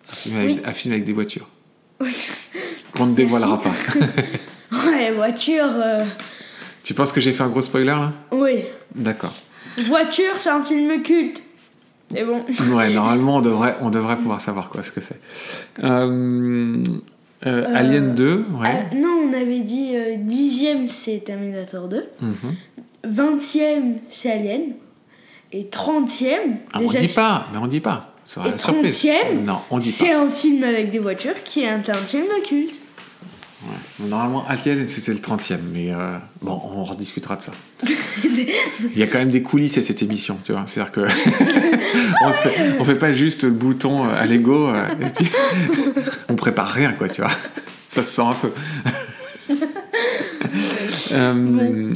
Un 0.10 0.15
film 0.15 0.38
avec, 0.38 0.50
Oui. 0.58 0.62
un 0.65 0.72
film 0.72 0.93
avec 0.93 1.04
des 1.06 1.12
voitures. 1.13 1.48
Qu'on 2.96 3.08
ne 3.08 3.15
dévoilera 3.15 3.60
pas. 3.62 3.72
ouais, 4.88 5.12
voiture. 5.12 5.65
euh, 5.69 6.06
tu 6.84 6.94
penses 6.94 7.12
que 7.12 7.19
j'ai 7.19 7.34
fait 7.34 7.44
un 7.44 7.50
gros 7.50 7.62
spoiler 7.62 7.88
là 7.88 8.13
Oui. 8.31 8.63
D'accord. 8.96 9.34
Voiture, 9.88 10.34
c'est 10.38 10.50
un 10.50 10.63
film 10.63 11.02
culte. 11.02 11.42
Mais 12.12 12.23
bon. 12.23 12.46
Ouais, 12.75 12.94
normalement, 12.94 13.38
on 13.38 13.42
devrait, 13.42 13.75
on 13.81 13.90
devrait 13.90 14.15
pouvoir 14.17 14.40
savoir 14.40 14.69
quoi 14.69 14.84
ce 14.84 14.92
que 14.92 15.02
c'est. 15.02 15.19
Euh, 15.84 16.84
euh, 17.46 17.65
Alien 17.75 18.15
2, 18.15 18.46
ouais. 18.60 18.67
Ah, 18.91 18.96
non, 18.96 19.27
on 19.29 19.33
avait 19.33 19.62
dit 19.62 19.91
euh, 19.96 20.15
10e 20.17 20.87
c'est 20.87 21.23
Terminator 21.25 21.87
2, 21.87 22.06
Mhm. 22.21 22.35
20e 23.06 23.96
c'est 24.10 24.31
Alien, 24.31 24.62
et 25.52 25.65
30e, 25.65 26.58
Ah, 26.73 26.79
on 26.79 26.87
déjà, 26.87 27.00
dit 27.00 27.08
pas, 27.13 27.48
mais 27.52 27.60
on 27.60 27.67
dit 27.67 27.79
pas. 27.81 28.10
Et 28.46 28.50
une 28.50 28.58
surprise. 28.58 29.06
30e, 29.06 29.44
Non, 29.46 29.60
on 29.69 29.77
dit 29.79 29.91
pas. 29.91 29.98
c'est 30.06 30.12
un 30.13 30.29
film 30.29 30.63
avec 30.63 30.89
des 30.91 31.00
voitures 31.00 31.44
qui 31.44 31.62
est 31.63 31.67
un, 31.69 31.79
un 31.79 31.94
film 31.94 32.25
culte. 32.48 32.79
Normalement, 34.00 34.44
Alien, 34.48 34.87
c'est 34.87 35.13
le 35.13 35.19
30e, 35.19 35.58
mais 35.71 35.94
euh, 35.94 36.17
bon, 36.41 36.60
on 36.75 36.83
rediscutera 36.83 37.35
de 37.35 37.44
ça. 37.44 37.52
Il 38.23 38.98
y 38.98 39.04
a 39.04 39.08
quand 39.08 39.19
même 39.19 39.29
des 39.29 39.44
coulisses 39.44 39.77
à 39.77 39.83
cette 39.83 40.02
émission, 40.02 40.39
tu 40.44 40.52
vois. 40.52 40.65
C'est-à-dire 40.67 40.91
que 40.91 41.02
on, 42.25 42.33
fait, 42.33 42.56
on 42.79 42.85
fait 42.85 42.96
pas 42.96 43.12
juste 43.12 43.44
le 43.44 43.52
bouton 43.52 44.06
euh, 44.06 44.10
à 44.19 44.25
l'ego 44.25 44.67
euh, 44.67 44.83
et 45.00 45.10
puis 45.10 45.29
on 46.29 46.35
prépare 46.35 46.69
rien, 46.69 46.94
quoi, 46.94 47.08
tu 47.08 47.21
vois. 47.21 47.31
Ça 47.87 48.04
se 48.04 48.15
sent 48.15 48.23
un 48.23 48.33
peu. 48.33 48.52
Euh, 51.12 51.94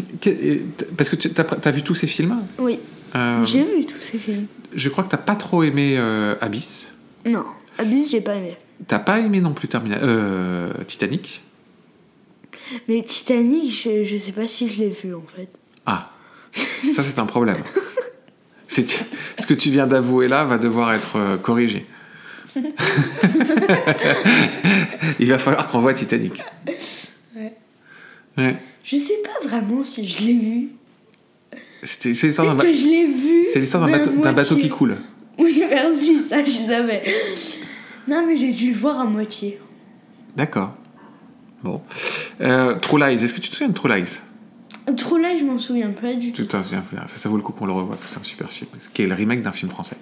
parce 0.95 1.09
que 1.09 1.15
tu 1.15 1.29
as, 1.63 1.71
vu 1.71 1.81
tous 1.81 1.95
ces 1.95 2.07
films 2.07 2.37
Oui, 2.59 2.79
Euh, 3.15 3.43
j'ai 3.43 3.63
vu 3.63 3.85
tous 3.85 3.97
ces 3.97 4.19
films. 4.19 4.45
Je 4.75 4.89
crois 4.89 5.03
que 5.03 5.09
t'as 5.09 5.17
pas 5.17 5.35
trop 5.35 5.63
aimé 5.63 5.97
Abyss. 6.41 6.91
Non, 7.25 7.45
Abyss, 7.79 8.11
j'ai 8.11 8.21
pas 8.21 8.35
aimé. 8.35 8.55
T'as 8.87 8.99
pas 8.99 9.19
aimé 9.19 9.41
non 9.41 9.53
plus 9.53 9.67
Termina- 9.67 9.99
Titanic? 10.85 11.41
Mais 12.87 13.03
Titanic, 13.03 13.71
je, 13.71 14.03
je 14.03 14.17
sais 14.17 14.31
pas 14.31 14.47
si 14.47 14.67
je 14.69 14.81
l'ai 14.81 14.89
vu 14.89 15.13
en 15.15 15.23
fait. 15.25 15.49
Ah, 15.85 16.11
ça 16.51 17.03
c'est 17.03 17.19
un 17.19 17.25
problème. 17.25 17.63
C'est- 18.67 19.05
Ce 19.39 19.45
que 19.47 19.53
tu 19.53 19.69
viens 19.71 19.87
d'avouer 19.87 20.27
là 20.27 20.43
va 20.43 20.57
devoir 20.57 20.93
être 20.93 21.15
euh, 21.17 21.37
corrigé. 21.37 21.85
Il 25.19 25.29
va 25.29 25.39
falloir 25.39 25.69
qu'on 25.69 25.79
voit 25.79 25.93
Titanic. 25.93 26.43
Ouais. 27.35 27.53
Ouais. 28.37 28.57
Je 28.83 28.97
sais 28.97 29.21
pas 29.23 29.47
vraiment 29.47 29.83
si 29.83 30.05
je 30.05 30.23
l'ai 30.23 30.33
vu. 30.33 30.69
C'était- 31.83 32.13
C'est 32.13 32.27
l'histoire 32.27 32.55
d'un 32.55 32.63
c'est 32.63 33.59
l'histoire 33.59 33.87
d'un 33.87 34.33
bateau, 34.33 34.55
qui 34.55 34.69
coule. 34.69 34.97
Oui, 35.37 35.63
merci, 35.69 36.19
ça 36.27 36.43
je 36.43 36.49
savais. 36.49 37.03
Non, 38.07 38.25
mais 38.25 38.35
j'ai 38.35 38.51
dû 38.51 38.71
le 38.71 38.77
voir 38.77 38.99
à 38.99 39.05
moitié. 39.05 39.59
D'accord. 40.35 40.75
Bon. 41.67 41.81
Euh, 42.39 42.79
True 42.79 42.99
Lies, 42.99 43.23
est-ce 43.23 43.33
que 43.33 43.41
tu 43.41 43.49
te 43.49 43.55
souviens 43.55 43.67
de 43.69 43.73
True 43.73 43.93
Lies? 43.93 44.19
True 44.95 45.21
Lies, 45.21 45.39
je 45.39 45.43
m'en 45.43 45.59
souviens 45.59 45.91
pas 45.91 46.13
du 46.13 46.31
tout. 46.31 46.45
Tout 46.45 46.55
à 46.57 46.63
fait. 46.63 46.77
Ça, 47.07 47.17
ça 47.17 47.29
vaut 47.29 47.35
le 47.35 47.43
coup 47.43 47.51
qu'on 47.51 47.65
le 47.65 47.73
revoie, 47.73 47.97
c'est 47.97 48.17
un 48.17 48.23
super 48.23 48.49
film. 48.49 48.69
Ce 48.79 48.87
qui 48.87 49.03
est 49.03 49.07
le 49.07 49.15
remake 49.15 49.41
d'un 49.41 49.51
film 49.51 49.69
français. 49.69 49.97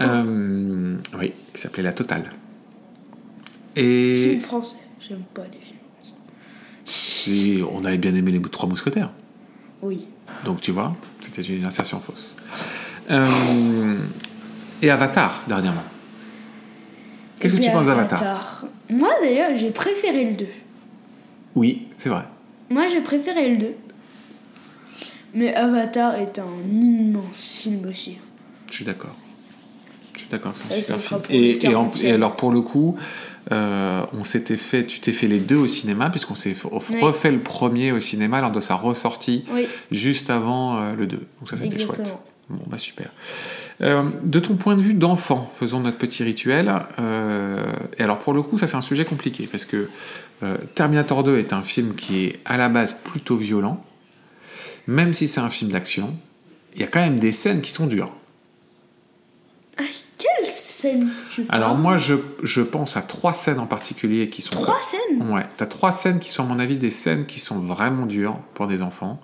Euh, 0.00 0.96
oui, 1.18 1.32
qui 1.54 1.60
s'appelait 1.60 1.82
La 1.82 1.92
Totale. 1.92 2.30
Et 3.76 4.16
Film 4.16 4.40
français, 4.42 4.76
j'aime 5.00 5.22
pas 5.32 5.44
les 5.50 5.58
films. 5.58 5.78
si 6.84 7.62
on 7.72 7.84
avait 7.84 7.96
bien 7.96 8.14
aimé 8.14 8.30
les 8.30 8.40
Trois 8.42 8.68
Mousquetaires. 8.68 9.10
Oui. 9.80 10.06
Donc 10.44 10.60
tu 10.60 10.70
vois, 10.70 10.94
c'était 11.22 11.42
une 11.42 11.64
insertion 11.64 11.98
fausse. 11.98 12.34
Euh, 13.10 13.96
et 14.82 14.90
Avatar, 14.90 15.42
dernièrement. 15.48 15.84
Qu'est-ce 17.40 17.54
que 17.54 17.62
tu 17.62 17.70
penses 17.70 17.86
d'Avatar? 17.86 18.64
Moi 18.90 19.10
d'ailleurs, 19.22 19.54
j'ai 19.54 19.70
préféré 19.70 20.24
le 20.24 20.34
2. 20.34 20.46
Oui, 21.54 21.86
c'est 21.98 22.08
vrai. 22.08 22.22
Moi 22.70 22.86
j'ai 22.88 23.00
préféré 23.00 23.48
le 23.50 23.56
2. 23.58 23.74
Mais 25.34 25.54
Avatar 25.54 26.14
est 26.16 26.38
un 26.38 26.80
immense 26.80 27.36
film 27.62 27.86
aussi. 27.88 28.18
Je 28.70 28.76
suis 28.76 28.84
d'accord. 28.84 29.14
Je 30.14 30.20
suis 30.20 30.28
d'accord, 30.30 30.52
c'est 30.56 30.74
un 30.92 30.98
super 30.98 31.20
film. 31.26 31.40
Et, 31.40 31.54
le 31.54 31.64
et 31.64 31.74
en- 31.74 31.88
40e. 31.88 32.06
et 32.06 32.12
alors 32.12 32.34
pour 32.36 32.50
le 32.50 32.60
coup, 32.62 32.96
euh, 33.52 34.04
on 34.12 34.24
s'était 34.24 34.56
fait, 34.56 34.84
tu 34.86 35.00
t'es 35.00 35.12
fait 35.12 35.26
les 35.28 35.38
deux 35.38 35.56
au 35.56 35.68
cinéma 35.68 36.10
puisqu'on 36.10 36.34
s'est 36.34 36.54
Oui. 36.90 37.00
refait 37.00 37.30
le 37.30 37.40
premier 37.40 37.92
au 37.92 38.00
cinéma 38.00 38.40
lors 38.40 38.50
de 38.52 38.60
sa 38.60 38.74
ressortie 38.74 39.44
Oui, 39.52 39.66
juste 39.90 40.30
avant 40.30 40.80
euh, 40.80 40.94
le 40.94 41.06
2. 41.06 41.16
Donc 41.16 41.48
ça 41.48 41.56
c'était 41.56 41.78
chouette. 41.78 42.14
Bon 42.50 42.64
bah 42.66 42.78
super. 42.78 43.10
Euh, 43.82 44.04
de 44.22 44.40
ton 44.40 44.56
point 44.56 44.76
de 44.76 44.80
vue 44.80 44.94
d'enfant, 44.94 45.50
faisons 45.54 45.80
notre 45.80 45.98
petit 45.98 46.22
rituel. 46.24 46.72
Euh, 46.98 47.66
et 47.98 48.02
alors 48.02 48.18
pour 48.18 48.32
le 48.32 48.42
coup, 48.42 48.58
ça 48.58 48.66
c'est 48.66 48.76
un 48.76 48.82
sujet 48.82 49.04
compliqué 49.04 49.46
parce 49.46 49.64
que 49.64 49.88
euh, 50.42 50.56
Terminator 50.74 51.24
2 51.24 51.38
est 51.38 51.52
un 51.52 51.62
film 51.62 51.94
qui 51.94 52.24
est 52.24 52.40
à 52.44 52.56
la 52.56 52.68
base 52.68 52.96
plutôt 53.04 53.36
violent, 53.36 53.84
même 54.86 55.12
si 55.12 55.28
c'est 55.28 55.40
un 55.40 55.50
film 55.50 55.70
d'action. 55.70 56.16
Il 56.74 56.80
y 56.80 56.84
a 56.84 56.86
quand 56.86 57.00
même 57.00 57.18
des 57.18 57.32
scènes 57.32 57.60
qui 57.60 57.70
sont 57.70 57.86
dures. 57.86 58.12
Ah, 59.76 59.82
quelle 60.16 60.50
scène 60.50 61.10
tu 61.30 61.42
parles? 61.42 61.62
Alors 61.62 61.76
moi, 61.76 61.96
je, 61.96 62.14
je 62.42 62.62
pense 62.62 62.96
à 62.96 63.02
trois 63.02 63.34
scènes 63.34 63.58
en 63.58 63.66
particulier 63.66 64.28
qui 64.30 64.42
sont... 64.42 64.52
Trois 64.52 64.80
scènes? 64.80 65.30
Ouais, 65.32 65.44
t'as 65.56 65.66
trois 65.66 65.92
scènes 65.92 66.20
qui 66.20 66.30
sont, 66.30 66.44
à 66.44 66.46
mon 66.46 66.58
avis, 66.60 66.76
des 66.76 66.90
scènes 66.90 67.26
qui 67.26 67.40
sont 67.40 67.58
vraiment 67.58 68.06
dures 68.06 68.38
pour 68.54 68.68
des 68.68 68.80
enfants. 68.80 69.20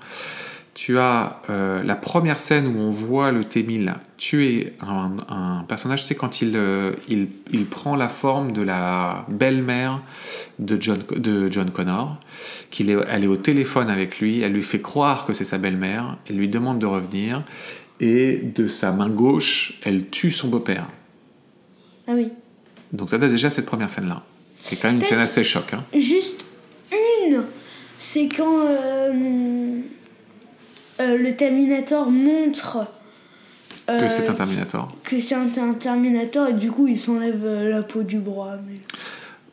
Tu 0.75 0.99
as 0.99 1.41
euh, 1.51 1.85
la 1.85 1.95
première 1.95 2.39
scène 2.39 2.67
où 2.67 2.81
on 2.81 2.91
voit 2.91 3.31
le 3.31 3.45
T-1000 3.45 3.95
tuer 4.17 4.73
un, 4.81 5.13
un 5.29 5.65
personnage, 5.69 6.05
c'est 6.05 6.17
quand 6.17 6.41
il, 6.41 6.57
euh, 6.57 6.95
il, 7.09 7.29
il 7.53 7.67
prend 7.67 7.95
la 7.95 8.09
forme 8.09 8.53
de 8.53 8.63
la 8.63 9.25
belle-mère 9.29 10.03
de 10.59 10.81
John, 10.81 10.99
de 11.17 11.51
John 11.51 11.71
Connor, 11.71 12.19
qu'il 12.71 12.91
est, 12.91 12.97
elle 13.09 13.25
est 13.25 13.29
au 13.29 13.37
téléphone 13.37 13.89
avec 13.89 14.19
lui, 14.19 14.41
elle 14.41 14.53
lui 14.53 14.63
fait 14.63 14.81
croire 14.81 15.27
que 15.27 15.33
c'est 15.33 15.45
sa 15.45 15.59
belle-mère, 15.59 16.17
elle 16.29 16.37
lui 16.37 16.49
demande 16.49 16.81
de 16.81 16.87
revenir, 16.87 17.45
et 18.01 18.37
de 18.37 18.67
sa 18.67 18.91
main 18.91 19.09
gauche, 19.09 19.79
elle 19.85 20.09
tue 20.09 20.31
son 20.31 20.49
beau-père. 20.49 20.89
Ah 22.09 22.13
oui. 22.15 22.29
Donc 22.93 23.11
ça, 23.11 23.19
déjà 23.19 23.51
cette 23.51 23.67
première 23.67 23.91
scène-là. 23.91 24.23
C'est 24.65 24.77
quand 24.77 24.89
même 24.89 24.97
une 24.97 25.05
scène 25.05 25.21
assez 25.21 25.45
choc. 25.45 25.73
Hein. 25.73 25.85
Juste 25.95 26.47
une 27.27 27.45
C'est 27.99 28.29
quand 28.29 28.67
euh, 28.67 29.81
euh, 31.01 31.19
le 31.19 31.35
Terminator 31.37 32.11
montre 32.11 32.87
Que 33.87 33.93
euh, 33.93 34.09
c'est 34.09 34.29
un 34.29 34.35
Terminator. 34.35 34.93
que 35.03 35.21
c'est 35.21 35.35
un, 35.35 35.49
un 35.59 35.75
Terminator 35.75 36.49
et 36.49 36.53
du 36.55 36.71
coup 36.71 36.87
il 36.87 36.99
s'enlève 36.99 37.45
euh, 37.45 37.71
la 37.71 37.83
peau 37.83 38.03
du 38.03 38.19
bras. 38.19 38.57
Mais... 38.67 38.81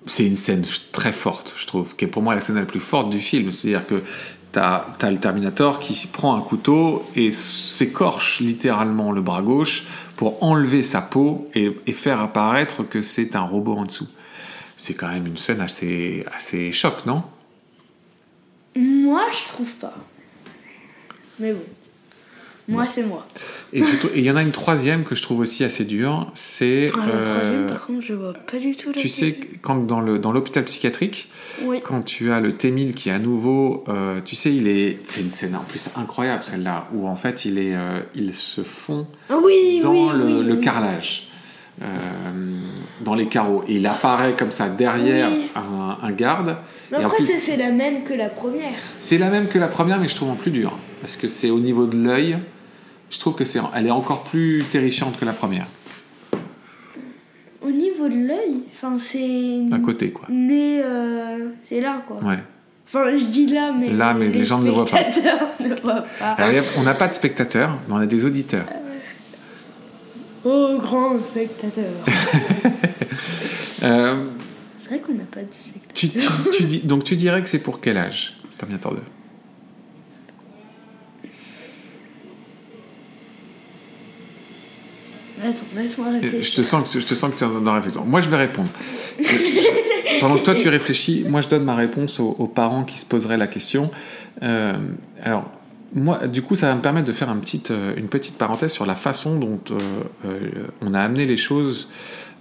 C'est 0.07 0.25
une 0.25 0.35
scène 0.35 0.63
très 0.91 1.11
forte, 1.11 1.53
je 1.57 1.65
trouve, 1.67 1.95
qui 1.95 2.05
est 2.05 2.07
pour 2.07 2.21
moi 2.21 2.35
la 2.35 2.41
scène 2.41 2.55
la 2.55 2.65
plus 2.65 2.79
forte 2.79 3.09
du 3.09 3.19
film. 3.19 3.51
C'est-à-dire 3.51 3.85
que 3.85 4.01
t'as 4.51 4.85
as 5.01 5.11
le 5.11 5.17
Terminator 5.17 5.79
qui 5.79 6.07
prend 6.07 6.35
un 6.35 6.41
couteau 6.41 7.03
et 7.15 7.31
s'écorche 7.31 8.39
littéralement 8.39 9.11
le 9.11 9.21
bras 9.21 9.41
gauche 9.41 9.83
pour 10.17 10.43
enlever 10.43 10.83
sa 10.83 11.01
peau 11.01 11.49
et, 11.55 11.71
et 11.87 11.93
faire 11.93 12.19
apparaître 12.19 12.83
que 12.83 13.01
c'est 13.01 13.35
un 13.35 13.43
robot 13.43 13.75
en 13.77 13.85
dessous. 13.85 14.07
C'est 14.77 14.93
quand 14.93 15.07
même 15.07 15.27
une 15.27 15.37
scène 15.37 15.61
assez, 15.61 16.25
assez 16.35 16.71
choc, 16.71 17.05
non? 17.05 17.23
Moi 18.75 19.21
je 19.31 19.47
trouve 19.49 19.71
pas. 19.75 19.93
Mais 21.41 21.51
bon. 21.51 21.59
Moi 22.67 22.85
c'est 22.87 23.03
moi. 23.03 23.27
Et 23.73 23.81
il 24.15 24.23
y 24.23 24.31
en 24.31 24.37
a 24.37 24.41
une 24.41 24.51
troisième 24.51 25.03
que 25.03 25.15
je 25.15 25.21
trouve 25.21 25.39
aussi 25.39 25.63
assez 25.65 25.83
dure, 25.83 26.31
c'est... 26.35 26.89
Ah, 26.93 27.05
la 27.05 27.19
troisième 27.21 27.63
euh, 27.63 27.67
par 27.67 27.85
contre 27.85 28.01
je 28.01 28.13
vois 28.13 28.33
pas 28.33 28.57
du 28.59 28.75
tout 28.75 28.91
tu 28.93 29.09
sais, 29.09 29.37
quand 29.61 29.85
dans 29.85 29.99
le 29.99 30.19
dans 30.19 30.31
l'hôpital 30.31 30.63
psychiatrique, 30.63 31.29
Oui. 31.63 31.81
quand 31.83 32.01
tu 32.03 32.31
as 32.31 32.39
le 32.39 32.55
T-1000 32.55 32.93
qui 32.93 33.09
est 33.09 33.13
à 33.13 33.19
nouveau, 33.19 33.83
euh, 33.89 34.21
tu 34.23 34.35
sais, 34.35 34.53
il 34.53 34.67
est, 34.69 34.99
c'est 35.03 35.21
une 35.21 35.31
scène 35.31 35.55
en 35.55 35.63
plus 35.63 35.89
incroyable 35.97 36.43
celle-là, 36.43 36.87
où 36.93 37.07
en 37.07 37.15
fait 37.15 37.43
il 37.45 37.57
est, 37.57 37.75
euh, 37.75 37.99
il 38.15 38.33
se 38.33 38.61
fond 38.61 39.05
Ah 39.29 39.35
Oui, 39.43 39.81
dans 39.83 39.91
oui, 39.91 40.45
le, 40.47 40.55
carrelage, 40.57 41.27
euh, 41.81 41.85
dans 43.01 43.15
les 43.15 43.27
carreaux, 43.27 43.63
et 43.67 43.75
il 43.75 43.87
apparaît 43.87 44.33
comme 44.37 44.51
ça 44.51 44.69
derrière 44.69 45.29
un, 45.55 45.97
un 46.01 46.11
garde. 46.11 46.55
Mais 46.91 47.03
après 47.03 47.25
c'est 47.25 47.57
la 47.57 47.71
même 47.71 48.03
que 48.03 48.13
la 48.13 48.29
première. 48.29 48.75
c'est 48.99 49.17
la 49.17 49.29
même 49.29 49.47
que 49.47 49.57
la 49.59 49.67
première, 49.67 49.99
mais 49.99 50.07
je 50.07 50.15
trouve 50.15 50.29
en 50.29 50.35
plus 50.35 50.51
dur, 50.51 50.77
parce 51.01 51.15
que 51.17 51.27
c'est 51.27 51.49
au 51.49 51.59
niveau 51.59 51.85
de 51.87 51.97
l'œil. 51.97 52.37
Je 53.09 53.19
trouve 53.19 53.35
que 53.35 53.43
c'est, 53.43 53.59
elle 53.75 53.87
est 53.87 53.91
encore 53.91 54.23
plus 54.23 54.63
terrifiante 54.71 55.19
que 55.19 55.25
la 55.25 55.33
première, 55.33 55.67
Au 57.61 57.69
niveau 57.71 58.07
de 58.07 58.15
l'œil, 58.27 58.63
enfin 58.73 58.97
c'est. 58.97 59.59
à 59.71 59.79
côté 59.79 60.11
quoi. 60.11 60.25
Né, 60.29 60.81
euh, 60.83 61.49
c'est 61.67 61.81
là 61.81 62.01
quoi. 62.07 62.17
Ouais. 62.23 62.39
Enfin, 62.87 63.17
je 63.17 63.23
dis 63.25 63.47
là, 63.47 63.71
mais. 63.77 63.89
Là, 63.91 64.13
mais 64.13 64.27
les 64.29 64.45
gens 64.45 64.59
ne 64.59 64.65
le 64.65 64.71
voient 64.71 64.85
pas. 64.85 64.99
ne 65.61 65.75
voient 65.81 66.03
pas. 66.19 66.31
Alors, 66.37 66.51
il 66.51 66.55
y 66.55 66.59
a- 66.59 66.63
on 66.77 66.83
n'a 66.83 66.93
pas 66.93 67.07
de 67.07 67.13
spectateurs, 67.13 67.77
mais 67.87 67.93
on 67.93 67.97
a 67.97 68.05
des 68.05 68.25
auditeurs. 68.25 68.65
Oh, 70.43 70.77
grand 70.81 71.21
spectateur. 71.23 71.91
Euh, 73.83 74.27
c'est 74.79 74.89
vrai 74.89 74.99
qu'on 74.99 75.13
n'a 75.15 75.23
pas 75.23 75.39
de 75.41 75.51
spectateurs. 75.51 75.91
Tu, 75.95 76.09
tu- 76.51 76.57
tu 76.57 76.63
dis, 76.65 76.79
donc 76.81 77.03
tu 77.03 77.15
dirais 77.15 77.41
que 77.41 77.49
c'est 77.49 77.63
pour 77.63 77.81
quel 77.81 77.97
âge 77.97 78.37
Terminator 78.59 78.93
2 78.93 78.99
Attends, 85.43 85.63
laisse-moi 85.75 86.07
Je 86.21 86.55
te 86.55 86.61
sens 86.61 86.91
que 86.91 86.99
je 86.99 87.05
te 87.05 87.15
sens 87.15 87.31
que 87.31 87.37
tu 87.37 87.43
es 87.43 87.47
dans 87.47 87.61
la 87.61 87.75
réflexion. 87.75 88.03
Moi, 88.05 88.19
je 88.19 88.29
vais 88.29 88.37
répondre. 88.37 88.69
Pendant 90.19 90.37
que 90.37 90.43
toi 90.43 90.53
tu 90.53 90.69
réfléchis, 90.69 91.25
moi 91.27 91.41
je 91.41 91.47
donne 91.47 91.63
ma 91.63 91.73
réponse 91.73 92.19
aux, 92.19 92.35
aux 92.37 92.47
parents 92.47 92.83
qui 92.83 92.99
se 92.99 93.05
poseraient 93.05 93.37
la 93.37 93.47
question. 93.47 93.89
Euh, 94.43 94.73
alors, 95.23 95.49
moi, 95.93 96.27
du 96.27 96.41
coup, 96.41 96.55
ça 96.55 96.67
va 96.67 96.75
me 96.75 96.81
permettre 96.81 97.07
de 97.07 97.11
faire 97.11 97.29
un 97.29 97.37
petit, 97.37 97.63
euh, 97.71 97.93
une 97.97 98.07
petite 98.07 98.37
parenthèse 98.37 98.71
sur 98.71 98.85
la 98.85 98.95
façon 98.95 99.37
dont 99.39 99.59
euh, 99.71 100.49
on 100.81 100.93
a 100.93 101.01
amené 101.01 101.25
les 101.25 101.37
choses 101.37 101.89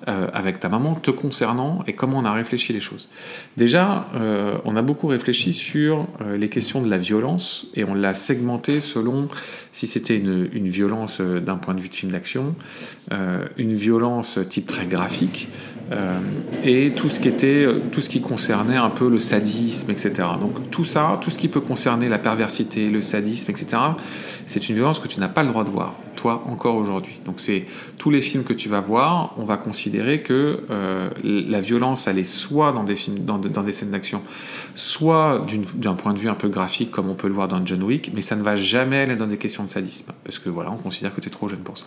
euh, 0.08 0.28
avec 0.32 0.60
ta 0.60 0.70
maman 0.70 0.94
te 0.94 1.10
concernant 1.10 1.84
et 1.86 1.92
comment 1.92 2.16
on 2.20 2.24
a 2.24 2.32
réfléchi 2.32 2.72
les 2.72 2.80
choses. 2.80 3.10
Déjà, 3.58 4.08
euh, 4.14 4.56
on 4.64 4.74
a 4.76 4.80
beaucoup 4.80 5.08
réfléchi 5.08 5.52
sur 5.52 6.06
euh, 6.22 6.38
les 6.38 6.48
questions 6.48 6.80
de 6.80 6.88
la 6.88 6.96
violence 6.96 7.66
et 7.74 7.84
on 7.84 7.92
l'a 7.92 8.14
segmenté 8.14 8.80
selon 8.80 9.28
si 9.72 9.86
c'était 9.86 10.16
une, 10.16 10.68
violence 10.68 11.20
d'un 11.20 11.56
point 11.56 11.74
de 11.74 11.80
vue 11.80 11.90
de 11.90 11.94
film 11.94 12.12
d'action, 12.12 12.54
une 13.56 13.74
violence 13.74 14.38
type 14.48 14.66
très 14.66 14.86
graphique, 14.86 15.48
et 16.64 16.92
tout 16.92 17.08
ce 17.08 17.18
qui 17.18 17.28
était, 17.28 17.66
tout 17.90 18.00
ce 18.00 18.08
qui 18.08 18.20
concernait 18.20 18.76
un 18.76 18.90
peu 18.90 19.08
le 19.08 19.18
sadisme, 19.18 19.90
etc. 19.90 20.12
Donc 20.40 20.70
tout 20.70 20.84
ça, 20.84 21.18
tout 21.20 21.30
ce 21.30 21.38
qui 21.38 21.48
peut 21.48 21.60
concerner 21.60 22.08
la 22.08 22.18
perversité, 22.18 22.90
le 22.90 23.02
sadisme, 23.02 23.50
etc. 23.50 23.82
C'est 24.46 24.68
une 24.68 24.76
violence 24.76 24.98
que 24.98 25.08
tu 25.08 25.18
n'as 25.20 25.28
pas 25.28 25.42
le 25.42 25.48
droit 25.48 25.64
de 25.64 25.70
voir. 25.70 25.94
toi 26.16 26.44
encore 26.46 26.76
aujourd'hui. 26.76 27.20
Donc 27.24 27.40
c'est 27.40 27.64
tous 27.98 28.10
les 28.10 28.20
films 28.20 28.44
que 28.44 28.52
tu 28.52 28.68
vas 28.68 28.80
voir, 28.80 29.34
on 29.36 29.44
va 29.44 29.56
considérer 29.56 30.22
que 30.22 30.60
euh, 30.70 31.10
la 31.22 31.60
violence, 31.60 32.06
elle 32.06 32.18
est 32.18 32.24
soit 32.24 32.72
dans 32.72 32.84
des 32.84 32.94
films, 32.94 33.20
dans, 33.20 33.38
dans 33.38 33.62
des 33.62 33.72
scènes 33.72 33.90
d'action, 33.90 34.22
soit 34.74 35.44
d'un 35.74 35.94
point 35.94 36.12
de 36.12 36.18
vue 36.18 36.28
un 36.28 36.34
peu 36.34 36.48
graphique, 36.48 36.90
comme 36.90 37.08
on 37.08 37.14
peut 37.14 37.28
le 37.28 37.34
voir 37.34 37.48
dans 37.48 37.64
John 37.64 37.82
Wick, 37.82 38.12
mais 38.14 38.22
ça 38.22 38.36
ne 38.36 38.42
va 38.42 38.56
jamais 38.56 38.98
aller 38.98 39.16
dans 39.16 39.26
des 39.26 39.38
questions 39.38 39.64
de 39.64 39.70
sadisme, 39.70 40.12
parce 40.24 40.38
que 40.38 40.50
voilà, 40.50 40.70
on 40.70 40.76
considère 40.76 41.14
que 41.14 41.20
tu 41.20 41.28
es 41.28 41.30
trop 41.30 41.48
jeune 41.48 41.60
pour 41.60 41.78
ça. 41.78 41.86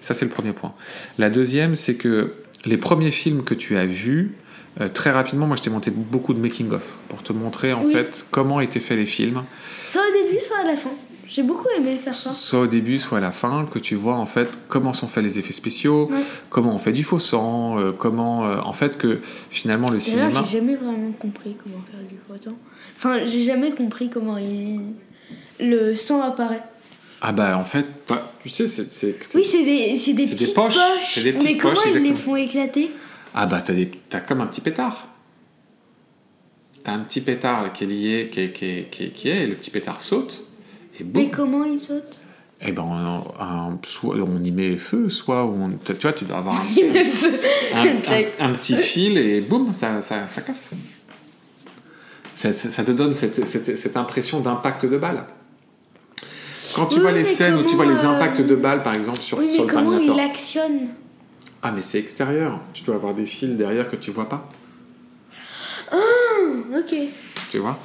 Ça 0.00 0.14
c'est 0.14 0.24
le 0.24 0.30
premier 0.30 0.52
point. 0.52 0.72
La 1.18 1.30
deuxième, 1.30 1.76
c'est 1.76 1.94
que 1.94 2.32
les 2.64 2.76
premiers 2.76 3.10
films 3.10 3.44
que 3.44 3.54
tu 3.54 3.76
as 3.76 3.86
vus, 3.86 4.34
euh, 4.80 4.88
très 4.88 5.10
rapidement, 5.10 5.46
moi 5.46 5.56
je 5.56 5.62
t'ai 5.62 5.70
monté 5.70 5.90
beaucoup 5.90 6.34
de 6.34 6.40
making-of 6.40 6.82
pour 7.08 7.22
te 7.22 7.32
montrer 7.32 7.72
en 7.72 7.84
fait 7.84 8.26
comment 8.30 8.60
étaient 8.60 8.80
faits 8.80 8.98
les 8.98 9.06
films. 9.06 9.44
Soit 9.86 10.02
au 10.02 10.24
début, 10.24 10.40
soit 10.40 10.58
à 10.58 10.64
la 10.64 10.76
fin. 10.76 10.90
J'ai 11.28 11.42
beaucoup 11.42 11.68
aimé 11.76 11.98
faire 11.98 12.14
ça. 12.14 12.30
Soit 12.30 12.60
au 12.60 12.66
début, 12.66 12.98
soit 12.98 13.18
à 13.18 13.20
la 13.20 13.32
fin, 13.32 13.66
que 13.66 13.78
tu 13.78 13.96
vois 13.96 14.14
en 14.14 14.24
fait 14.24 14.48
comment 14.68 14.94
sont 14.94 15.08
faits 15.08 15.22
les 15.22 15.38
effets 15.38 15.52
spéciaux, 15.52 16.10
comment 16.48 16.74
on 16.74 16.78
fait 16.78 16.92
du 16.92 17.04
faux 17.04 17.18
sang, 17.18 17.78
euh, 17.78 17.92
comment 17.92 18.46
euh, 18.46 18.58
en 18.60 18.72
fait 18.72 18.96
que 18.96 19.20
finalement 19.50 19.90
le 19.90 20.00
cinéma. 20.00 20.42
J'ai 20.46 20.58
jamais 20.58 20.76
vraiment 20.76 21.12
compris 21.12 21.56
comment 21.62 21.82
faire 21.90 22.00
du 22.08 22.16
faux 22.26 22.42
sang. 22.42 22.56
Enfin, 22.96 23.26
j'ai 23.26 23.44
jamais 23.44 23.72
compris 23.72 24.08
comment 24.08 24.38
il... 24.38 24.94
le 25.60 25.94
sang 25.94 26.22
apparaît. 26.22 26.62
Ah 27.20 27.32
bah 27.32 27.58
en 27.58 27.64
fait, 27.64 27.86
tu 28.42 28.48
sais, 28.48 28.68
c'est. 28.68 29.18
Oui, 29.34 29.44
c'est 29.44 29.64
des, 29.64 30.14
des, 30.14 30.26
petites 30.26 30.54
poches. 30.54 30.76
Des 31.16 31.32
petites 31.32 31.44
mais 31.44 31.56
comment 31.56 31.80
ils 31.86 31.98
les 31.98 32.14
font 32.14 32.36
éclater? 32.36 32.90
Ah 33.34 33.46
bah 33.46 33.60
t'as, 33.60 33.72
des, 33.72 33.90
comme 34.26 34.40
un 34.40 34.46
petit 34.46 34.60
pétard. 34.60 35.08
T'as 36.84 36.92
un 36.92 37.00
petit 37.00 37.20
pétard 37.20 37.72
qui 37.72 37.84
est 37.84 37.86
lié, 37.88 38.30
qui 38.32 38.40
est, 38.40 38.52
qui 38.52 38.64
est, 38.64 38.90
qui 38.90 39.04
est, 39.04 39.10
qui 39.10 39.28
est 39.28 39.44
et 39.44 39.46
le 39.46 39.56
petit 39.56 39.70
pétard 39.70 40.00
saute 40.00 40.48
mais 41.14 41.30
comment 41.30 41.64
il 41.64 41.78
saute? 41.78 42.20
Eh 42.60 42.72
ben, 42.72 42.82
on, 42.82 43.78
soit 43.84 44.16
on 44.16 44.42
y 44.42 44.50
met 44.50 44.76
feu, 44.76 45.08
soit 45.08 45.44
on, 45.44 45.78
tu 45.84 45.92
vois, 45.94 46.12
tu 46.12 46.24
dois 46.24 46.38
avoir 46.38 46.56
un, 46.56 47.86
un, 48.40 48.52
petit 48.52 48.74
fil 48.74 49.16
et 49.16 49.40
boum, 49.40 49.72
ça, 49.72 50.02
ça, 50.02 50.26
ça 50.26 50.40
casse. 50.40 50.70
Ça, 52.34 52.52
ça, 52.52 52.84
te 52.84 52.90
donne 52.90 53.14
cette, 53.14 53.46
cette, 53.46 53.78
cette 53.78 53.96
impression 53.96 54.40
d'impact 54.40 54.86
de 54.86 54.98
balle. 54.98 55.24
Quand 56.78 56.86
tu 56.86 57.00
vois 57.00 57.12
les 57.12 57.24
scènes 57.24 57.56
où 57.56 57.64
tu 57.64 57.74
vois 57.74 57.86
les 57.86 58.04
impacts 58.04 58.40
de 58.40 58.54
balles, 58.54 58.82
par 58.82 58.94
exemple, 58.94 59.18
sur, 59.18 59.38
oui, 59.38 59.54
sur 59.54 59.64
le 59.64 59.72
comment 59.72 59.98
il 59.98 60.20
actionne 60.20 60.88
Ah, 61.62 61.72
mais 61.72 61.82
c'est 61.82 61.98
extérieur. 61.98 62.60
Tu 62.72 62.84
dois 62.84 62.94
avoir 62.94 63.14
des 63.14 63.26
fils 63.26 63.50
derrière 63.50 63.90
que 63.90 63.96
tu 63.96 64.10
vois 64.10 64.28
pas. 64.28 64.48
Ah, 65.90 65.96
ok. 66.78 66.94
Tu 67.50 67.58
vois 67.58 67.78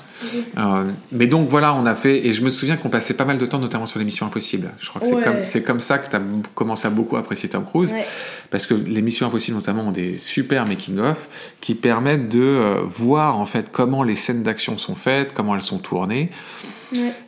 euh, 0.57 0.91
mais 1.11 1.27
donc 1.27 1.49
voilà, 1.49 1.73
on 1.73 1.85
a 1.85 1.95
fait, 1.95 2.25
et 2.25 2.33
je 2.33 2.43
me 2.43 2.49
souviens 2.49 2.77
qu'on 2.77 2.89
passait 2.89 3.13
pas 3.13 3.25
mal 3.25 3.37
de 3.37 3.45
temps, 3.45 3.59
notamment 3.59 3.85
sur 3.85 3.99
l'émission 3.99 4.25
Impossible. 4.25 4.71
Je 4.79 4.89
crois 4.89 5.01
que 5.01 5.07
c'est 5.43 5.61
comme, 5.63 5.73
comme, 5.73 5.79
ça 5.79 5.97
que 5.97 6.09
tu 6.09 6.15
as 6.15 6.21
commencé 6.53 6.87
à 6.87 6.89
beaucoup 6.89 7.17
apprécier 7.17 7.49
Tom 7.49 7.65
Cruise, 7.65 7.93
parce 8.49 8.65
que 8.65 8.73
les 8.73 9.01
missions 9.01 9.27
Impossible 9.27 9.57
notamment 9.57 9.87
ont 9.87 9.91
des 9.91 10.17
super 10.17 10.65
making-of 10.65 11.27
qui 11.61 11.75
permettent 11.75 12.29
de 12.29 12.41
euh, 12.41 12.81
voir 12.83 13.37
en 13.37 13.45
fait 13.45 13.67
comment 13.71 14.03
les 14.03 14.15
scènes 14.15 14.43
d'action 14.43 14.77
sont 14.77 14.95
faites, 14.95 15.33
comment 15.33 15.55
elles 15.55 15.61
sont 15.61 15.79
tournées. 15.79 16.31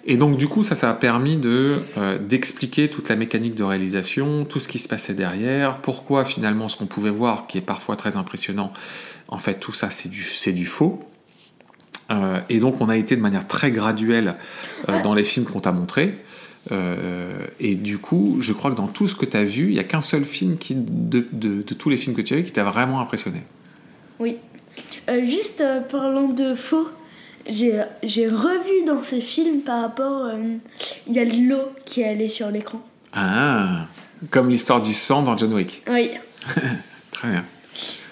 Et 0.05 0.17
donc 0.17 0.37
du 0.37 0.47
coup, 0.47 0.63
ça, 0.63 0.75
ça 0.75 0.89
a 0.89 0.93
permis 0.93 1.37
de 1.37 1.81
euh, 1.97 2.17
d'expliquer 2.17 2.89
toute 2.89 3.09
la 3.09 3.15
mécanique 3.15 3.55
de 3.55 3.63
réalisation, 3.63 4.45
tout 4.45 4.59
ce 4.59 4.67
qui 4.67 4.79
se 4.79 4.87
passait 4.87 5.13
derrière, 5.13 5.77
pourquoi 5.77 6.25
finalement 6.25 6.69
ce 6.69 6.77
qu'on 6.77 6.85
pouvait 6.85 7.09
voir, 7.09 7.47
qui 7.47 7.57
est 7.57 7.61
parfois 7.61 7.95
très 7.95 8.17
impressionnant, 8.17 8.71
en 9.27 9.37
fait 9.37 9.59
tout 9.59 9.73
ça 9.73 9.89
c'est 9.89 10.09
du 10.09 10.23
c'est 10.23 10.53
du 10.53 10.65
faux. 10.65 11.03
Euh, 12.11 12.39
et 12.49 12.59
donc 12.59 12.81
on 12.81 12.89
a 12.89 12.97
été 12.97 13.15
de 13.15 13.21
manière 13.21 13.47
très 13.47 13.71
graduelle 13.71 14.35
euh, 14.89 15.01
dans 15.01 15.13
les 15.13 15.23
films 15.23 15.45
qu'on 15.45 15.59
t'a 15.59 15.71
montrés. 15.71 16.19
Euh, 16.71 17.33
et 17.59 17.75
du 17.75 17.99
coup, 17.99 18.37
je 18.39 18.51
crois 18.51 18.71
que 18.71 18.75
dans 18.75 18.87
tout 18.87 19.07
ce 19.07 19.15
que 19.15 19.25
tu 19.25 19.37
as 19.37 19.43
vu, 19.43 19.67
il 19.67 19.73
n'y 19.73 19.79
a 19.79 19.83
qu'un 19.83 20.01
seul 20.01 20.25
film 20.25 20.57
qui, 20.57 20.75
de, 20.75 21.27
de, 21.31 21.61
tous 21.61 21.89
les 21.89 21.97
films 21.97 22.15
que 22.15 22.21
tu 22.21 22.33
as 22.33 22.37
vus 22.37 22.43
qui 22.43 22.51
t'a 22.51 22.63
vraiment 22.63 22.99
impressionné. 23.01 23.43
Oui. 24.19 24.37
juste 25.07 25.63
parlant 25.91 26.29
de 26.29 26.55
faux, 26.55 26.87
j'ai 27.47 28.27
revu 28.27 28.85
dans 28.85 29.03
ces 29.03 29.21
films 29.21 29.61
par 29.61 29.81
rapport. 29.81 30.29
Il 31.07 31.13
y 31.13 31.19
a 31.19 31.25
l'eau 31.25 31.71
qui 31.85 32.01
est 32.01 32.09
allée 32.09 32.29
sur 32.29 32.49
l'écran. 32.49 32.81
Ah, 33.13 33.87
comme 34.29 34.49
l'histoire 34.49 34.81
du 34.81 34.93
sang 34.93 35.23
dans 35.23 35.37
John 35.37 35.53
Wick. 35.53 35.83
Oui. 35.87 36.11
Très 37.11 37.29
bien. 37.29 37.43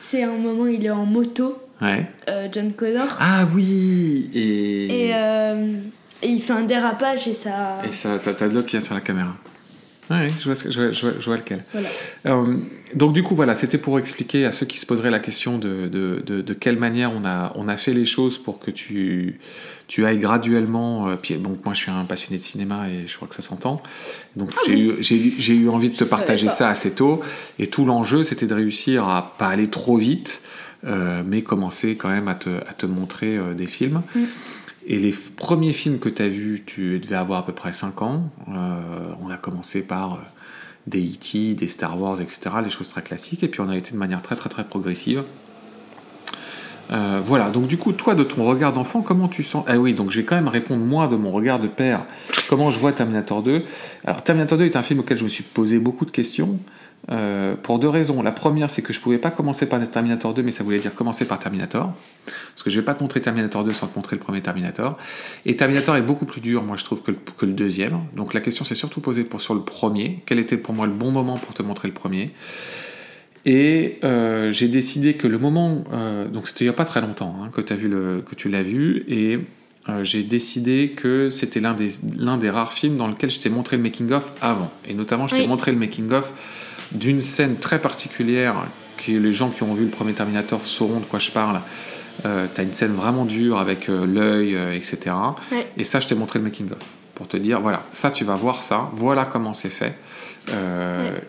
C'est 0.09 0.23
un 0.23 0.37
moment, 0.37 0.67
il 0.67 0.85
est 0.85 0.91
en 0.91 1.05
moto 1.05 1.57
euh, 2.29 2.47
John 2.51 2.73
Connor. 2.73 3.07
Ah 3.19 3.45
oui 3.53 4.29
Et, 4.33 5.11
euh, 5.13 5.73
et, 6.21 6.27
il 6.27 6.41
fait 6.41 6.53
un 6.53 6.63
dérapage 6.63 7.27
et 7.27 7.33
ça. 7.33 7.79
Et 7.87 7.91
ça, 7.91 8.19
t'as 8.19 8.47
de 8.47 8.53
l'eau 8.53 8.63
qui 8.63 8.71
vient 8.71 8.79
sur 8.79 8.93
la 8.93 9.01
caméra. 9.01 9.33
Oui, 10.09 10.29
je 10.39 10.51
vois, 10.51 10.53
je, 10.53 10.79
vois, 10.81 10.91
je, 10.91 11.25
vois, 11.25 11.37
lequel. 11.37 11.63
Voilà. 11.71 11.87
Euh, 12.25 12.57
donc 12.93 13.13
du 13.13 13.23
coup, 13.23 13.35
voilà, 13.35 13.55
c'était 13.55 13.77
pour 13.77 13.97
expliquer 13.97 14.45
à 14.45 14.51
ceux 14.51 14.65
qui 14.65 14.77
se 14.77 14.85
poseraient 14.85 15.09
la 15.09 15.19
question 15.19 15.57
de, 15.57 15.87
de, 15.87 16.21
de, 16.41 16.53
quelle 16.53 16.77
manière 16.77 17.11
on 17.11 17.25
a, 17.25 17.53
on 17.55 17.67
a 17.67 17.77
fait 17.77 17.93
les 17.93 18.05
choses 18.05 18.37
pour 18.37 18.59
que 18.59 18.69
tu, 18.69 19.39
tu 19.87 20.05
ailles 20.05 20.19
graduellement. 20.19 21.15
puis 21.21 21.35
bon, 21.35 21.57
moi, 21.63 21.73
je 21.73 21.79
suis 21.79 21.91
un 21.91 22.03
passionné 22.03 22.37
de 22.37 22.43
cinéma 22.43 22.89
et 22.89 23.07
je 23.07 23.15
crois 23.15 23.27
que 23.27 23.35
ça 23.35 23.41
s'entend. 23.41 23.81
Donc 24.35 24.49
ah 24.55 24.61
j'ai 24.67 24.77
eu, 24.77 25.35
j'ai 25.39 25.55
eu 25.55 25.69
envie 25.69 25.89
de 25.89 25.95
te 25.95 26.03
partager 26.03 26.49
ça 26.49 26.69
assez 26.69 26.91
tôt. 26.91 27.21
Et 27.57 27.67
tout 27.67 27.85
l'enjeu, 27.85 28.23
c'était 28.23 28.47
de 28.47 28.53
réussir 28.53 29.07
à 29.07 29.35
pas 29.37 29.47
aller 29.47 29.69
trop 29.69 29.97
vite, 29.97 30.43
euh, 30.85 31.23
mais 31.25 31.43
commencer 31.43 31.95
quand 31.95 32.09
même 32.09 32.27
à 32.27 32.35
te, 32.35 32.49
à 32.49 32.73
te 32.73 32.85
montrer 32.85 33.37
euh, 33.37 33.53
des 33.53 33.67
films. 33.67 34.01
Mm. 34.15 34.23
Et 34.85 34.97
les 34.97 35.13
premiers 35.37 35.73
films 35.73 35.99
que 35.99 36.09
tu 36.09 36.21
as 36.21 36.27
vus, 36.27 36.63
tu 36.65 36.99
devais 36.99 37.15
avoir 37.15 37.39
à 37.39 37.45
peu 37.45 37.53
près 37.53 37.71
5 37.71 38.01
ans. 38.01 38.29
Euh, 38.49 38.79
on 39.21 39.29
a 39.29 39.37
commencé 39.37 39.81
par 39.81 40.19
des 40.87 41.01
E.T., 41.01 41.53
des 41.53 41.69
Star 41.69 41.99
Wars, 41.99 42.19
etc., 42.19 42.55
des 42.63 42.69
choses 42.69 42.89
très 42.89 43.01
classiques, 43.01 43.43
et 43.43 43.47
puis 43.47 43.61
on 43.61 43.69
a 43.69 43.77
été 43.77 43.91
de 43.91 43.97
manière 43.97 44.21
très 44.21 44.35
très 44.35 44.49
très 44.49 44.65
progressive. 44.65 45.23
voilà, 46.89 47.49
donc 47.49 47.67
du 47.67 47.77
coup, 47.77 47.93
toi, 47.93 48.13
de 48.15 48.23
ton 48.25 48.43
regard 48.43 48.73
d'enfant, 48.73 49.01
comment 49.01 49.29
tu 49.29 49.43
sens? 49.43 49.63
Ah 49.67 49.77
oui, 49.77 49.93
donc 49.93 50.11
j'ai 50.11 50.25
quand 50.25 50.35
même 50.35 50.49
répondre, 50.49 50.83
moi, 50.83 51.07
de 51.07 51.15
mon 51.15 51.31
regard 51.31 51.59
de 51.59 51.67
père, 51.67 52.05
comment 52.49 52.69
je 52.69 52.79
vois 52.79 52.91
Terminator 52.91 53.41
2. 53.41 53.63
Alors, 54.03 54.21
Terminator 54.21 54.57
2 54.57 54.65
est 54.65 54.75
un 54.75 54.83
film 54.83 54.99
auquel 54.99 55.17
je 55.17 55.23
me 55.23 55.29
suis 55.29 55.43
posé 55.43 55.79
beaucoup 55.79 56.05
de 56.05 56.11
questions. 56.11 56.59
Euh, 57.11 57.55
pour 57.55 57.79
deux 57.79 57.89
raisons. 57.89 58.21
La 58.21 58.31
première, 58.31 58.69
c'est 58.69 58.81
que 58.81 58.93
je 58.93 58.99
pouvais 59.01 59.17
pas 59.17 59.31
commencer 59.31 59.65
par 59.65 59.79
Terminator 59.89 60.33
2, 60.33 60.41
mais 60.41 60.53
ça 60.53 60.63
voulait 60.63 60.79
dire 60.79 60.95
commencer 60.95 61.25
par 61.25 61.39
Terminator. 61.39 61.93
Parce 62.25 62.63
que 62.63 62.69
je 62.69 62.79
vais 62.79 62.85
pas 62.85 62.93
te 62.93 63.03
montrer 63.03 63.21
Terminator 63.21 63.63
2 63.63 63.71
sans 63.71 63.87
te 63.87 63.95
montrer 63.97 64.15
le 64.15 64.21
premier 64.21 64.41
Terminator. 64.41 64.97
Et 65.45 65.55
Terminator 65.55 65.97
est 65.97 66.01
beaucoup 66.01 66.25
plus 66.25 66.39
dur, 66.39 66.63
moi, 66.63 66.77
je 66.77 66.85
trouve, 66.85 67.01
que 67.01 67.11
le, 67.11 67.17
que 67.37 67.45
le 67.45 67.51
deuxième. 67.51 67.99
Donc 68.15 68.33
la 68.33 68.39
question 68.39 68.63
s'est 68.63 68.75
surtout 68.75 69.01
posée 69.01 69.25
pour, 69.25 69.41
sur 69.41 69.53
le 69.53 69.61
premier. 69.61 70.21
Quel 70.25 70.39
était 70.39 70.57
pour 70.57 70.73
moi 70.73 70.87
le 70.87 70.93
bon 70.93 71.11
moment 71.11 71.37
pour 71.37 71.53
te 71.53 71.61
montrer 71.61 71.89
le 71.89 71.93
premier? 71.93 72.31
Et 73.45 73.99
euh, 74.05 74.53
j'ai 74.53 74.69
décidé 74.69 75.15
que 75.15 75.27
le 75.27 75.37
moment, 75.37 75.83
euh, 75.91 76.29
donc 76.29 76.47
c'était 76.47 76.63
il 76.63 76.67
n'y 76.67 76.73
a 76.73 76.77
pas 76.77 76.85
très 76.85 77.01
longtemps 77.01 77.35
hein, 77.41 77.49
que, 77.51 77.73
as 77.73 77.75
vu 77.75 77.89
le, 77.89 78.23
que 78.25 78.35
tu 78.35 78.47
l'as 78.47 78.63
vu, 78.63 79.03
et 79.09 79.39
j'ai 80.03 80.23
décidé 80.23 80.93
que 80.95 81.29
c'était 81.29 81.59
l'un 81.59 81.73
des, 81.73 81.91
l'un 82.17 82.37
des 82.37 82.49
rares 82.49 82.71
films 82.71 82.95
dans 82.95 83.07
lequel 83.07 83.29
je 83.29 83.41
t'ai 83.41 83.49
montré 83.49 83.75
le 83.75 83.83
making-of 83.83 84.31
avant. 84.41 84.71
Et 84.87 84.93
notamment, 84.93 85.27
je 85.27 85.35
t'ai 85.35 85.45
montré 85.45 85.73
le 85.73 85.77
making-of 85.77 86.31
d'une 86.93 87.21
scène 87.21 87.57
très 87.57 87.79
particulière 87.79 88.55
que 88.97 89.11
les 89.11 89.33
gens 89.33 89.49
qui 89.49 89.63
ont 89.63 89.73
vu 89.73 89.85
le 89.85 89.91
premier 89.91 90.13
Terminator 90.13 90.65
sauront 90.65 90.99
de 90.99 91.05
quoi 91.05 91.19
je 91.19 91.31
parle. 91.31 91.61
Euh, 92.25 92.47
T'as 92.53 92.63
une 92.63 92.71
scène 92.71 92.93
vraiment 92.93 93.25
dure 93.25 93.57
avec 93.57 93.89
euh, 93.89 94.05
l'œil, 94.05 94.55
euh, 94.55 94.71
etc. 94.73 95.15
Et 95.77 95.83
ça, 95.83 95.99
je 95.99 96.07
t'ai 96.07 96.15
montré 96.15 96.39
le 96.39 96.45
making-of 96.45 96.77
pour 97.15 97.27
te 97.27 97.37
dire 97.37 97.61
voilà, 97.61 97.83
ça 97.91 98.09
tu 98.09 98.23
vas 98.23 98.35
voir 98.35 98.63
ça, 98.63 98.89
voilà 98.93 99.25
comment 99.25 99.53
c'est 99.53 99.69
fait. 99.69 99.95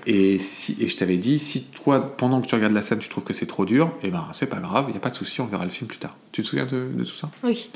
Et, 0.06 0.38
si, 0.38 0.76
et 0.80 0.88
je 0.88 0.96
t'avais 0.96 1.18
dit, 1.18 1.38
si 1.38 1.64
toi, 1.64 2.16
pendant 2.16 2.40
que 2.40 2.46
tu 2.46 2.54
regardes 2.54 2.72
la 2.72 2.82
scène, 2.82 2.98
tu 2.98 3.08
trouves 3.08 3.24
que 3.24 3.34
c'est 3.34 3.46
trop 3.46 3.64
dur, 3.64 3.92
eh 4.02 4.10
ben 4.10 4.26
c'est 4.32 4.46
pas 4.46 4.60
grave, 4.60 4.86
il 4.88 4.92
n'y 4.92 4.96
a 4.96 5.00
pas 5.00 5.10
de 5.10 5.14
souci, 5.14 5.40
on 5.40 5.46
verra 5.46 5.64
le 5.64 5.70
film 5.70 5.86
plus 5.86 5.98
tard. 5.98 6.16
Tu 6.32 6.42
te 6.42 6.46
souviens 6.46 6.64
de, 6.66 6.88
de 6.92 7.04
tout 7.04 7.14
ça? 7.14 7.30
Oui. 7.42 7.70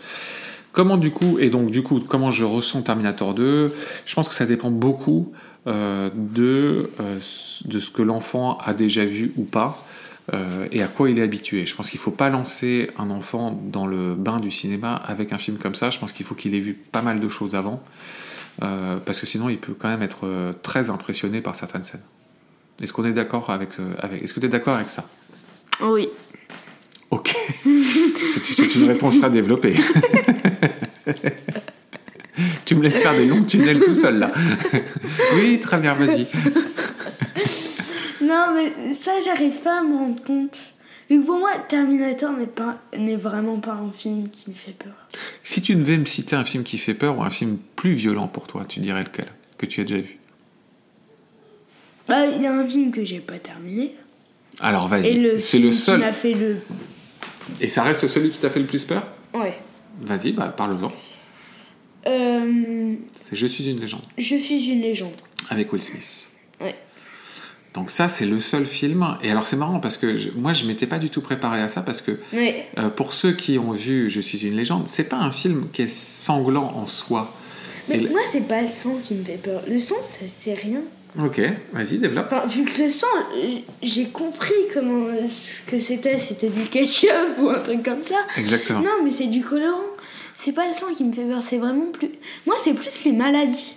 Comment 0.72 0.96
du 0.96 1.10
coup, 1.10 1.38
et 1.38 1.50
donc 1.50 1.70
du 1.70 1.82
coup, 1.82 2.00
comment 2.00 2.30
je 2.30 2.44
ressens 2.44 2.82
Terminator 2.82 3.34
2 3.34 3.74
Je 4.04 4.14
pense 4.14 4.28
que 4.28 4.34
ça 4.34 4.46
dépend 4.46 4.70
beaucoup 4.70 5.32
euh, 5.66 6.08
de, 6.14 6.90
euh, 7.00 7.18
de 7.64 7.80
ce 7.80 7.90
que 7.90 8.00
l'enfant 8.00 8.58
a 8.64 8.72
déjà 8.74 9.04
vu 9.04 9.32
ou 9.36 9.44
pas. 9.44 9.84
Euh, 10.32 10.68
et 10.70 10.82
à 10.82 10.86
quoi 10.86 11.10
il 11.10 11.18
est 11.18 11.22
habitué. 11.22 11.66
Je 11.66 11.74
pense 11.74 11.90
qu'il 11.90 11.98
ne 11.98 12.02
faut 12.02 12.10
pas 12.10 12.28
lancer 12.28 12.90
un 12.98 13.10
enfant 13.10 13.60
dans 13.70 13.86
le 13.86 14.14
bain 14.14 14.40
du 14.40 14.50
cinéma 14.50 14.94
avec 14.94 15.32
un 15.32 15.38
film 15.38 15.58
comme 15.58 15.74
ça. 15.74 15.90
Je 15.90 15.98
pense 15.98 16.12
qu'il 16.12 16.24
faut 16.24 16.34
qu'il 16.34 16.54
ait 16.54 16.60
vu 16.60 16.74
pas 16.74 17.02
mal 17.02 17.18
de 17.18 17.28
choses 17.28 17.54
avant, 17.54 17.82
parce 18.60 19.20
que 19.20 19.26
sinon 19.26 19.48
il 19.48 19.56
peut 19.56 19.74
quand 19.78 19.88
même 19.88 20.02
être 20.02 20.54
très 20.62 20.90
impressionné 20.90 21.40
par 21.40 21.56
certaines 21.56 21.84
scènes. 21.84 22.02
Est-ce 22.82 22.92
qu'on 22.92 23.06
est 23.06 23.12
d'accord 23.12 23.48
avec, 23.48 23.70
avec 24.00 24.22
Est-ce 24.22 24.34
que 24.34 24.40
tu 24.40 24.46
es 24.46 24.50
d'accord 24.50 24.74
avec 24.74 24.90
ça? 24.90 25.04
Oui. 25.80 26.08
Ok. 27.10 27.34
C'est 27.64 28.74
une 28.74 28.84
réponse 28.84 29.18
très 29.18 29.30
développée. 29.30 29.74
tu 32.64 32.74
me 32.76 32.82
laisses 32.82 32.98
faire 32.98 33.14
des 33.14 33.26
longs 33.26 33.42
tunnels 33.44 33.80
tout 33.80 33.94
seul 33.94 34.18
là. 34.18 34.32
oui, 35.34 35.58
très 35.60 35.78
bien, 35.78 35.94
vas-y. 35.94 36.26
non, 38.22 38.46
mais 38.54 38.94
ça, 38.94 39.12
j'arrive 39.24 39.56
pas 39.60 39.80
à 39.80 39.82
me 39.82 39.94
rendre 39.96 40.22
compte. 40.22 40.74
Vu 41.10 41.20
que 41.20 41.26
pour 41.26 41.38
moi, 41.38 41.50
Terminator 41.68 42.32
n'est 42.32 42.46
pas 42.46 42.78
n'est 42.96 43.16
vraiment 43.16 43.58
pas 43.60 43.72
un 43.72 43.90
film 43.92 44.28
qui 44.28 44.50
me 44.50 44.54
fait 44.54 44.72
peur. 44.72 44.92
Si 45.42 45.62
tu 45.62 45.74
devais 45.74 45.96
me 45.96 46.04
citer 46.04 46.36
un 46.36 46.44
film 46.44 46.64
qui 46.64 46.76
fait 46.76 46.92
peur 46.94 47.18
ou 47.18 47.22
un 47.22 47.30
film 47.30 47.56
plus 47.76 47.94
violent 47.94 48.26
pour 48.28 48.46
toi, 48.46 48.64
tu 48.68 48.80
dirais 48.80 49.04
lequel 49.04 49.26
Que 49.56 49.64
tu 49.66 49.80
as 49.80 49.84
déjà 49.84 50.00
vu? 50.02 50.18
Bah, 52.08 52.26
il 52.26 52.42
y 52.42 52.46
a 52.46 52.52
un 52.52 52.68
film 52.68 52.90
que 52.92 53.04
j'ai 53.04 53.20
pas 53.20 53.38
terminé. 53.38 53.94
Alors 54.60 54.86
Et 54.86 55.00
vas-y, 55.02 55.20
le 55.20 55.38
c'est 55.38 55.56
film 55.58 55.64
le 55.64 55.70
qui 55.70 55.76
seul. 55.78 56.00
m'a 56.00 56.12
fait 56.12 56.34
le. 56.34 56.56
Et 57.60 57.68
ça 57.70 57.82
reste 57.84 58.06
celui 58.06 58.30
qui 58.30 58.38
t'a 58.38 58.50
fait 58.50 58.60
le 58.60 58.66
plus 58.66 58.84
peur? 58.84 59.06
Ouais. 59.32 59.58
Vas-y, 60.00 60.32
bah 60.32 60.48
parle-en. 60.56 60.92
Euh, 62.06 62.94
C'est 63.14 63.36
Je 63.36 63.46
suis 63.46 63.68
une 63.68 63.80
légende, 63.80 64.02
je 64.16 64.36
suis 64.36 64.70
une 64.70 64.80
légende. 64.80 65.12
avec 65.50 65.72
Will 65.72 65.82
Smith. 65.82 66.30
Ouais. 66.60 66.74
Donc 67.74 67.90
ça, 67.90 68.08
c'est 68.08 68.24
le 68.26 68.40
seul 68.40 68.66
film. 68.66 69.16
Et 69.22 69.30
alors 69.30 69.46
c'est 69.46 69.56
marrant 69.56 69.78
parce 69.80 69.96
que 69.96 70.16
je- 70.18 70.30
moi, 70.30 70.52
je 70.52 70.64
m'étais 70.66 70.86
pas 70.86 70.98
du 70.98 71.10
tout 71.10 71.20
préparé 71.20 71.60
à 71.60 71.68
ça 71.68 71.82
parce 71.82 72.00
que 72.00 72.18
Ouais. 72.32 72.66
euh, 72.78 72.88
pour 72.88 73.12
ceux 73.12 73.32
qui 73.32 73.58
ont 73.58 73.72
vu 73.72 74.08
Je 74.10 74.20
suis 74.20 74.38
une 74.46 74.56
légende, 74.56 74.84
c'est 74.88 75.08
pas 75.08 75.16
un 75.18 75.30
film 75.30 75.68
qui 75.72 75.82
est 75.82 75.88
sanglant 75.92 76.72
en 76.74 76.86
soi. 76.86 77.34
Mais 77.88 77.96
Et 77.96 78.08
moi, 78.08 78.20
c'est 78.30 78.46
pas 78.46 78.60
le 78.62 78.68
sang 78.68 78.98
qui 79.02 79.14
me 79.14 79.24
fait 79.24 79.38
peur. 79.42 79.62
Le 79.68 79.78
sang, 79.78 79.96
ça 80.02 80.24
c'est 80.40 80.54
rien. 80.54 80.80
Ok, 81.18 81.40
vas-y, 81.72 81.98
développe. 81.98 82.26
Enfin, 82.32 82.46
vu 82.46 82.64
que 82.64 82.82
le 82.82 82.90
sang, 82.90 83.06
euh, 83.36 83.56
j'ai 83.82 84.06
compris 84.08 84.52
comment 84.74 85.06
euh, 85.06 85.26
ce 85.28 85.62
que 85.68 85.78
c'était. 85.80 86.18
C'était 86.18 86.48
du 86.48 86.62
ketchup 86.66 87.10
ou 87.40 87.48
un 87.50 87.58
truc 87.60 87.82
comme 87.82 88.02
ça. 88.02 88.16
Exactement. 88.36 88.80
Non, 88.80 88.90
mais 89.04 89.10
c'est 89.10 89.26
du 89.26 89.42
colorant. 89.42 89.80
C'est 90.36 90.52
pas 90.52 90.68
le 90.68 90.74
sang 90.74 90.86
qui 90.96 91.04
me 91.04 91.12
fait 91.12 91.24
peur. 91.24 91.42
C'est 91.42 91.58
vraiment 91.58 91.86
plus. 91.92 92.10
Moi, 92.46 92.56
c'est 92.62 92.74
plus 92.74 93.04
les 93.04 93.12
maladies. 93.12 93.74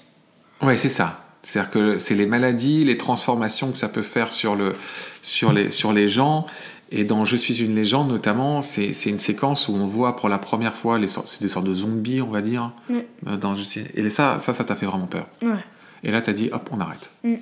Ouais, 0.61 0.77
c'est 0.77 0.89
ça. 0.89 1.25
C'est-à-dire 1.43 1.71
que 1.71 1.97
c'est 1.97 2.13
les 2.13 2.27
maladies, 2.27 2.83
les 2.85 2.97
transformations 2.97 3.71
que 3.71 3.77
ça 3.79 3.89
peut 3.89 4.03
faire 4.03 4.31
sur, 4.31 4.55
le, 4.55 4.75
sur, 5.23 5.51
les, 5.51 5.71
sur 5.71 5.91
les 5.93 6.07
gens. 6.07 6.45
Et 6.91 7.03
dans 7.05 7.23
Je 7.25 7.37
suis 7.37 7.63
une 7.63 7.73
légende, 7.73 8.09
notamment, 8.09 8.61
c'est 8.61 8.91
une 9.05 9.17
séquence 9.17 9.67
où 9.69 9.73
on 9.73 9.87
voit 9.87 10.17
pour 10.17 10.27
la 10.29 10.37
première 10.37 10.75
fois, 10.75 10.99
c'est 11.25 11.41
des 11.41 11.47
sortes 11.49 11.65
de 11.65 11.73
zombies, 11.73 12.21
on 12.21 12.29
va 12.29 12.41
dire. 12.41 12.73
Ouais. 12.89 13.07
euh, 13.27 13.37
Dans 13.37 13.55
Je 13.55 13.63
suis- 13.63 13.85
Et 13.95 14.09
ça, 14.11 14.37
ça, 14.41 14.51
ça 14.53 14.63
t'a 14.65 14.75
fait 14.75 14.85
vraiment 14.85 15.07
peur. 15.07 15.27
Ouais. 15.41 15.63
Et 16.03 16.11
là, 16.11 16.21
t'as 16.21 16.33
dit, 16.33 16.49
hop, 16.51 16.69
on 16.71 16.79
arrête. 16.79 17.11
Mm. 17.23 17.35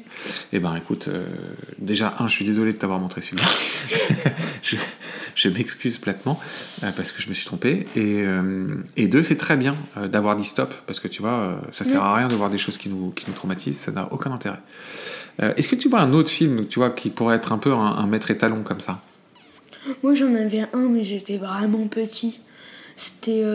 Eh 0.51 0.59
ben, 0.59 0.75
écoute, 0.75 1.07
euh, 1.07 1.25
déjà, 1.77 2.15
un, 2.19 2.27
je 2.27 2.35
suis 2.35 2.45
désolé 2.45 2.73
de 2.73 2.77
t'avoir 2.77 2.99
montré 2.99 3.21
celui-là. 3.21 3.43
je 4.63 4.75
je 5.35 5.47
m'excuse 5.47 5.97
platement 5.97 6.37
euh, 6.83 6.91
parce 6.91 7.13
que 7.13 7.21
je 7.21 7.29
me 7.29 7.33
suis 7.33 7.45
trompé. 7.45 7.87
Et, 7.95 8.23
euh, 8.25 8.75
et 8.97 9.07
deux, 9.07 9.23
c'est 9.23 9.37
très 9.37 9.55
bien 9.55 9.75
d'avoir 10.11 10.35
dit 10.35 10.43
stop 10.43 10.73
parce 10.85 10.99
que 10.99 11.07
tu 11.07 11.21
vois, 11.21 11.61
ça 11.71 11.85
sert 11.85 12.03
à 12.03 12.15
rien 12.15 12.27
de 12.27 12.35
voir 12.35 12.49
des 12.49 12.57
choses 12.57 12.77
qui 12.77 12.89
nous, 12.89 13.11
qui 13.11 13.25
nous 13.27 13.33
traumatisent, 13.33 13.77
ça 13.77 13.93
n'a 13.93 14.11
aucun 14.11 14.31
intérêt. 14.33 14.59
Est-ce 15.39 15.69
que 15.69 15.75
tu 15.75 15.87
vois 15.87 16.01
un 16.01 16.11
autre 16.11 16.29
film, 16.29 16.67
tu 16.67 16.79
vois, 16.79 16.89
qui 16.89 17.09
pourrait 17.09 17.37
être 17.37 17.53
un 17.53 17.57
peu 17.57 17.71
un, 17.71 17.77
un 17.77 18.07
maître 18.07 18.29
étalon 18.31 18.63
comme 18.63 18.81
ça? 18.81 19.01
Moi, 20.03 20.13
j'en 20.13 20.35
avais 20.35 20.67
un, 20.73 20.89
mais 20.89 21.03
j'étais 21.03 21.37
vraiment 21.37 21.87
petit. 21.87 22.41
C'était 22.97 23.45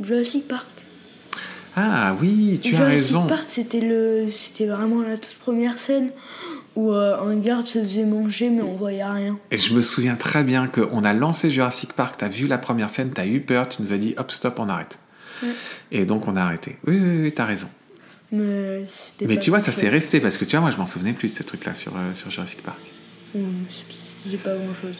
Jurassic 0.00 0.48
Park. 0.48 0.66
Ah 1.82 2.16
oui, 2.20 2.58
tu 2.62 2.74
as 2.74 2.76
Jurassic 2.78 2.96
raison. 2.98 3.26
Park, 3.26 3.44
c'était 3.48 3.80
le, 3.80 4.28
c'était 4.30 4.66
vraiment 4.66 5.02
la 5.02 5.16
toute 5.16 5.36
première 5.36 5.78
scène 5.78 6.10
où 6.76 6.92
euh, 6.92 7.18
un 7.20 7.36
garde 7.36 7.66
se 7.66 7.80
faisait 7.82 8.04
manger, 8.04 8.50
mais 8.50 8.62
on 8.62 8.74
voyait 8.76 9.04
rien. 9.04 9.38
Et 9.50 9.58
je 9.58 9.74
me 9.74 9.82
souviens 9.82 10.16
très 10.16 10.42
bien 10.44 10.66
qu'on 10.68 11.02
a 11.04 11.12
lancé 11.12 11.50
Jurassic 11.50 11.92
Park, 11.94 12.16
t'as 12.18 12.28
vu 12.28 12.46
la 12.46 12.58
première 12.58 12.90
scène, 12.90 13.10
t'as 13.14 13.26
eu 13.26 13.40
peur, 13.40 13.68
tu 13.68 13.82
nous 13.82 13.92
as 13.92 13.98
dit 13.98 14.14
hop, 14.18 14.30
stop, 14.30 14.58
on 14.58 14.68
arrête. 14.68 14.98
Ouais. 15.42 15.48
Et 15.90 16.04
donc 16.04 16.28
on 16.28 16.36
a 16.36 16.42
arrêté. 16.42 16.76
Oui, 16.86 16.98
oui, 17.00 17.18
oui, 17.22 17.32
t'as 17.32 17.46
raison. 17.46 17.66
Mais, 18.32 18.84
tu 19.18 19.50
vois, 19.50 19.58
ça 19.58 19.70
grand-chose. 19.72 19.74
s'est 19.74 19.88
resté 19.88 20.20
parce 20.20 20.36
que 20.36 20.44
tu 20.44 20.52
vois, 20.52 20.60
moi 20.60 20.70
je 20.70 20.76
m'en 20.76 20.86
souvenais 20.86 21.12
plus 21.12 21.28
de 21.28 21.34
ce 21.34 21.42
truc-là 21.42 21.74
sur, 21.74 21.92
euh, 21.96 22.14
sur 22.14 22.30
Jurassic 22.30 22.62
Park. 22.62 22.78
Mais 23.34 23.42
c'est- 23.68 24.36
pas 24.36 24.54
grand 24.54 24.74
chose. 24.80 24.94